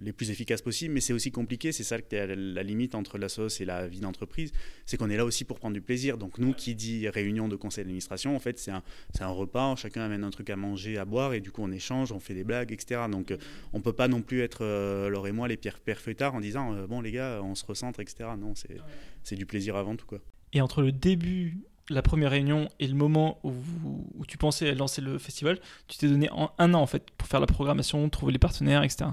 les 0.00 0.12
plus 0.12 0.30
efficaces 0.30 0.62
possibles. 0.62 0.94
Mais 0.94 1.00
c'est 1.00 1.12
aussi 1.12 1.30
compliqué. 1.30 1.72
C'est 1.72 1.84
ça 1.84 2.00
que 2.00 2.16
la, 2.16 2.62
limite 2.62 2.94
entre 2.94 3.18
la 3.18 3.28
sauce 3.28 3.60
et 3.60 3.64
la 3.64 3.86
vie 3.86 4.00
d'entreprise, 4.00 4.52
c'est 4.84 4.96
qu'on 4.96 5.10
est 5.10 5.16
là 5.16 5.24
aussi 5.24 5.44
pour 5.44 5.58
prendre 5.58 5.74
du 5.74 5.80
plaisir. 5.80 6.18
Donc 6.18 6.38
nous, 6.38 6.52
qui 6.52 6.74
dit 6.74 7.08
réunion 7.08 7.48
de 7.48 7.56
conseil 7.56 7.84
d'administration, 7.84 8.34
en 8.34 8.38
fait, 8.38 8.58
c'est 8.58 8.70
un, 8.70 8.82
c'est 9.14 9.22
un 9.22 9.28
repas. 9.28 9.76
Chacun 9.76 10.02
amène 10.02 10.24
un 10.24 10.30
truc 10.30 10.50
à 10.50 10.56
manger, 10.56 10.98
à 10.98 11.04
boire, 11.04 11.34
et 11.34 11.40
du 11.40 11.50
coup, 11.50 11.62
on 11.62 11.70
échange, 11.70 12.12
on 12.12 12.20
fait 12.20 12.34
des 12.34 12.44
blagues, 12.44 12.72
etc. 12.72 13.02
Donc 13.10 13.34
on 13.72 13.80
peut 13.80 13.92
pas 13.92 14.08
non 14.08 14.22
plus 14.22 14.40
être 14.40 14.64
Laure 15.08 15.28
et 15.28 15.32
moi 15.32 15.48
les 15.48 15.56
pierres 15.56 15.78
père 15.78 16.00
feuillards 16.00 16.34
en 16.34 16.40
disant 16.40 16.86
bon 16.86 17.00
les 17.00 17.12
gars, 17.12 17.40
on 17.42 17.54
se 17.54 17.64
recentre, 17.64 18.00
etc. 18.00 18.30
Non, 18.38 18.54
c'est 18.54 18.78
c'est 19.22 19.36
du 19.36 19.46
plaisir 19.46 19.76
avant 19.76 19.96
tout 19.96 20.06
quoi. 20.06 20.20
Et 20.52 20.60
entre 20.60 20.82
le 20.82 20.92
début, 20.92 21.58
la 21.88 22.02
première 22.02 22.30
réunion 22.30 22.68
et 22.80 22.86
le 22.86 22.94
moment 22.94 23.38
où, 23.44 23.54
tu 24.26 24.38
pensais 24.38 24.74
lancer 24.74 25.00
le 25.00 25.18
festival, 25.18 25.58
tu 25.88 25.98
t'es 25.98 26.08
donné 26.08 26.28
un 26.58 26.74
an 26.74 26.80
en 26.80 26.86
fait 26.86 27.10
pour 27.16 27.28
faire 27.28 27.40
la 27.40 27.46
programmation, 27.46 28.08
trouver 28.08 28.32
les 28.32 28.38
partenaires, 28.38 28.82
etc. 28.82 29.10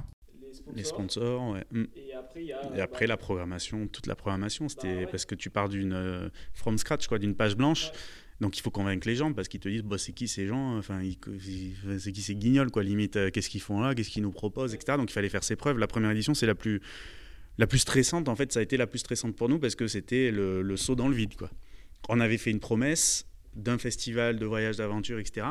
Les 0.75 0.83
sponsors, 0.83 1.51
ouais. 1.51 1.63
Mm. 1.71 1.83
Et 1.95 2.13
après, 2.13 2.43
y 2.45 2.53
a, 2.53 2.61
et 2.75 2.81
après 2.81 3.07
la 3.07 3.17
programmation, 3.17 3.87
toute 3.87 4.07
la 4.07 4.15
programmation, 4.15 4.69
c'était 4.69 5.05
bah 5.05 5.11
parce 5.11 5.25
que 5.25 5.35
tu 5.35 5.49
pars 5.49 5.67
d'une 5.67 5.93
euh, 5.93 6.29
from 6.53 6.77
scratch, 6.77 7.07
quoi, 7.07 7.19
d'une 7.19 7.35
page 7.35 7.55
blanche. 7.55 7.91
Donc 8.39 8.57
il 8.57 8.61
faut 8.61 8.71
convaincre 8.71 9.07
les 9.07 9.15
gens 9.15 9.31
parce 9.31 9.47
qu'ils 9.47 9.59
te 9.59 9.69
disent 9.69 9.83
bah, 9.83 9.97
c'est 9.97 10.11
qui 10.11 10.27
ces 10.27 10.47
gens 10.47 10.77
enfin 10.77 11.01
c'est 11.99 12.11
qui 12.11 12.21
ces 12.21 12.35
guignols 12.35 12.71
quoi 12.71 12.83
limite 12.83 13.15
euh, 13.15 13.29
qu'est-ce 13.29 13.49
qu'ils 13.49 13.61
font 13.61 13.79
là 13.79 13.93
qu'est-ce 13.93 14.09
qu'ils 14.09 14.23
nous 14.23 14.31
proposent 14.31 14.73
etc 14.73 14.97
donc 14.97 15.11
il 15.11 15.13
fallait 15.13 15.29
faire 15.29 15.43
ses 15.43 15.55
preuves 15.55 15.77
la 15.77 15.87
première 15.87 16.09
édition 16.09 16.33
c'est 16.33 16.47
la 16.47 16.55
plus 16.55 16.81
la 17.57 17.67
plus 17.67 17.79
stressante, 17.79 18.29
en 18.29 18.35
fait, 18.35 18.51
ça 18.51 18.59
a 18.59 18.63
été 18.63 18.77
la 18.77 18.87
plus 18.87 18.99
stressante 18.99 19.35
pour 19.35 19.49
nous 19.49 19.59
parce 19.59 19.75
que 19.75 19.87
c'était 19.87 20.31
le, 20.31 20.75
saut 20.77 20.95
dans 20.95 21.07
le 21.07 21.15
vide. 21.15 21.35
Quoi. 21.35 21.49
On 22.09 22.19
avait 22.19 22.37
fait 22.37 22.51
une 22.51 22.59
promesse 22.59 23.27
d'un 23.55 23.77
festival 23.77 24.37
de 24.37 24.45
voyage 24.45 24.77
d'aventure, 24.77 25.19
etc. 25.19 25.47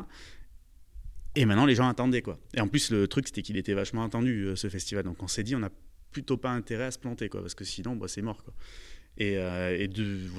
Et 1.34 1.44
maintenant, 1.44 1.66
les 1.66 1.74
gens 1.74 1.88
attendaient. 1.88 2.22
quoi. 2.22 2.38
Et 2.55 2.61
en 2.61 2.68
plus, 2.68 2.90
le 2.90 3.09
truc, 3.09 3.26
c'était 3.26 3.42
qu'il 3.42 3.57
était 3.57 3.74
vachement 3.74 4.05
attendu, 4.05 4.44
euh, 4.44 4.57
ce 4.57 4.68
festival. 4.68 5.05
Donc 5.05 5.22
on 5.22 5.28
s'est 5.28 5.42
dit, 5.42 5.57
on 5.57 5.61
n'a 5.61 5.70
plutôt 6.11 6.36
pas 6.36 6.50
intérêt 6.50 6.84
à 6.84 6.90
se 6.90 6.98
planter, 6.98 7.28
quoi, 7.28 7.40
parce 7.40 7.55
que 7.55 7.64
sinon, 7.64 7.96
bah, 7.96 8.09
c'est 8.09 8.22
mort. 8.22 8.44
Quoi. 8.44 8.53
Et, 9.18 9.34
euh, 9.36 9.86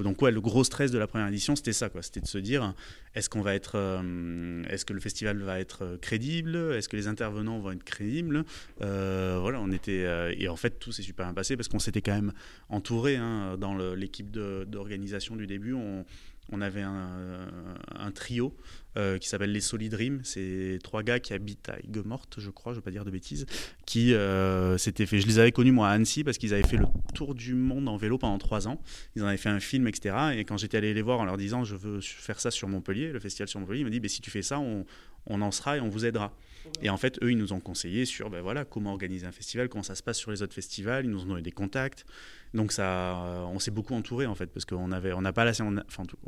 donc 0.03 0.21
le 0.21 0.41
gros 0.41 0.63
stress 0.63 0.91
de 0.91 0.97
la 0.97 1.07
première 1.07 1.27
édition, 1.27 1.55
c'était 1.55 1.73
ça. 1.73 1.89
C'était 2.01 2.21
de 2.21 2.27
se 2.27 2.37
dire, 2.37 2.73
est-ce 3.13 3.29
qu'on 3.29 3.43
euh, 3.45 4.63
est-ce 4.69 4.85
que 4.85 4.93
le 4.93 4.99
festival 4.99 5.37
va 5.39 5.59
être 5.59 5.83
euh, 5.83 5.97
crédible, 5.97 6.55
est-ce 6.73 6.89
que 6.89 6.97
les 6.97 7.07
intervenants 7.07 7.59
vont 7.59 7.71
être 7.71 7.83
crédibles? 7.83 8.43
voilà, 8.79 9.59
on 9.61 9.71
était 9.71 10.05
et 10.37 10.47
en 10.47 10.55
fait 10.55 10.79
tout 10.79 10.91
s'est 10.91 11.01
super 11.01 11.25
bien 11.25 11.33
passé 11.33 11.55
parce 11.55 11.67
qu'on 11.67 11.79
s'était 11.79 12.01
quand 12.01 12.13
même 12.13 12.33
entouré 12.69 13.15
hein, 13.17 13.57
dans 13.57 13.75
l'équipe 13.95 14.31
d'organisation 14.31 15.35
du 15.35 15.47
début. 15.47 15.73
On 15.73 16.61
avait 16.61 16.81
un, 16.81 18.11
trio 18.13 18.55
euh, 18.97 19.17
qui 19.17 19.27
s'appelle 19.27 19.51
les 19.51 19.61
Solid 19.61 19.91
Dream. 19.91 20.21
C'est 20.23 20.79
trois 20.83 21.03
gars 21.03 21.19
qui 21.19 21.33
habitent 21.33 21.69
à 21.69 21.79
Aigues-Mortes, 21.79 22.35
je 22.39 22.49
crois, 22.49 22.73
je 22.73 22.77
ne 22.77 22.79
veux 22.79 22.83
pas 22.83 22.91
dire 22.91 23.05
de 23.05 23.11
bêtises, 23.11 23.45
qui 23.85 24.13
euh, 24.13 24.77
s'étaient 24.77 25.05
fait. 25.05 25.19
Je 25.19 25.27
les 25.27 25.39
avais 25.39 25.51
connus 25.51 25.71
moi 25.71 25.89
à 25.89 25.91
Annecy 25.91 26.23
parce 26.23 26.37
qu'ils 26.37 26.53
avaient 26.53 26.67
fait 26.67 26.77
le 26.77 26.85
tour 27.13 27.35
du 27.35 27.55
monde 27.55 27.87
en 27.87 27.97
vélo 27.97 28.17
pendant 28.17 28.37
trois 28.37 28.67
ans. 28.67 28.81
Ils 29.15 29.23
en 29.23 29.27
avaient 29.27 29.37
fait 29.37 29.49
un 29.49 29.59
film, 29.59 29.87
etc. 29.87 30.15
Et 30.35 30.45
quand 30.45 30.57
j'étais 30.57 30.77
allé 30.77 30.93
les 30.93 31.01
voir 31.01 31.19
en 31.19 31.25
leur 31.25 31.37
disant 31.37 31.63
je 31.63 31.75
veux 31.75 32.01
faire 32.01 32.39
ça 32.39 32.51
sur 32.51 32.67
Montpellier, 32.67 33.11
le 33.11 33.19
festival 33.19 33.47
sur 33.47 33.59
Montpellier, 33.59 33.81
ils 33.81 33.85
m'ont 33.85 33.89
dit 33.89 34.09
si 34.09 34.21
tu 34.21 34.29
fais 34.29 34.41
ça, 34.41 34.59
on, 34.59 34.85
on 35.25 35.41
en 35.41 35.51
sera 35.51 35.77
et 35.77 35.79
on 35.79 35.89
vous 35.89 36.05
aidera. 36.05 36.33
Et 36.81 36.89
en 36.89 36.97
fait, 36.97 37.21
eux, 37.23 37.31
ils 37.31 37.37
nous 37.37 37.53
ont 37.53 37.59
conseillé 37.59 38.05
sur 38.05 38.29
ben 38.29 38.41
voilà, 38.41 38.65
comment 38.65 38.91
organiser 38.91 39.25
un 39.25 39.31
festival, 39.31 39.69
comment 39.69 39.83
ça 39.83 39.95
se 39.95 40.03
passe 40.03 40.17
sur 40.17 40.31
les 40.31 40.41
autres 40.41 40.53
festivals. 40.53 41.05
Ils 41.05 41.11
nous 41.11 41.23
ont 41.23 41.27
donné 41.27 41.41
des 41.41 41.51
contacts. 41.51 42.05
Donc 42.53 42.71
ça, 42.71 43.23
euh, 43.25 43.43
on 43.45 43.59
s'est 43.59 43.71
beaucoup 43.71 43.93
entouré 43.93 44.25
en 44.25 44.35
fait, 44.35 44.47
parce 44.47 44.65
qu'on 44.65 44.91
avait, 44.91 45.13
on 45.13 45.21
pas 45.23 45.51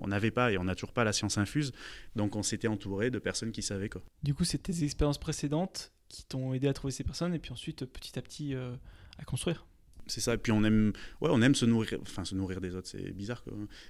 n'avait 0.07 0.31
pas 0.31 0.51
et 0.51 0.57
on 0.57 0.63
n'a 0.63 0.75
toujours 0.75 0.93
pas 0.93 1.03
la 1.03 1.13
science 1.13 1.38
infuse. 1.38 1.71
Donc 2.15 2.36
on 2.36 2.43
s'était 2.43 2.67
entouré 2.67 3.11
de 3.11 3.19
personnes 3.19 3.51
qui 3.51 3.61
savaient 3.61 3.89
quoi. 3.89 4.01
Du 4.23 4.33
coup, 4.33 4.43
c'est 4.43 4.57
tes 4.57 4.83
expériences 4.83 5.19
précédentes 5.19 5.91
qui 6.07 6.23
t'ont 6.25 6.53
aidé 6.53 6.67
à 6.67 6.73
trouver 6.73 6.91
ces 6.91 7.03
personnes 7.03 7.33
et 7.33 7.39
puis 7.39 7.51
ensuite 7.51 7.86
petit 7.86 8.17
à 8.17 8.21
petit 8.21 8.55
euh, 8.55 8.75
à 9.17 9.23
construire 9.23 9.65
c'est 10.08 10.22
ça. 10.22 10.36
Et 10.36 10.38
puis 10.38 10.51
on 10.51 10.64
aime, 10.64 10.93
ouais, 11.22 11.30
on 11.32 11.41
aime 11.41 11.56
se 11.56 11.66
nourrir, 11.66 11.97
enfin 12.01 12.26
se 12.26 12.36
nourrir 12.36 12.62
des 12.62 12.76
autres, 12.76 12.88
c'est 12.88 13.12
bizarre, 13.12 13.43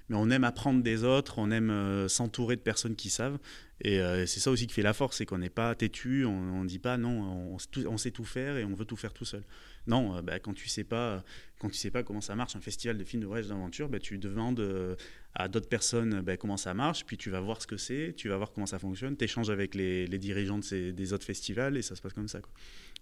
mais 0.10 0.16
on 0.16 0.30
aime 0.30 0.44
apprendre 0.44 0.82
des 0.82 1.04
autres, 1.04 1.38
on 1.38 1.52
aime 1.52 1.70
euh, 1.70 2.08
s'entourer 2.08 2.56
de 2.56 2.62
personnes 2.62 2.96
qui 2.96 3.10
savent. 3.10 3.38
Et 3.82 4.00
euh, 4.00 4.26
c'est 4.26 4.40
ça 4.40 4.52
aussi 4.52 4.68
qui 4.68 4.74
fait 4.74 4.82
la 4.82 4.94
force, 4.94 5.18
c'est 5.18 5.26
qu'on 5.26 5.40
n'est 5.40 5.50
pas 5.50 5.76
têtu, 5.76 6.24
on 6.26 6.64
ne 6.64 6.68
dit 6.68 6.80
pas 6.80 6.98
non, 6.98 7.58
on, 7.88 7.98
sait 7.98 8.12
tout 8.12 8.24
faire 8.24 8.56
et 8.56 8.64
on 8.64 8.74
veut 8.74 8.86
tout 8.86 8.96
faire 8.96 9.14
tout 9.14 9.26
seul. 9.26 9.44
Non, 9.88 10.16
euh, 10.16 10.22
bah, 10.22 10.40
quand 10.40 10.54
tu 10.54 10.70
sais 10.70 10.86
pas, 10.86 11.24
quand 11.60 11.70
tu 11.70 11.76
sais 11.76 11.92
pas 11.92 12.02
comment 12.02 12.22
ça 12.22 12.36
marche 12.36 12.56
un 12.56 12.62
festival 12.62 12.98
de 12.98 13.04
films 13.04 13.22
de 13.22 13.28
voyage 13.28 13.48
d'aventure, 13.48 13.90
bah, 13.90 14.00
tu 14.00 14.18
demandes 14.18 14.96
à 15.34 15.50
d'autres 15.50 15.68
personnes 15.68 16.22
bah, 16.22 16.38
comment 16.38 16.58
ça 16.58 16.74
marche, 16.74 17.06
puis 17.06 17.18
tu 17.18 17.30
vas 17.30 17.42
voir 17.42 17.62
ce 17.62 17.68
que 17.68 17.76
c'est, 17.76 18.14
tu 18.16 18.30
vas 18.30 18.38
voir 18.38 18.54
comment 18.54 18.66
ça 18.66 18.80
fonctionne, 18.80 19.18
tu 19.18 19.26
échanges 19.26 19.50
avec 19.50 19.76
les, 19.76 20.08
dirigeants 20.08 20.60
de 20.60 20.64
ces, 20.64 20.94
des 20.94 21.12
autres 21.12 21.26
festivals 21.26 21.76
et 21.76 21.82
ça 21.82 21.96
se 21.96 22.02
passe 22.02 22.14
comme 22.14 22.30
ça. 22.30 22.40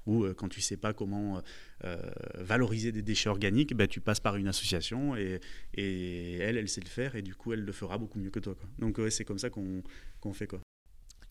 Ou 0.05 0.23
euh, 0.23 0.33
quand 0.33 0.49
tu 0.49 0.61
sais 0.61 0.77
pas 0.77 0.93
comment 0.93 1.41
euh, 1.83 1.97
valoriser 2.35 2.91
des 2.91 3.01
déchets 3.01 3.29
organiques, 3.29 3.73
ben, 3.73 3.87
tu 3.87 4.01
passes 4.01 4.19
par 4.19 4.35
une 4.35 4.47
association 4.47 5.15
et, 5.15 5.39
elle, 5.77 6.57
elle 6.57 6.69
sait 6.69 6.81
le 6.81 6.89
faire 6.89 7.15
et 7.15 7.21
du 7.21 7.35
coup, 7.35 7.53
elle 7.53 7.63
le 7.63 7.71
fera 7.71 7.97
beaucoup 7.97 8.19
mieux 8.19 8.31
que 8.31 8.39
toi. 8.39 8.55
Donc 8.79 8.99
c'est 9.09 9.25
comme 9.25 9.39
ça 9.39 9.49
qu'on 9.49 10.33
fait. 10.33 10.47
Quoi. 10.47 10.59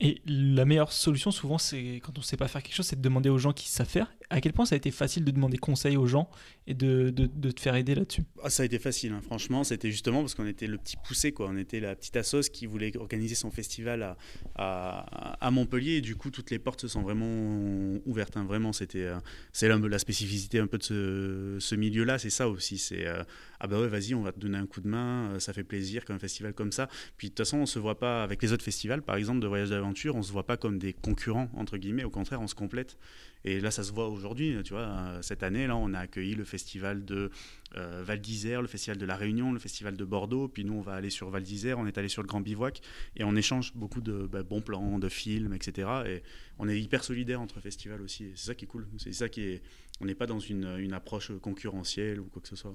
Et 0.05 0.21
la 0.27 0.65
meilleure 0.65 0.91
solution, 0.91 1.31
souvent, 1.31 1.59
c'est 1.59 2.01
quand 2.03 2.19
on 2.19 2.23
ne 2.23 2.25
sait 2.25 2.37
pas 2.37 2.49
faire 2.49 2.61
quelque 2.61 2.75
chose, 2.75 2.87
c'est 2.87 2.97
de 2.97 3.03
demander 3.03 3.29
aux 3.29 3.39
gens 3.39 3.53
qui 3.53 3.69
savent 3.69 3.89
faire. 3.89 4.13
À 4.31 4.41
quel 4.41 4.53
point 4.53 4.67
ça 4.67 4.75
a 4.75 4.77
été 4.77 4.91
facile 4.91 5.25
de 5.25 5.31
demander 5.31 5.59
conseil 5.59 5.97
aux 5.97 6.07
gens 6.07 6.29
et 6.67 6.75
de, 6.75 7.11
de, 7.11 7.51
te 7.53 7.61
faire 7.61 7.77
aider 7.77 7.95
là-dessus? 7.95 8.25
Ah, 8.43 8.51
Ça 8.51 8.65
a 8.65 8.67
été 8.67 8.81
facile, 8.81 9.13
hein. 9.13 9.21
franchement. 9.23 9.63
C'était 9.63 9.93
justement 9.93 10.21
parce 10.21 10.35
qu'on 10.35 10.47
était 10.47 10.67
le 10.67 10.77
petit 10.77 10.97
poussé, 10.97 11.31
quoi. 11.31 11.49
On 11.49 11.57
était 11.57 11.79
la 11.79 11.95
petite 11.95 12.17
assos 12.17 12.51
qui 12.53 12.67
voulait 12.67 12.97
organiser 12.97 13.37
son 13.37 13.53
festival 13.53 14.17
à, 14.57 15.37
à, 15.41 15.51
Montpellier. 15.53 15.99
Et 15.99 16.01
du 16.01 16.17
coup, 16.17 16.33
toutes 16.33 16.51
les 16.51 16.59
portes 16.59 16.81
se 16.81 16.89
sont 16.89 17.03
vraiment 17.03 17.97
ouvertes. 18.05 18.37
Hein. 18.37 18.45
Vraiment, 18.45 18.73
c'était 18.73 19.05
euh, 19.05 19.21
c'est 19.53 19.69
la 19.69 19.99
spécificité 20.01 20.59
un 20.59 20.67
peu 20.67 20.79
de 20.79 20.83
ce, 20.83 21.57
ce 21.61 21.75
milieu-là. 21.77 22.19
C'est 22.19 22.31
ça 22.31 22.49
aussi. 22.49 22.77
C'est 22.77 23.07
euh, 23.07 23.23
ah 23.65 23.69
bah 23.69 23.81
ouais, 23.81 23.87
vas-y, 23.87 24.13
on 24.13 24.23
va 24.23 24.33
te 24.33 24.41
donner 24.41 24.59
un 24.59 24.67
coup 24.67 24.81
de 24.81 24.89
main. 24.89 25.31
Euh, 25.31 25.39
ça 25.39 25.53
fait 25.53 25.63
plaisir 25.63 26.05
qu'un 26.05 26.19
festival 26.19 26.53
comme 26.53 26.73
ça. 26.73 26.89
Puis 27.17 27.29
de 27.29 27.31
toute 27.31 27.47
façon, 27.47 27.59
on 27.59 27.67
se 27.67 27.79
voit 27.79 27.97
pas 27.97 28.25
avec 28.25 28.43
les 28.43 28.53
autres 28.53 28.65
festivals, 28.65 29.03
par 29.03 29.15
exemple, 29.15 29.39
de 29.39 29.47
voyage 29.47 29.71
d'aventure 29.71 30.17
on 30.17 30.23
se 30.23 30.33
voit 30.33 30.47
pas 30.47 30.57
comme 30.57 30.81
des 30.81 30.93
concurrents 30.93 31.49
entre 31.55 31.77
guillemets. 31.79 32.03
Au 32.03 32.11
contraire, 32.11 32.41
on 32.41 32.49
se 32.49 32.57
complète. 32.57 32.99
Et 33.45 33.61
là, 33.61 33.71
ça 33.71 33.85
se 33.85 33.93
voit 33.93 34.09
aujourd'hui. 34.09 34.57
Tu 34.65 34.73
vois, 34.73 34.83
euh, 34.83 35.23
cette 35.23 35.45
année, 35.45 35.69
là, 35.69 35.77
on 35.77 35.95
a 35.95 36.01
accueilli 36.01 36.35
le 36.35 36.43
festival 36.43 37.05
de 37.05 37.31
euh, 37.77 38.03
Val 38.05 38.21
d'Isère, 38.21 38.63
le 38.63 38.69
festival 38.69 38.99
de 38.99 39.07
la 39.07 39.15
Réunion, 39.15 39.53
le 39.53 39.61
festival 39.61 39.97
de 39.97 40.05
Bordeaux. 40.05 40.49
Puis 40.49 40.65
nous, 40.65 40.75
on 40.75 40.81
va 40.81 40.95
aller 40.95 41.11
sur 41.11 41.31
Val 41.31 41.45
d'Isère. 41.45 41.79
On 41.79 41.87
est 41.87 41.99
allé 41.99 42.09
sur 42.09 42.23
le 42.23 42.27
Grand 42.27 42.41
Bivouac 42.41 42.81
et 43.15 43.23
on 43.23 43.37
échange 43.37 43.75
beaucoup 43.77 44.01
de 44.01 44.27
bah, 44.27 44.43
bons 44.43 44.61
plans, 44.61 44.99
de 44.99 45.09
films, 45.09 45.55
etc. 45.55 45.89
Et 46.07 46.23
on 46.59 46.69
est 46.69 46.81
hyper 46.81 47.05
solidaire 47.05 47.41
entre 47.41 47.61
festivals 47.61 48.03
aussi. 48.03 48.33
C'est 48.35 48.47
ça 48.47 48.55
qui 48.57 48.65
est 48.65 48.69
cool. 48.69 48.89
C'est 48.99 49.13
ça 49.13 49.29
qui 49.29 49.43
est. 49.43 49.63
On 50.01 50.05
n'est 50.05 50.17
pas 50.17 50.27
dans 50.27 50.41
une 50.41 50.93
approche 50.93 51.31
concurrentielle 51.41 52.19
ou 52.19 52.25
quoi 52.25 52.43
que 52.43 52.49
ce 52.49 52.57
soit 52.57 52.75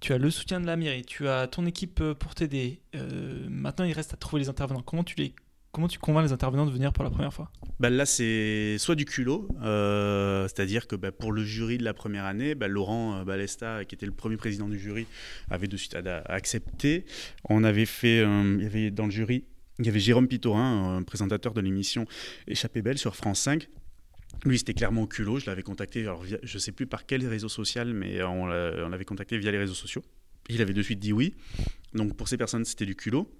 tu 0.00 0.12
as 0.12 0.18
le 0.18 0.30
soutien 0.30 0.60
de 0.60 0.66
la 0.66 0.76
mairie, 0.76 1.04
tu 1.04 1.28
as 1.28 1.46
ton 1.46 1.66
équipe 1.66 2.00
euh, 2.00 2.14
pour 2.14 2.34
t'aider. 2.34 2.80
maintenant, 3.48 3.84
il 3.84 3.92
reste 3.92 4.14
à 4.14 4.16
trouver 4.16 4.42
les 4.42 4.48
intervenants. 4.48 4.82
Comment 4.82 5.04
tu 5.04 5.16
les 5.16 5.34
Comment 6.00 6.20
les 6.20 6.32
intervenants 6.32 6.66
de 6.66 6.70
venir 6.70 6.92
pour 6.92 7.02
la 7.02 7.10
première 7.10 7.34
fois? 7.34 7.50
Bah 7.80 7.90
Là, 7.90 8.06
c'est 8.06 8.76
soit 8.78 8.94
du 8.94 9.04
culot, 9.04 9.48
euh, 9.62 10.44
c'est-à-dire 10.44 10.86
que 10.86 10.94
bah, 10.94 11.10
pour 11.10 11.32
le 11.32 11.42
jury 11.42 11.78
de 11.78 11.84
la 11.84 11.92
première 11.92 12.26
année, 12.26 12.54
bah, 12.54 12.68
Laurent 12.68 13.16
euh, 13.16 13.24
Balesta, 13.24 13.84
qui 13.84 13.96
était 13.96 14.06
le 14.06 14.12
premier 14.12 14.36
président 14.36 14.68
du 14.68 14.78
jury, 14.78 15.08
avait 15.50 15.66
de 15.66 15.76
suite 15.76 15.96
accepté. 16.26 17.04
On 17.48 17.64
avait 17.64 17.86
fait, 17.86 18.18
il 18.18 18.62
y 18.62 18.66
avait 18.66 18.92
dans 18.92 19.06
le 19.06 19.10
jury, 19.10 19.46
il 19.80 19.86
y 19.86 19.88
avait 19.88 19.98
Jérôme 19.98 20.28
Pitorin, 20.28 21.02
présentateur 21.04 21.52
de 21.54 21.60
l'émission 21.60 22.06
Échappée 22.46 22.80
Belle 22.80 22.98
sur 22.98 23.16
France 23.16 23.40
5. 23.40 23.68
Lui, 24.44 24.58
c'était 24.58 24.74
clairement 24.74 25.02
au 25.02 25.06
culot. 25.06 25.38
Je 25.38 25.46
l'avais 25.46 25.62
contacté, 25.62 26.02
alors, 26.02 26.24
je 26.24 26.36
ne 26.36 26.58
sais 26.58 26.72
plus 26.72 26.86
par 26.86 27.06
quel 27.06 27.26
réseau 27.26 27.48
social, 27.48 27.94
mais 27.94 28.22
on 28.22 28.46
l'avait 28.46 29.04
contacté 29.04 29.38
via 29.38 29.50
les 29.50 29.58
réseaux 29.58 29.74
sociaux. 29.74 30.02
Il 30.48 30.60
avait 30.60 30.74
de 30.74 30.82
suite 30.82 30.98
dit 30.98 31.12
oui. 31.12 31.34
Donc 31.94 32.16
pour 32.16 32.28
ces 32.28 32.36
personnes, 32.36 32.64
c'était 32.64 32.86
du 32.86 32.96
culot. 32.96 33.30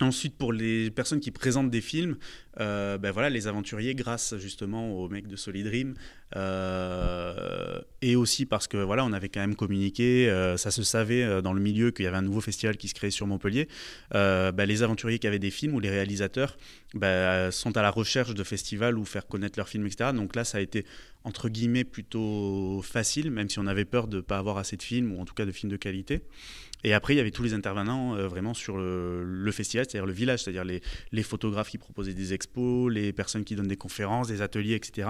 Ensuite, 0.00 0.36
pour 0.36 0.52
les 0.52 0.90
personnes 0.90 1.20
qui 1.20 1.30
présentent 1.30 1.70
des 1.70 1.82
films, 1.82 2.16
euh, 2.60 2.98
ben 2.98 3.12
voilà, 3.12 3.30
les 3.30 3.46
aventuriers, 3.46 3.94
grâce 3.94 4.36
justement 4.36 4.98
aux 4.98 5.08
mecs 5.08 5.28
de 5.28 5.36
Solid 5.36 5.66
Dream, 5.66 5.94
euh, 6.34 7.80
et 8.00 8.16
aussi 8.16 8.46
parce 8.46 8.66
que 8.66 8.78
voilà, 8.78 9.04
on 9.04 9.12
avait 9.12 9.28
quand 9.28 9.40
même 9.40 9.54
communiqué, 9.54 10.28
euh, 10.28 10.56
ça 10.56 10.70
se 10.70 10.82
savait 10.82 11.42
dans 11.42 11.52
le 11.52 11.60
milieu 11.60 11.90
qu'il 11.90 12.04
y 12.04 12.08
avait 12.08 12.16
un 12.16 12.22
nouveau 12.22 12.40
festival 12.40 12.78
qui 12.78 12.88
se 12.88 12.94
créait 12.94 13.10
sur 13.10 13.26
Montpellier. 13.26 13.68
Ben 14.12 14.64
les 14.64 14.82
aventuriers 14.82 15.18
qui 15.18 15.26
avaient 15.26 15.38
des 15.38 15.50
films 15.50 15.74
ou 15.74 15.80
les 15.80 15.90
réalisateurs 15.90 16.56
ben, 16.94 17.50
sont 17.50 17.76
à 17.76 17.82
la 17.82 17.90
recherche 17.90 18.34
de 18.34 18.44
festivals 18.44 18.98
ou 18.98 19.04
faire 19.04 19.26
connaître 19.26 19.58
leurs 19.58 19.68
films, 19.68 19.86
etc. 19.86 20.10
Donc 20.14 20.34
là, 20.34 20.44
ça 20.44 20.58
a 20.58 20.60
été 20.62 20.84
entre 21.24 21.48
guillemets 21.48 21.84
plutôt 21.84 22.82
facile, 22.82 23.30
même 23.30 23.48
si 23.48 23.58
on 23.58 23.66
avait 23.66 23.84
peur 23.84 24.08
de 24.08 24.16
ne 24.16 24.22
pas 24.22 24.38
avoir 24.38 24.58
assez 24.58 24.76
de 24.76 24.82
films 24.82 25.12
ou 25.12 25.20
en 25.20 25.24
tout 25.24 25.34
cas 25.34 25.44
de 25.44 25.52
films 25.52 25.70
de 25.70 25.76
qualité. 25.76 26.22
Et 26.84 26.94
après, 26.94 27.14
il 27.14 27.16
y 27.16 27.20
avait 27.20 27.30
tous 27.30 27.42
les 27.42 27.54
intervenants 27.54 28.16
euh, 28.16 28.26
vraiment 28.28 28.54
sur 28.54 28.76
le, 28.76 29.50
festival, 29.52 29.86
c'est-à-dire 29.88 30.06
le 30.06 30.12
village, 30.12 30.42
c'est-à-dire 30.42 30.64
les, 30.64 30.82
les, 31.12 31.22
photographes 31.22 31.70
qui 31.70 31.78
proposaient 31.78 32.14
des 32.14 32.32
expos, 32.32 32.90
les 32.90 33.12
personnes 33.12 33.44
qui 33.44 33.54
donnent 33.54 33.68
des 33.68 33.76
conférences, 33.76 34.28
des 34.28 34.42
ateliers, 34.42 34.74
etc. 34.74 35.08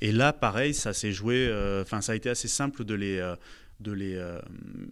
Et 0.00 0.12
là, 0.12 0.32
pareil, 0.32 0.74
ça 0.74 0.92
s'est 0.92 1.12
joué, 1.12 1.46
euh, 1.48 1.82
enfin, 1.82 2.00
ça 2.00 2.12
a 2.12 2.14
été 2.14 2.28
assez 2.28 2.48
simple 2.48 2.84
de 2.84 2.94
les, 2.94 3.18
euh, 3.18 3.34
de 3.80 3.92
les, 3.92 4.16
euh, 4.16 4.40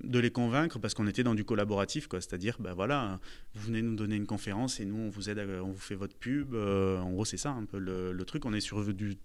de 0.05 0.18
les 0.18 0.30
convaincre 0.30 0.78
parce 0.78 0.95
qu'on 0.95 1.07
était 1.07 1.24
dans 1.24 1.34
du 1.34 1.45
collaboratif, 1.45 2.07
quoi. 2.07 2.20
C'est-à-dire, 2.20 2.57
ben 2.61 2.72
voilà, 2.72 3.18
vous 3.55 3.66
venez 3.66 3.82
nous 3.82 3.97
donner 3.97 4.16
une 4.16 4.26
conférence 4.26 4.78
et 4.80 4.84
nous, 4.84 4.97
on 4.97 5.09
vous 5.09 5.28
aide, 5.28 5.39
on 5.39 5.70
vous 5.70 5.80
fait 5.80 5.97
votre 5.97 6.16
pub. 6.16 6.55
Euh, 6.55 6.99
en 6.99 7.11
gros, 7.11 7.24
c'est 7.24 7.37
ça 7.37 7.51
un 7.51 7.64
peu 7.64 7.78
le, 7.78 8.24
truc. 8.24 8.45
On 8.45 8.53
est 8.53 8.61
sur 8.61 8.82
du, 8.93 9.16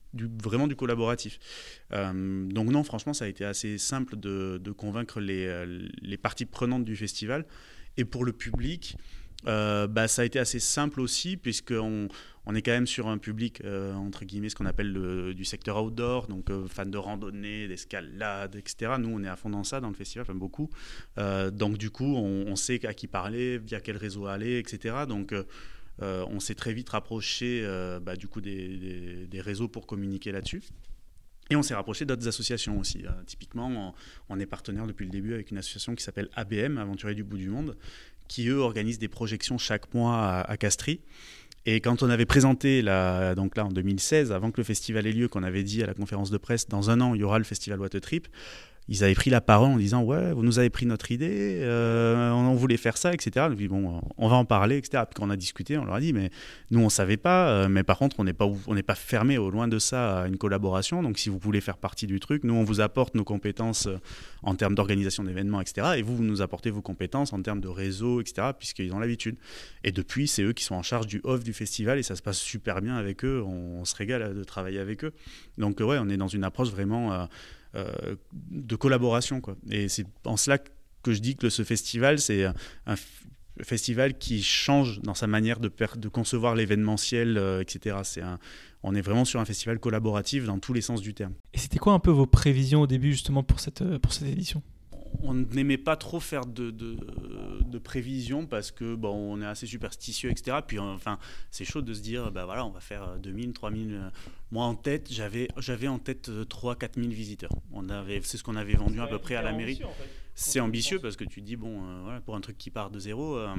vraiment 0.41 0.67
du 0.67 0.75
collaboratif. 0.75 1.39
Euh, 1.91 2.47
donc 2.47 2.69
non, 2.69 2.83
franchement, 2.83 3.13
ça 3.13 3.25
a 3.25 3.27
été 3.27 3.45
assez 3.45 3.77
simple 3.77 4.15
de, 4.15 4.59
de 4.63 4.71
convaincre 4.71 5.19
les, 5.19 5.65
les, 6.01 6.17
parties 6.17 6.45
prenantes 6.45 6.85
du 6.85 6.95
festival. 6.95 7.45
Et 7.97 8.05
pour 8.05 8.23
le 8.23 8.31
public, 8.31 8.95
bah, 9.43 10.07
ça 10.07 10.21
a 10.21 10.25
été 10.25 10.39
assez 10.39 10.59
simple 10.59 11.01
aussi, 11.01 11.37
puisqu'on 11.37 12.07
on 12.45 12.55
est 12.55 12.61
quand 12.61 12.71
même 12.71 12.87
sur 12.87 13.07
un 13.07 13.17
public, 13.17 13.61
euh, 13.63 13.93
entre 13.93 14.25
guillemets, 14.25 14.49
ce 14.49 14.55
qu'on 14.55 14.65
appelle 14.65 14.91
le, 14.91 15.33
du 15.33 15.45
secteur 15.45 15.83
outdoor, 15.83 16.27
donc 16.27 16.49
euh, 16.49 16.67
fans 16.67 16.85
de 16.85 16.97
randonnée, 16.97 17.67
d'escalade, 17.67 18.55
etc. 18.55 18.93
Nous, 18.99 19.09
on 19.09 19.23
est 19.23 19.27
à 19.27 19.35
fond 19.35 19.49
dans 19.49 19.63
ça, 19.63 19.79
dans 19.79 19.89
le 19.89 19.93
festival, 19.93 20.23
enfin 20.23 20.33
beaucoup. 20.33 20.69
Euh, 21.17 21.51
donc, 21.51 21.77
du 21.77 21.91
coup, 21.91 22.15
on, 22.15 22.55
sait 22.55 22.85
à 22.85 22.93
qui 22.93 23.07
parler, 23.07 23.59
via 23.59 23.79
quel 23.79 23.97
réseau 23.97 24.25
aller, 24.25 24.57
etc. 24.57 25.05
Donc, 25.07 25.33
on 25.99 26.39
s'est 26.39 26.55
très 26.55 26.73
vite 26.73 26.89
rapproché 26.89 27.63
bah, 28.01 28.15
du 28.15 28.27
coup 28.27 28.41
des, 28.41 29.27
réseaux 29.33 29.67
pour 29.67 29.85
communiquer 29.85 30.31
là-dessus. 30.31 30.63
Et 31.49 31.55
on 31.55 31.63
s'est 31.63 31.75
rapproché 31.75 32.05
d'autres 32.05 32.27
associations 32.27 32.79
aussi. 32.79 33.03
typiquement, 33.25 33.93
on, 34.29 34.39
est 34.39 34.45
partenaire 34.45 34.87
depuis 34.87 35.05
le 35.05 35.11
début 35.11 35.33
avec 35.33 35.51
une 35.51 35.57
association 35.57 35.95
qui 35.95 36.03
s'appelle 36.03 36.29
ABM, 36.35 36.77
Aventuriers 36.77 37.15
du 37.15 37.23
bout 37.23 37.37
du 37.37 37.49
monde, 37.49 37.77
qui 38.31 38.47
eux 38.47 38.59
organisent 38.59 38.97
des 38.97 39.09
projections 39.09 39.57
chaque 39.57 39.93
mois 39.93 40.39
à, 40.39 40.55
Castries. 40.55 41.01
Et 41.65 41.81
quand 41.81 42.01
on 42.01 42.09
avait 42.09 42.25
présenté, 42.25 42.81
la, 42.81 43.35
donc 43.35 43.57
là 43.57 43.65
en 43.65 43.71
2016, 43.71 44.31
avant 44.31 44.51
que 44.51 44.61
le 44.61 44.63
festival 44.63 45.05
ait 45.05 45.11
lieu, 45.11 45.27
qu'on 45.27 45.43
avait 45.43 45.63
dit 45.63 45.83
à 45.83 45.85
la 45.85 45.93
conférence 45.93 46.31
de 46.31 46.37
presse, 46.37 46.69
dans 46.69 46.89
un 46.89 47.01
an, 47.01 47.13
il 47.13 47.19
y 47.19 47.23
aura 47.25 47.39
le 47.39 47.43
festival 47.43 47.81
What 47.81 47.89
ils 48.87 49.03
avaient 49.03 49.15
pris 49.15 49.29
la 49.29 49.41
parole 49.41 49.69
en 49.69 49.77
disant 49.77 50.03
ouais 50.03 50.33
vous 50.33 50.43
nous 50.43 50.59
avez 50.59 50.69
pris 50.69 50.85
notre 50.85 51.11
idée 51.11 51.59
euh, 51.61 52.31
on 52.31 52.55
voulait 52.55 52.77
faire 52.77 52.97
ça 52.97 53.13
etc 53.13 53.47
puis 53.55 53.67
bon 53.67 54.01
on 54.17 54.27
va 54.27 54.35
en 54.35 54.45
parler 54.45 54.77
etc 54.77 55.03
puis 55.05 55.13
quand 55.15 55.25
on 55.25 55.29
a 55.29 55.37
discuté 55.37 55.77
on 55.77 55.85
leur 55.85 55.95
a 55.95 55.99
dit 55.99 56.13
mais 56.13 56.31
nous 56.71 56.81
on 56.81 56.89
savait 56.89 57.17
pas 57.17 57.49
euh, 57.49 57.69
mais 57.69 57.83
par 57.83 57.97
contre 57.97 58.19
on 58.19 58.23
n'est 58.23 58.33
pas 58.33 58.49
on 58.67 58.73
n'est 58.73 58.83
pas 58.83 58.95
fermé 58.95 59.37
au 59.37 59.49
loin 59.49 59.67
de 59.67 59.79
ça 59.79 60.21
à 60.21 60.27
une 60.27 60.37
collaboration. 60.37 61.03
Donc 61.03 61.19
si 61.19 61.29
vous 61.29 61.37
voulez 61.37 61.61
faire 61.61 61.77
partie 61.77 62.07
du 62.07 62.19
truc 62.19 62.43
nous 62.43 62.53
on 62.53 62.63
vous 62.63 62.81
apporte 62.81 63.15
nos 63.15 63.23
compétences 63.23 63.87
euh, 63.87 63.97
en 64.43 64.55
termes 64.55 64.75
d'organisation 64.75 65.23
d'événements 65.23 65.61
etc 65.61 65.93
et 65.97 66.01
vous 66.01 66.15
vous 66.15 66.23
nous 66.23 66.41
apportez 66.41 66.71
vos 66.71 66.81
compétences 66.81 67.33
en 67.33 67.41
termes 67.41 67.61
de 67.61 67.67
réseau 67.67 68.19
etc 68.19 68.49
puisqu'ils 68.57 68.93
ont 68.93 68.99
l'habitude. 68.99 69.37
Et 69.83 69.91
depuis 69.91 70.27
c'est 70.27 70.43
eux 70.43 70.53
qui 70.53 70.63
sont 70.63 70.75
en 70.75 70.83
charge 70.83 71.07
du 71.07 71.21
off 71.23 71.43
du 71.43 71.53
festival 71.53 71.99
et 71.99 72.03
ça 72.03 72.15
se 72.15 72.21
passe 72.21 72.39
super 72.39 72.81
bien 72.81 72.95
avec 72.95 73.23
eux. 73.23 73.43
On, 73.45 73.85
se 73.85 73.95
régale 73.95 74.35
de 74.35 74.43
travailler 74.43 74.79
avec 74.79 75.03
eux. 75.03 75.11
Donc 75.57 75.79
ouais 75.79 75.97
on 75.99 76.07
est 76.09 76.17
dans 76.17 76.27
une 76.27 76.43
approche 76.43 76.69
vraiment 76.69 77.27
de 77.73 78.75
collaboration. 78.75 79.41
Quoi. 79.41 79.55
Et 79.69 79.87
c'est 79.87 80.05
en 80.25 80.37
cela 80.37 80.57
que 81.03 81.13
je 81.13 81.19
dis 81.19 81.35
que 81.35 81.49
ce 81.49 81.63
festival, 81.63 82.19
c'est 82.19 82.45
un 82.45 82.95
festival 83.63 84.17
qui 84.17 84.41
change 84.43 85.01
dans 85.01 85.13
sa 85.13 85.27
manière 85.27 85.59
de, 85.59 85.71
de 85.95 86.07
concevoir 86.07 86.55
l'événementiel, 86.55 87.37
euh, 87.37 87.61
etc. 87.61 87.97
C'est 88.03 88.21
on 88.83 88.95
est 88.95 89.01
vraiment 89.01 89.25
sur 89.25 89.39
un 89.39 89.45
festival 89.45 89.79
collaboratif 89.79 90.45
dans 90.45 90.57
tous 90.57 90.73
les 90.73 90.81
sens 90.81 91.01
du 91.01 91.13
terme. 91.13 91.33
Et 91.53 91.59
c'était 91.59 91.77
quoi 91.77 91.93
un 91.93 91.99
peu 91.99 92.11
vos 92.11 92.25
prévisions 92.25 92.81
au 92.81 92.87
début 92.87 93.11
justement 93.11 93.43
pour 93.43 93.59
cette, 93.59 93.81
euh, 93.81 93.99
pour 93.99 94.13
cette 94.13 94.27
édition? 94.27 94.63
On 95.21 95.33
n'aimait 95.33 95.77
pas 95.77 95.95
trop 95.95 96.19
faire 96.19 96.45
de, 96.45 96.71
de, 96.71 97.79
prévisions 97.79 98.45
parce 98.45 98.71
que 98.71 98.95
bon, 98.95 99.09
on 99.09 99.41
est 99.41 99.45
assez 99.45 99.65
superstitieux, 99.65 100.29
etc. 100.29 100.57
Puis 100.65 100.77
enfin, 100.79 101.17
c'est 101.49 101.65
chaud 101.65 101.81
de 101.81 101.93
se 101.93 102.01
dire, 102.01 102.31
bah 102.31 102.45
voilà, 102.45 102.65
on 102.65 102.69
va 102.69 102.79
faire 102.79 103.17
2000, 103.17 103.53
3000. 103.53 104.11
Moi 104.51 104.65
en 104.65 104.75
tête, 104.75 105.11
j'avais, 105.11 105.47
j'avais 105.57 105.87
en 105.87 105.97
tête 105.99 106.29
3 106.47 106.75
4000 106.75 107.11
visiteurs. 107.11 107.51
On 107.71 107.89
avait, 107.89 108.21
c'est 108.23 108.37
ce 108.37 108.43
qu'on 108.43 108.55
avait 108.55 108.75
vendu 108.75 109.01
à 109.01 109.07
peu 109.07 109.17
près 109.17 109.35
à 109.35 109.41
la 109.41 109.51
mairie. 109.51 109.81
C'est 110.33 110.59
ambitieux 110.59 110.99
parce 110.99 111.17
que 111.17 111.23
tu 111.23 111.41
dis, 111.41 111.55
bon, 111.55 111.83
euh, 111.83 112.01
voilà, 112.03 112.21
pour 112.21 112.35
un 112.35 112.41
truc 112.41 112.57
qui 112.57 112.69
part 112.69 112.89
de 112.89 112.99
zéro. 112.99 113.37
Euh, 113.37 113.53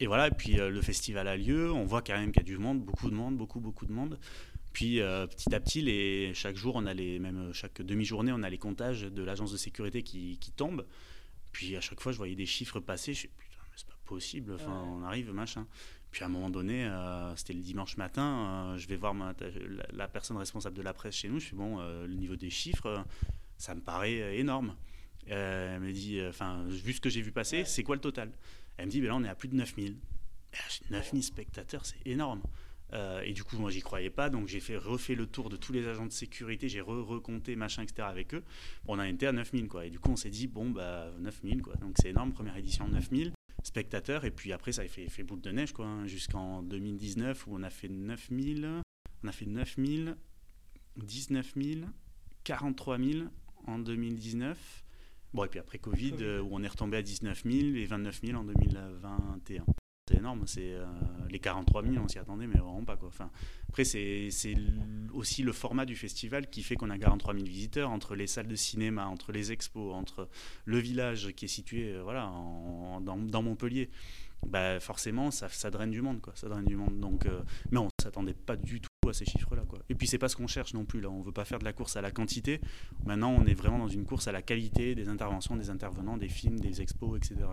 et 0.00 0.06
voilà, 0.06 0.28
et 0.28 0.30
puis 0.30 0.58
euh, 0.58 0.68
le 0.68 0.82
festival 0.82 1.28
a 1.28 1.36
lieu, 1.36 1.72
on 1.72 1.84
voit 1.84 2.02
quand 2.02 2.14
même 2.14 2.32
qu'il 2.32 2.42
y 2.42 2.44
a 2.44 2.46
du 2.46 2.58
monde, 2.58 2.80
beaucoup 2.80 3.08
de 3.08 3.14
monde, 3.14 3.36
beaucoup, 3.36 3.60
beaucoup 3.60 3.86
de 3.86 3.92
monde. 3.92 4.18
Puis 4.72 5.00
euh, 5.00 5.26
petit 5.26 5.54
à 5.54 5.60
petit, 5.60 5.82
les, 5.82 6.32
chaque 6.34 6.56
jour, 6.56 6.76
on 6.76 6.86
a 6.86 6.94
les, 6.94 7.18
même 7.18 7.52
chaque 7.52 7.82
demi-journée, 7.82 8.32
on 8.32 8.42
a 8.42 8.50
les 8.50 8.58
comptages 8.58 9.02
de 9.02 9.22
l'agence 9.22 9.52
de 9.52 9.56
sécurité 9.56 10.02
qui, 10.02 10.38
qui, 10.38 10.50
tombent. 10.52 10.86
Puis 11.52 11.76
à 11.76 11.80
chaque 11.80 12.00
fois, 12.00 12.12
je 12.12 12.16
voyais 12.16 12.34
des 12.34 12.46
chiffres 12.46 12.80
passer. 12.80 13.12
Je 13.12 13.20
suis 13.20 13.28
putain, 13.28 13.58
mais 13.64 13.76
c'est 13.76 13.86
pas 13.86 13.98
possible. 14.04 14.52
Enfin, 14.54 14.82
on 14.86 15.02
arrive, 15.02 15.32
machin. 15.32 15.66
Puis 16.10 16.22
à 16.22 16.26
un 16.26 16.30
moment 16.30 16.50
donné, 16.50 16.84
euh, 16.84 17.34
c'était 17.36 17.54
le 17.54 17.60
dimanche 17.60 17.96
matin, 17.96 18.72
euh, 18.72 18.78
je 18.78 18.86
vais 18.86 18.96
voir 18.96 19.14
la, 19.92 20.08
personne 20.08 20.36
responsable 20.36 20.76
de 20.76 20.82
la 20.82 20.92
presse 20.94 21.16
chez 21.16 21.28
nous. 21.28 21.40
Je 21.40 21.46
suis 21.46 21.56
bon, 21.56 21.78
le 21.78 22.14
niveau 22.14 22.36
des 22.36 22.50
chiffres, 22.50 23.04
ça 23.58 23.74
me 23.74 23.80
paraît 23.80 24.38
énorme. 24.38 24.74
elle 25.26 25.80
me 25.80 25.92
dit, 25.92 26.20
enfin, 26.26 26.64
vu 26.66 26.94
ce 26.94 27.00
que 27.00 27.10
j'ai 27.10 27.22
vu 27.22 27.32
passer, 27.32 27.64
c'est 27.64 27.82
quoi 27.82 27.94
le 27.94 28.00
total? 28.00 28.30
Elle 28.78 28.86
me 28.86 28.90
dit, 28.90 29.00
ben 29.00 29.08
là, 29.08 29.16
on 29.16 29.24
est 29.24 29.28
à 29.28 29.34
plus 29.34 29.48
de 29.48 29.54
9000. 29.54 29.96
9000 30.90 31.22
spectateurs, 31.22 31.84
c'est 31.84 32.06
énorme. 32.06 32.42
Euh, 32.92 33.22
et 33.22 33.32
du 33.32 33.42
coup, 33.44 33.56
moi, 33.56 33.70
j'y 33.70 33.80
croyais 33.80 34.10
pas, 34.10 34.28
donc 34.28 34.48
j'ai 34.48 34.60
fait 34.60 34.76
refait 34.76 35.14
le 35.14 35.26
tour 35.26 35.48
de 35.48 35.56
tous 35.56 35.72
les 35.72 35.86
agents 35.86 36.06
de 36.06 36.12
sécurité, 36.12 36.68
j'ai 36.68 36.80
recompté, 36.80 37.56
machin, 37.56 37.82
etc. 37.82 38.06
avec 38.08 38.34
eux. 38.34 38.42
Bon, 38.84 38.96
on 38.96 38.98
a 38.98 39.08
été 39.08 39.26
à 39.26 39.32
9000, 39.32 39.68
quoi. 39.68 39.86
Et 39.86 39.90
du 39.90 39.98
coup, 39.98 40.10
on 40.10 40.16
s'est 40.16 40.30
dit, 40.30 40.46
bon, 40.46 40.70
bah, 40.70 41.10
9000, 41.20 41.62
quoi. 41.62 41.74
Donc 41.76 41.94
c'est 41.96 42.10
énorme, 42.10 42.32
première 42.32 42.56
édition, 42.56 42.86
9000 42.88 43.32
spectateurs. 43.62 44.24
Et 44.24 44.30
puis 44.30 44.52
après, 44.52 44.72
ça 44.72 44.82
a 44.82 44.88
fait, 44.88 45.08
fait 45.08 45.22
boule 45.22 45.40
de 45.40 45.50
neige, 45.50 45.72
quoi, 45.72 45.86
hein, 45.86 46.06
jusqu'en 46.06 46.62
2019, 46.62 47.46
où 47.46 47.56
on 47.56 47.62
a 47.62 47.70
fait 47.70 47.88
9000, 47.88 48.82
on 49.24 49.28
a 49.28 49.32
fait 49.32 49.46
9000, 49.46 50.16
19 50.96 51.52
000, 51.56 51.80
43 52.44 52.98
000 52.98 53.24
en 53.66 53.78
2019. 53.78 54.84
Bon, 55.32 55.44
et 55.44 55.48
puis 55.48 55.60
après 55.60 55.78
Covid, 55.78 56.16
euh, 56.20 56.42
où 56.42 56.48
on 56.52 56.62
est 56.62 56.68
retombé 56.68 56.98
à 56.98 57.02
19 57.02 57.44
000 57.44 57.76
et 57.76 57.86
29 57.86 58.20
000 58.22 58.38
en 58.38 58.44
2021. 58.44 59.64
C'est 60.08 60.16
énorme, 60.16 60.48
c'est 60.48 60.72
euh, 60.72 60.84
les 61.30 61.38
43 61.38 61.84
000, 61.84 61.94
on 62.02 62.08
s'y 62.08 62.18
attendait, 62.18 62.48
mais 62.48 62.58
vraiment 62.58 62.84
pas. 62.84 62.96
Quoi. 62.96 63.08
Enfin, 63.08 63.30
après, 63.68 63.84
c'est 63.84 64.28
aussi 65.12 65.44
le 65.44 65.52
format 65.52 65.86
du 65.86 65.94
festival 65.94 66.50
qui 66.50 66.64
fait 66.64 66.74
qu'on 66.74 66.90
a 66.90 66.98
43 66.98 67.34
000 67.34 67.46
visiteurs 67.46 67.90
entre 67.90 68.16
les 68.16 68.26
salles 68.26 68.48
de 68.48 68.56
cinéma, 68.56 69.06
entre 69.06 69.30
les 69.30 69.52
expos, 69.52 69.94
entre 69.94 70.28
le 70.64 70.78
village 70.78 71.32
qui 71.36 71.44
est 71.44 71.48
situé 71.48 71.92
euh, 71.92 72.02
voilà, 72.02 72.32
dans, 73.00 73.42
Montpellier. 73.42 73.90
Bah, 74.44 74.80
forcément, 74.80 75.30
ça, 75.30 75.70
draine 75.70 75.92
du 75.92 76.02
monde. 76.02 76.20
Quoi, 76.20 76.32
ça 76.34 76.48
draine 76.48 76.64
du 76.64 76.74
monde. 76.74 76.98
Donc, 76.98 77.26
euh, 77.26 77.40
mais 77.70 77.78
on 77.78 77.84
ne 77.84 78.02
s'attendait 78.02 78.34
pas 78.34 78.56
du 78.56 78.80
tout 78.80 79.08
à 79.08 79.12
ces 79.12 79.24
chiffres-là. 79.24 79.62
Et 79.88 79.94
puis, 79.94 80.08
c'est 80.08 80.18
pas 80.18 80.28
ce 80.28 80.34
qu'on 80.34 80.48
cherche 80.48 80.74
non 80.74 80.84
plus. 80.84 81.00
Là. 81.00 81.10
On 81.10 81.20
ne 81.20 81.24
veut 81.24 81.30
pas 81.30 81.44
faire 81.44 81.60
de 81.60 81.64
la 81.64 81.72
course 81.72 81.96
à 81.96 82.00
la 82.00 82.10
quantité. 82.10 82.60
Maintenant, 83.06 83.30
on 83.30 83.46
est 83.46 83.54
vraiment 83.54 83.78
dans 83.78 83.88
une 83.88 84.04
course 84.04 84.26
à 84.26 84.32
la 84.32 84.42
qualité 84.42 84.96
des 84.96 85.08
interventions, 85.08 85.54
des 85.54 85.70
intervenants, 85.70 86.16
des 86.16 86.28
films, 86.28 86.58
des 86.58 86.82
expos, 86.82 87.16
etc. 87.16 87.46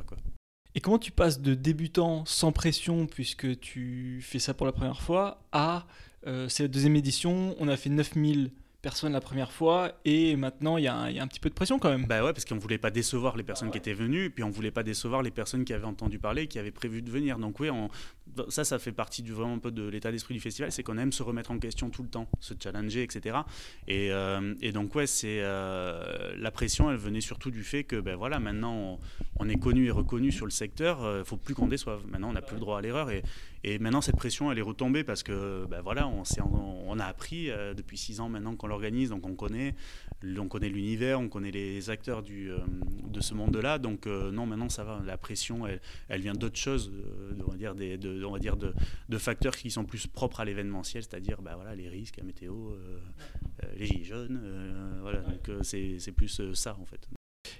Et 0.75 0.81
comment 0.81 0.99
tu 0.99 1.11
passes 1.11 1.41
de 1.41 1.55
débutant 1.55 2.25
sans 2.25 2.51
pression, 2.51 3.07
puisque 3.07 3.59
tu 3.59 4.19
fais 4.21 4.39
ça 4.39 4.53
pour 4.53 4.65
la 4.65 4.71
première 4.71 5.01
fois, 5.01 5.43
à 5.51 5.87
euh, 6.27 6.47
c'est 6.49 6.63
la 6.63 6.69
deuxième 6.69 6.95
édition, 6.95 7.55
on 7.59 7.67
a 7.67 7.77
fait 7.77 7.89
9000 7.89 8.51
personne 8.81 9.13
la 9.13 9.21
première 9.21 9.51
fois 9.51 9.91
et 10.05 10.35
maintenant 10.35 10.77
il 10.77 10.83
y, 10.83 10.87
a 10.87 11.03
un 11.03 11.27
petit 11.27 11.39
peu 11.39 11.49
de 11.49 11.53
pression 11.53 11.79
quand 11.79 11.89
même. 11.89 12.05
Bah 12.05 12.23
ouais, 12.23 12.33
parce 12.33 12.45
qu'on 12.45 12.57
voulait 12.57 12.77
pas 12.77 12.91
décevoir 12.91 13.35
les 13.35 13.43
personnes 13.43 13.71
qui 13.71 13.77
étaient 13.77 13.93
venues, 13.93 14.29
puis 14.29 14.43
on 14.43 14.49
voulait 14.49 14.71
pas 14.71 14.83
décevoir 14.83 15.21
les 15.21 15.31
personnes 15.31 15.65
qui 15.65 15.73
avaient 15.73 15.85
entendu 15.85 16.19
parler, 16.19 16.47
qui 16.47 16.59
avaient 16.59 16.71
prévu 16.71 17.01
de 17.01 17.09
venir. 17.09 17.37
Donc 17.39 17.59
oui, 17.59 17.69
ça, 18.49 18.63
ça 18.63 18.79
fait 18.79 18.91
partie 18.91 19.21
du 19.21 19.33
vraiment 19.33 19.53
un 19.55 19.59
peu 19.59 19.71
de 19.71 19.87
l'état 19.87 20.11
d'esprit 20.11 20.33
du 20.33 20.39
festival, 20.39 20.71
c'est 20.71 20.83
qu'on 20.83 20.97
aime 20.97 21.11
se 21.11 21.23
remettre 21.23 21.51
en 21.51 21.59
question 21.59 21.89
tout 21.89 22.03
le 22.03 22.09
temps, 22.09 22.29
se 22.39 22.53
challenger, 22.61 23.03
etc. 23.03 23.37
Et, 23.87 24.11
euh, 24.11 24.53
et 24.61 24.71
donc 24.71 24.95
ouais, 24.95 25.07
c'est 25.07 25.39
euh, 25.41 26.33
la 26.37 26.51
pression, 26.51 26.89
elle 26.91 26.97
venait 26.97 27.21
surtout 27.21 27.51
du 27.51 27.63
fait 27.63 27.83
que 27.83 27.97
ben 27.97 28.15
voilà, 28.15 28.39
maintenant 28.39 28.99
on, 29.39 29.49
est 29.49 29.59
connu 29.59 29.87
et 29.87 29.91
reconnu 29.91 30.31
sur 30.31 30.45
le 30.45 30.51
secteur, 30.51 30.99
il 31.01 31.05
euh, 31.05 31.23
faut 31.23 31.37
plus 31.37 31.55
qu'on 31.55 31.67
déçoive. 31.67 32.05
Maintenant 32.07 32.29
on 32.29 32.33
n'a 32.33 32.41
plus 32.41 32.55
le 32.55 32.61
droit 32.61 32.77
à 32.77 32.81
l'erreur 32.81 33.09
et, 33.11 33.23
Et 33.63 33.79
maintenant, 33.79 34.01
cette 34.01 34.15
pression, 34.15 34.51
elle 34.51 34.59
est 34.59 34.63
retombée 34.63 35.03
parce 35.03 35.23
que, 35.23 35.65
ben 35.69 35.81
voilà, 35.81 36.07
on, 36.07 36.99
a 36.99 37.05
appris 37.05 37.49
depuis 37.75 37.97
six 37.97 38.19
ans 38.19 38.29
maintenant 38.29 38.55
qu'on 38.55 38.67
l'organise, 38.67 39.09
donc 39.09 39.25
on 39.25 39.35
connaît, 39.35 39.75
on 40.23 40.47
connaît 40.47 40.69
l'univers, 40.69 41.19
on 41.19 41.29
connaît 41.29 41.51
les 41.51 41.89
acteurs 41.89 42.23
du, 42.23 42.51
de 43.07 43.21
ce 43.21 43.33
monde-là. 43.33 43.77
Donc 43.77 44.05
non, 44.05 44.45
maintenant 44.45 44.69
ça 44.69 44.83
va. 44.83 45.01
La 45.05 45.17
pression, 45.17 45.67
elle, 46.07 46.21
vient 46.21 46.33
d'autres 46.33 46.57
choses, 46.57 46.91
on 47.45 47.51
va 48.31 48.39
dire, 48.39 48.55
de, 48.55 49.17
facteurs 49.17 49.55
qui 49.55 49.71
sont 49.71 49.85
plus 49.85 50.07
propres 50.07 50.39
à 50.39 50.45
l'événementiel, 50.45 51.03
c'est-à-dire 51.03 51.41
ben 51.41 51.55
voilà, 51.55 51.75
les 51.75 51.89
risques, 51.89 52.17
la 52.17 52.23
météo, 52.23 52.71
les 53.77 53.85
gilets 53.85 54.05
jaunes. 54.05 54.39
voilà, 55.01 55.19
donc 55.19 55.49
c'est 55.63 56.13
plus 56.15 56.41
ça 56.53 56.77
en 56.79 56.85
fait. 56.85 57.07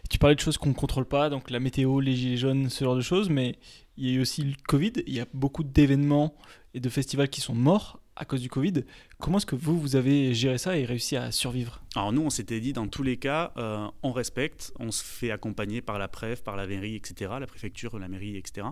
Tu 0.10 0.18
parlais 0.18 0.36
de 0.36 0.40
choses 0.40 0.58
qu'on 0.58 0.70
ne 0.70 0.74
contrôle 0.74 1.06
pas, 1.06 1.30
donc 1.30 1.50
la 1.50 1.60
météo, 1.60 2.00
les 2.00 2.16
gilets 2.16 2.38
jaunes, 2.38 2.70
ce 2.70 2.84
genre 2.84 2.96
de 2.96 3.02
choses, 3.02 3.30
mais 3.30 3.56
il 4.00 4.10
y 4.10 4.12
a 4.12 4.14
eu 4.18 4.22
aussi 4.22 4.44
le 4.44 4.54
Covid. 4.68 4.94
Il 5.06 5.14
y 5.14 5.20
a 5.20 5.26
beaucoup 5.34 5.64
d'événements 5.64 6.34
et 6.74 6.80
de 6.80 6.90
festivals 6.90 7.30
qui 7.30 7.42
sont 7.42 7.54
morts 7.54 8.00
à 8.16 8.26
cause 8.26 8.42
du 8.42 8.50
Covid. 8.50 8.86
Comment 9.20 9.38
est-ce 9.38 9.46
que 9.46 9.56
vous, 9.56 9.80
vous 9.80 9.96
avez 9.96 10.34
géré 10.34 10.58
ça 10.58 10.78
et 10.78 10.86
réussi 10.86 11.16
à 11.16 11.32
survivre? 11.32 11.82
Alors 11.96 12.14
nous, 12.14 12.22
on 12.22 12.30
s'était 12.30 12.60
dit, 12.60 12.72
dans 12.72 12.88
tous 12.88 13.02
les 13.02 13.18
cas, 13.18 13.52
euh, 13.58 13.88
on 14.04 14.12
respecte, 14.12 14.72
on 14.80 14.92
se 14.92 15.04
fait 15.04 15.32
accompagner 15.32 15.82
par 15.82 15.98
la 15.98 16.08
préf, 16.08 16.44
par 16.44 16.56
la 16.56 16.68
mairie, 16.68 16.96
etc., 16.96 17.32
la 17.40 17.48
préfecture, 17.48 17.98
la 17.98 18.08
mairie, 18.08 18.38
etc. 18.38 18.68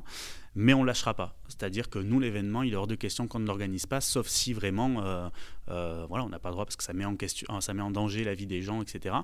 Mais 0.54 0.74
on 0.74 0.82
ne 0.82 0.86
lâchera 0.86 1.16
pas. 1.16 1.36
C'est-à-dire 1.48 1.90
que 1.90 1.98
nous, 1.98 2.20
l'événement, 2.20 2.62
il 2.62 2.74
est 2.74 2.76
hors 2.76 2.88
de 2.88 2.96
question 2.96 3.28
qu'on 3.28 3.40
ne 3.40 3.48
l'organise 3.48 3.88
pas, 3.88 4.02
sauf 4.02 4.28
si 4.28 4.54
vraiment, 4.54 5.04
euh, 5.04 5.30
euh, 5.70 6.06
voilà, 6.08 6.26
on 6.26 6.30
n'a 6.30 6.38
pas 6.38 6.50
le 6.50 6.54
droit 6.54 6.66
parce 6.66 6.76
que 6.76 6.84
ça 6.84 6.94
met, 6.94 7.06
en 7.06 7.16
question, 7.16 7.60
ça 7.60 7.74
met 7.74 7.82
en 7.82 7.90
danger 7.90 8.24
la 8.24 8.36
vie 8.36 8.46
des 8.46 8.62
gens, 8.62 8.84
etc. 8.84 9.16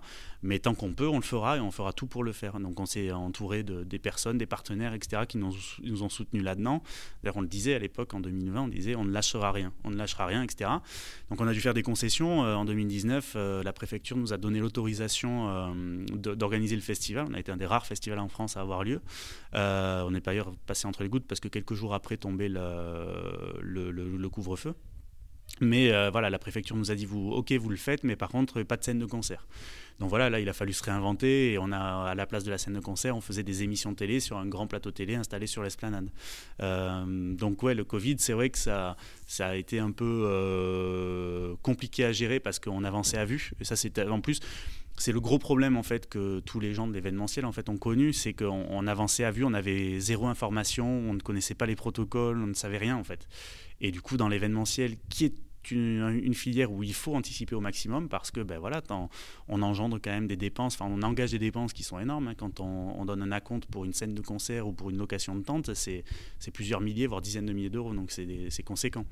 Mais 0.41 0.57
tant 0.57 0.73
qu'on 0.73 0.93
peut, 0.93 1.07
on 1.07 1.17
le 1.17 1.23
fera 1.23 1.57
et 1.57 1.59
on 1.59 1.71
fera 1.71 1.93
tout 1.93 2.07
pour 2.07 2.23
le 2.23 2.33
faire. 2.33 2.59
Donc 2.59 2.79
on 2.79 2.87
s'est 2.87 3.11
entouré 3.11 3.61
de, 3.61 3.83
des 3.83 3.99
personnes, 3.99 4.39
des 4.39 4.45
partenaires, 4.47 4.93
etc., 4.93 5.23
qui 5.27 5.37
nous, 5.37 5.53
nous 5.83 6.01
ont 6.01 6.09
soutenus 6.09 6.43
là-dedans. 6.43 6.81
D'ailleurs, 7.23 7.37
on 7.37 7.41
le 7.41 7.47
disait 7.47 7.75
à 7.75 7.79
l'époque, 7.79 8.13
en 8.13 8.19
2020, 8.19 8.61
on 8.61 8.67
disait, 8.67 8.95
on 8.95 9.05
ne 9.05 9.11
lâchera 9.11 9.51
rien, 9.51 9.71
on 9.83 9.91
ne 9.91 9.97
lâchera 9.97 10.25
rien, 10.25 10.41
etc. 10.41 10.69
Donc 11.29 11.41
on 11.41 11.47
a 11.47 11.53
dû 11.53 11.61
faire 11.61 11.75
des 11.75 11.83
concessions. 11.83 12.39
En 12.39 12.65
2019, 12.65 13.35
euh, 13.35 13.63
la 13.63 13.71
préfecture 13.71 13.82
nous 14.15 14.33
a 14.33 14.37
donné 14.37 14.59
l'autorisation 14.59 15.49
euh, 15.49 16.05
d'organiser 16.35 16.75
le 16.75 16.81
festival. 16.81 17.25
On 17.29 17.33
a 17.33 17.39
été 17.39 17.51
un 17.51 17.57
des 17.57 17.65
rares 17.65 17.85
festivals 17.85 18.19
en 18.19 18.27
France 18.29 18.57
à 18.57 18.61
avoir 18.61 18.83
lieu. 18.83 19.01
on 19.53 20.13
est 20.13 20.21
pas 20.21 20.31
ailleurs 20.31 20.53
passé 20.65 20.87
entre 20.87 21.03
les 21.03 21.09
gouttes 21.09 21.27
parce 21.27 21.39
que 21.39 21.47
quelques 21.47 21.73
jours 21.73 21.93
après 21.93 22.17
tombait 22.17 22.49
le, 22.49 24.27
couvre-feu. 24.29 24.73
Mais 25.61 25.91
voilà, 26.09 26.29
la 26.29 26.39
préfecture 26.39 26.75
nous 26.75 26.91
a 26.91 26.95
dit 26.95 27.05
vous, 27.05 27.31
ok, 27.31 27.51
vous 27.53 27.69
le 27.69 27.77
faites, 27.77 28.03
mais 28.03 28.15
par 28.15 28.29
contre, 28.29 28.63
pas 28.63 28.75
de 28.75 28.83
scène 28.83 28.99
de 28.99 29.05
concert. 29.05 29.45
Donc 29.99 30.09
voilà, 30.09 30.29
là, 30.29 30.39
il 30.39 30.49
a 30.49 30.53
fallu 30.53 30.73
se 30.73 30.83
réinventer 30.83 31.53
et 31.53 31.57
on 31.57 31.71
a, 31.71 32.09
à 32.09 32.15
la 32.15 32.25
place 32.25 32.43
de 32.43 32.49
la 32.49 32.57
scène 32.57 32.73
de 32.73 32.79
concert, 32.79 33.15
on 33.15 33.21
faisait 33.21 33.43
des 33.43 33.63
émissions 33.63 33.93
télé 33.93 34.19
sur 34.19 34.37
un 34.37 34.45
grand 34.45 34.67
plateau 34.67 34.91
télé 34.91 35.15
installé 35.15 35.47
sur 35.47 35.63
l'esplanade. 35.63 36.09
Euh, 36.61 37.35
donc 37.35 37.61
ouais, 37.63 37.75
le 37.75 37.83
Covid, 37.83 38.15
c'est 38.19 38.33
vrai 38.33 38.49
que 38.49 38.57
ça, 38.57 38.97
ça 39.27 39.47
a 39.49 39.55
été 39.55 39.79
un 39.79 39.91
peu 39.91 40.25
euh, 40.27 41.55
compliqué 41.61 42.05
à 42.05 42.11
gérer 42.11 42.39
parce 42.39 42.59
qu'on 42.59 42.83
avançait 42.83 43.17
à 43.17 43.25
vue. 43.25 43.51
Et 43.59 43.65
ça, 43.65 43.75
c'était 43.75 44.03
en 44.03 44.21
plus 44.21 44.39
c'est 44.97 45.11
le 45.11 45.19
gros 45.19 45.39
problème 45.39 45.75
en 45.75 45.81
fait 45.81 46.07
que 46.07 46.39
tous 46.41 46.59
les 46.59 46.73
gens 46.73 46.87
de 46.87 46.93
l'événementiel 46.93 47.45
en 47.45 47.51
fait 47.51 47.67
ont 47.67 47.77
connu, 47.77 48.13
c'est 48.13 48.33
qu'on 48.33 48.85
avançait 48.87 49.23
à 49.23 49.31
vue, 49.31 49.43
on 49.43 49.53
avait 49.53 49.99
zéro 49.99 50.27
information, 50.27 50.85
on 50.85 51.13
ne 51.15 51.19
connaissait 51.19 51.55
pas 51.55 51.65
les 51.65 51.75
protocoles, 51.75 52.37
on 52.37 52.47
ne 52.47 52.53
savait 52.53 52.77
rien 52.77 52.95
en 52.95 53.03
fait. 53.03 53.27
Et 53.83 53.91
du 53.91 54.01
coup, 54.01 54.17
dans 54.17 54.29
l'événementiel, 54.29 54.95
qui 55.09 55.25
est 55.25 55.35
une, 55.71 56.33
filière 56.33 56.71
où 56.71 56.83
il 56.83 56.93
faut 56.93 57.15
anticiper 57.15 57.55
au 57.55 57.61
maximum 57.61 58.09
parce 58.09 58.31
que 58.31 58.41
ben 58.41 58.59
voilà, 58.59 58.81
on 59.47 59.61
engendre 59.61 59.99
quand 60.01 60.11
même 60.11 60.27
des 60.27 60.35
dépenses, 60.35 60.75
enfin 60.75 60.85
on 60.89 61.01
engage 61.03 61.31
des 61.31 61.39
dépenses 61.39 61.73
qui 61.73 61.83
sont 61.83 61.99
énormes. 61.99 62.29
Hein. 62.29 62.35
quand 62.35 62.59
on, 62.59 63.05
donne 63.05 63.21
un 63.21 63.31
acompte 63.31 63.65
pour 63.67 63.85
une 63.85 63.93
scène 63.93 64.13
de 64.13 64.21
concert 64.21 64.67
ou 64.67 64.73
pour 64.73 64.89
une 64.89 64.97
location 64.97 65.35
de 65.35 65.43
tente, 65.43 65.73
c'est 65.73 66.03
plusieurs 66.53 66.81
milliers, 66.81 67.07
voire 67.07 67.21
dizaines 67.21 67.45
de 67.45 67.53
milliers 67.53 67.69
d'euros, 67.69 67.93
donc 67.93 68.11
c'est 68.11 68.63
conséquent. 68.63 69.05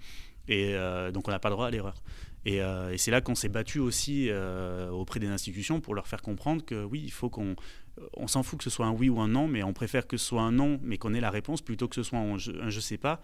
Et 0.48 0.74
euh, 0.74 1.12
donc 1.12 1.28
on 1.28 1.32
n'a 1.32 1.40
pas 1.40 1.50
le 1.50 1.56
droit 1.56 1.68
à 1.68 1.72
l'erreur. 1.72 2.02
Et, 2.44 2.62
euh, 2.62 2.98
c'est 2.98 3.12
là 3.12 3.22
qu'on 3.22 3.36
s'est 3.36 3.50
battu 3.50 3.80
aussi 3.80 4.28
euh, 4.30 4.90
auprès 4.90 5.20
des 5.20 5.28
institutions 5.28 5.80
pour 5.80 5.94
leur 5.94 6.08
faire 6.08 6.22
comprendre 6.22 6.66
que 6.66 6.84
oui, 6.84 7.02
il 7.04 7.12
faut 7.12 7.30
qu'on 7.30 7.56
on 8.16 8.28
s'en 8.28 8.42
fout 8.42 8.58
que 8.58 8.64
ce 8.64 8.70
soit 8.70 8.86
un 8.86 8.92
oui 8.92 9.10
ou 9.10 9.20
un 9.20 9.28
non, 9.28 9.48
mais 9.48 9.64
on 9.64 9.74
préfère 9.74 10.08
que 10.08 10.18
ce 10.18 10.26
soit 10.26 10.42
un 10.42 10.52
non, 10.52 10.80
mais 10.82 10.98
qu'on 10.98 11.14
ait 11.14 11.20
la 11.20 11.30
réponse, 11.30 11.62
plutôt 11.62 11.88
que 11.88 11.96
ce 11.96 12.04
soit 12.04 12.20
un 12.20 12.38
je, 12.38 12.52
un 12.52 12.70
je 12.70 12.80
sais 12.80 12.98
pas, 12.98 13.22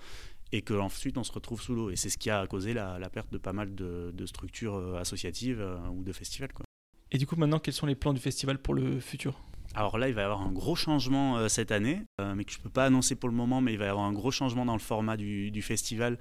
et 0.51 0.61
qu'ensuite 0.61 1.17
on 1.17 1.23
se 1.23 1.31
retrouve 1.31 1.61
sous 1.61 1.75
l'eau. 1.75 1.89
Et 1.89 1.95
c'est 1.95 2.09
ce 2.09 2.17
qui 2.17 2.29
a 2.29 2.45
causé 2.47 2.73
la, 2.73 2.99
perte 3.11 3.31
de 3.31 3.37
pas 3.37 3.53
mal 3.53 3.73
de, 3.75 4.25
structures 4.25 4.75
euh, 4.75 4.99
associatives 4.99 5.61
euh, 5.61 5.77
ou 5.89 6.03
de 6.03 6.11
festivals. 6.11 6.53
Quoi. 6.53 6.65
Et 7.11 7.17
du 7.17 7.25
coup, 7.25 7.35
maintenant, 7.35 7.59
quels 7.59 7.73
sont 7.73 7.85
les 7.85 7.95
plans 7.95 8.13
du 8.13 8.19
festival 8.19 8.57
pour 8.57 8.73
le 8.73 8.99
futur? 8.99 9.39
Alors 9.73 9.97
là, 9.97 10.07
il 10.07 10.15
va 10.15 10.21
y 10.21 10.23
avoir 10.23 10.41
un 10.41 10.51
gros 10.51 10.75
changement 10.75 11.37
euh, 11.37 11.49
cette 11.49 11.71
année, 11.71 12.01
mais 12.35 12.45
que 12.45 12.51
je 12.51 12.57
ne 12.57 12.63
peux 12.63 12.69
pas 12.69 12.85
annoncer 12.85 13.15
pour 13.15 13.29
le 13.29 13.35
moment, 13.35 13.61
mais 13.61 13.73
il 13.73 13.77
va 13.77 13.85
y 13.85 13.89
avoir 13.89 14.05
un 14.05 14.13
gros 14.13 14.31
changement 14.31 14.65
dans 14.65 14.73
le 14.73 14.79
format 14.79 15.17
du, 15.17 15.61
festival, 15.61 16.17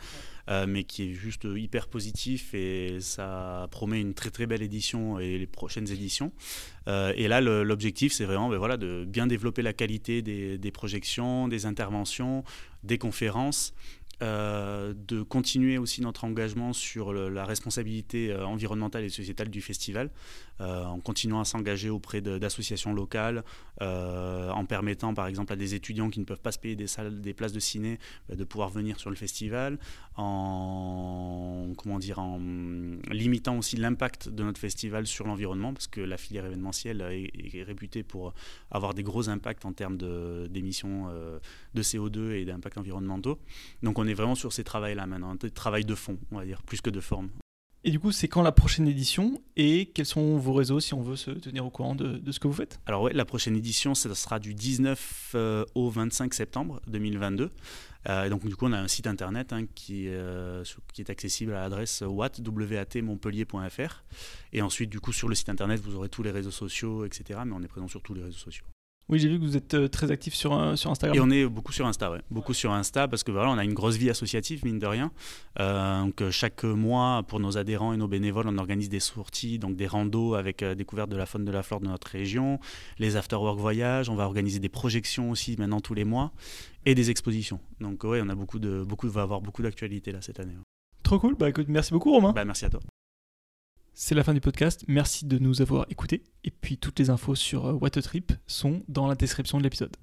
mais 0.66 0.84
qui 0.84 1.04
est 1.04 1.12
juste 1.12 1.44
hyper 1.44 1.88
positif 1.88 2.54
et 2.54 2.98
ça 3.00 3.66
promet 3.70 4.00
une 4.00 4.14
très 4.14 4.30
très 4.30 4.46
belle 4.46 4.62
édition 4.62 5.18
et 5.18 5.38
les 5.38 5.46
prochaines 5.46 5.90
éditions. 5.90 6.32
et 6.86 7.28
là, 7.28 7.40
l'objectif, 7.40 8.12
c'est 8.12 8.24
vraiment 8.24 8.48
ben 8.48 8.58
voilà, 8.58 8.76
de 8.76 9.04
bien 9.06 9.26
développer 9.26 9.62
la 9.62 9.72
qualité 9.72 10.22
des, 10.22 10.58
des 10.58 10.70
projections, 10.70 11.48
des 11.48 11.66
interventions, 11.66 12.44
des 12.82 12.98
conférences 12.98 13.74
euh, 14.22 14.94
de 14.96 15.20
continuer 15.22 15.76
aussi 15.76 16.00
notre 16.00 16.24
engagement 16.24 16.72
sur 16.72 17.12
la 17.12 17.44
responsabilité 17.44 18.30
euh, 18.30 18.46
environnementale 18.46 19.04
et 19.04 19.10
sociétale 19.10 19.50
du 19.50 19.60
festival, 19.60 20.10
euh, 20.62 20.84
en 20.86 21.00
continuant 21.00 21.40
à 21.40 21.44
s'engager 21.44 21.90
auprès 21.90 22.22
d'associations 22.22 22.94
locales, 22.94 23.44
en 23.78 24.64
permettant 24.64 25.12
par 25.12 25.26
exemple 25.26 25.52
à 25.52 25.56
des 25.56 25.74
étudiants 25.74 26.08
qui 26.08 26.18
ne 26.18 26.24
peuvent 26.24 26.40
pas 26.40 26.52
se 26.52 26.58
payer 26.58 26.76
des 26.76 26.86
salles, 26.86 27.20
des 27.20 27.34
places 27.34 27.52
de 27.52 27.60
ciné, 27.60 27.98
de 28.30 28.42
pouvoir 28.42 28.70
venir 28.70 28.98
sur 28.98 29.10
le 29.10 29.16
festival, 29.16 29.78
en 30.16 31.74
comment 31.76 31.98
dire, 31.98 32.18
en 32.18 32.38
limitant 33.10 33.58
aussi 33.58 33.76
l'impact 33.76 34.30
de 34.30 34.44
notre 34.44 34.58
festival 34.58 35.06
sur 35.06 35.26
l'environnement, 35.26 35.74
parce 35.74 35.88
que 35.88 36.00
la 36.00 36.16
filière 36.16 36.46
événementielle 36.46 37.02
est, 37.02 37.62
réputée 37.64 38.02
pour 38.02 38.32
avoir 38.70 38.94
des 38.94 39.02
gros 39.02 39.28
impacts 39.28 39.66
en 39.66 39.74
termes 39.74 39.98
d'émissions 40.48 41.08
de, 41.08 41.40
de, 41.74 41.82
CO2 41.82 42.30
et 42.32 42.44
d'impacts 42.46 42.78
environnementaux. 42.78 43.38
Donc 43.82 43.98
on 43.98 44.05
on 44.06 44.08
est 44.08 44.14
vraiment 44.14 44.36
sur 44.36 44.52
ces 44.52 44.62
travails-là 44.62 45.06
maintenant, 45.06 45.32
un 45.32 45.48
travail 45.50 45.84
de 45.84 45.94
fond, 45.94 46.18
on 46.30 46.38
va 46.38 46.44
dire, 46.44 46.62
plus 46.62 46.80
que 46.80 46.90
de 46.90 47.00
forme. 47.00 47.30
Et 47.82 47.90
du 47.90 47.98
coup, 48.00 48.12
c'est 48.12 48.28
quand 48.28 48.42
la 48.42 48.52
prochaine 48.52 48.88
édition 48.88 49.42
et 49.56 49.86
quels 49.86 50.06
sont 50.06 50.38
vos 50.38 50.52
réseaux 50.52 50.80
si 50.80 50.94
on 50.94 51.02
veut 51.02 51.14
se 51.14 51.30
tenir 51.30 51.64
au 51.64 51.70
courant 51.70 51.94
de, 51.94 52.20
ce 52.32 52.40
que 52.40 52.48
vous 52.48 52.54
faites? 52.54 52.80
Alors 52.86 53.02
ouais, 53.02 53.12
la 53.12 53.24
prochaine 53.24 53.54
édition, 53.54 53.94
ça 53.94 54.12
sera 54.14 54.40
du 54.40 54.54
19 54.54 55.32
euh, 55.36 55.64
au 55.76 55.88
25 55.88 56.34
septembre 56.34 56.80
2022. 56.88 57.52
Euh, 58.08 58.28
donc 58.28 58.44
du 58.44 58.56
coup, 58.56 58.66
on 58.66 58.72
a 58.72 58.78
un 58.78 58.88
site 58.88 59.06
internet 59.06 59.52
hein, 59.52 59.66
qui, 59.74 60.08
euh, 60.08 60.64
qui, 60.92 61.00
est 61.00 61.10
accessible 61.10 61.54
à 61.54 61.60
l'adresse 61.60 62.02
wattmontpellier.fr. 62.04 64.04
Et 64.52 64.62
ensuite, 64.62 64.90
du 64.90 64.98
coup, 64.98 65.12
sur 65.12 65.28
le 65.28 65.36
site 65.36 65.48
internet, 65.48 65.80
vous 65.80 65.94
aurez 65.94 66.08
tous 66.08 66.24
les 66.24 66.32
réseaux 66.32 66.50
sociaux, 66.50 67.04
etc. 67.04 67.40
Mais 67.44 67.52
on 67.54 67.62
est 67.62 67.68
présent 67.68 67.88
sur 67.88 68.02
tous 68.02 68.14
les 68.14 68.22
réseaux 68.22 68.38
sociaux. 68.38 68.64
Oui, 69.08 69.20
j'ai 69.20 69.28
vu 69.28 69.38
que 69.38 69.44
vous 69.44 69.56
êtes 69.56 69.74
euh, 69.74 69.86
très 69.86 70.10
actif 70.10 70.34
sur, 70.34 70.52
euh, 70.52 70.74
sur 70.74 70.90
Instagram. 70.90 71.16
Et 71.16 71.20
on 71.20 71.30
est 71.30 71.46
beaucoup 71.46 71.72
sur 71.72 71.86
Insta, 71.86 72.10
ouais. 72.10 72.20
Beaucoup 72.30 72.54
sur 72.54 72.72
Insta 72.72 73.06
parce 73.06 73.22
que 73.22 73.30
voilà, 73.30 73.50
on 73.50 73.58
a 73.58 73.62
une 73.62 73.72
grosse 73.72 73.96
vie 73.96 74.10
associative, 74.10 74.64
mine 74.64 74.80
de 74.80 74.86
rien. 74.86 75.12
Euh, 75.60 76.02
donc 76.02 76.28
chaque 76.30 76.64
mois, 76.64 77.22
pour 77.22 77.38
nos 77.38 77.56
adhérents 77.56 77.92
et 77.92 77.96
nos 77.96 78.08
bénévoles, 78.08 78.48
on 78.48 78.58
organise 78.58 78.88
des 78.88 78.98
sorties, 78.98 79.60
donc 79.60 79.76
des 79.76 79.86
randos 79.86 80.34
avec 80.34 80.64
découverte 80.64 81.08
de 81.08 81.16
la 81.16 81.26
faune 81.26 81.44
de 81.44 81.52
la 81.52 81.62
flore 81.62 81.80
de 81.80 81.86
notre 81.86 82.08
région, 82.08 82.58
les 82.98 83.16
after-work 83.16 83.58
voyages. 83.58 84.10
On 84.10 84.16
va 84.16 84.24
organiser 84.24 84.58
des 84.58 84.68
projections 84.68 85.30
aussi 85.30 85.56
maintenant 85.56 85.80
tous 85.80 85.94
les 85.94 86.04
mois 86.04 86.32
et 86.84 86.96
des 86.96 87.10
expositions. 87.10 87.60
Donc 87.80 88.02
ouais, 88.02 88.20
on 88.24 88.28
a 88.28 88.34
beaucoup 88.34 88.58
de, 88.58 88.82
beaucoup, 88.82 89.08
va 89.08 89.22
avoir 89.22 89.40
beaucoup 89.40 89.62
d'actualité 89.62 90.10
là 90.10 90.20
cette 90.20 90.40
année. 90.40 90.54
Trop 91.04 91.20
cool. 91.20 91.36
Bah 91.36 91.48
écoute, 91.48 91.66
merci 91.68 91.92
beaucoup 91.92 92.10
Romain. 92.10 92.32
Bah 92.32 92.44
merci 92.44 92.64
à 92.64 92.70
toi. 92.70 92.80
C'est 93.98 94.14
la 94.14 94.22
fin 94.22 94.34
du 94.34 94.42
podcast. 94.42 94.84
Merci 94.88 95.24
de 95.24 95.38
nous 95.38 95.62
avoir 95.62 95.86
écoutés. 95.88 96.22
Et 96.44 96.50
puis 96.50 96.76
toutes 96.76 96.98
les 96.98 97.08
infos 97.08 97.34
sur 97.34 97.64
euh, 97.64 97.72
What 97.72 97.96
a 97.96 98.02
Trip 98.02 98.30
sont 98.46 98.82
dans 98.88 99.06
la 99.06 99.14
description 99.14 99.56
de 99.56 99.62
l'épisode. 99.62 99.96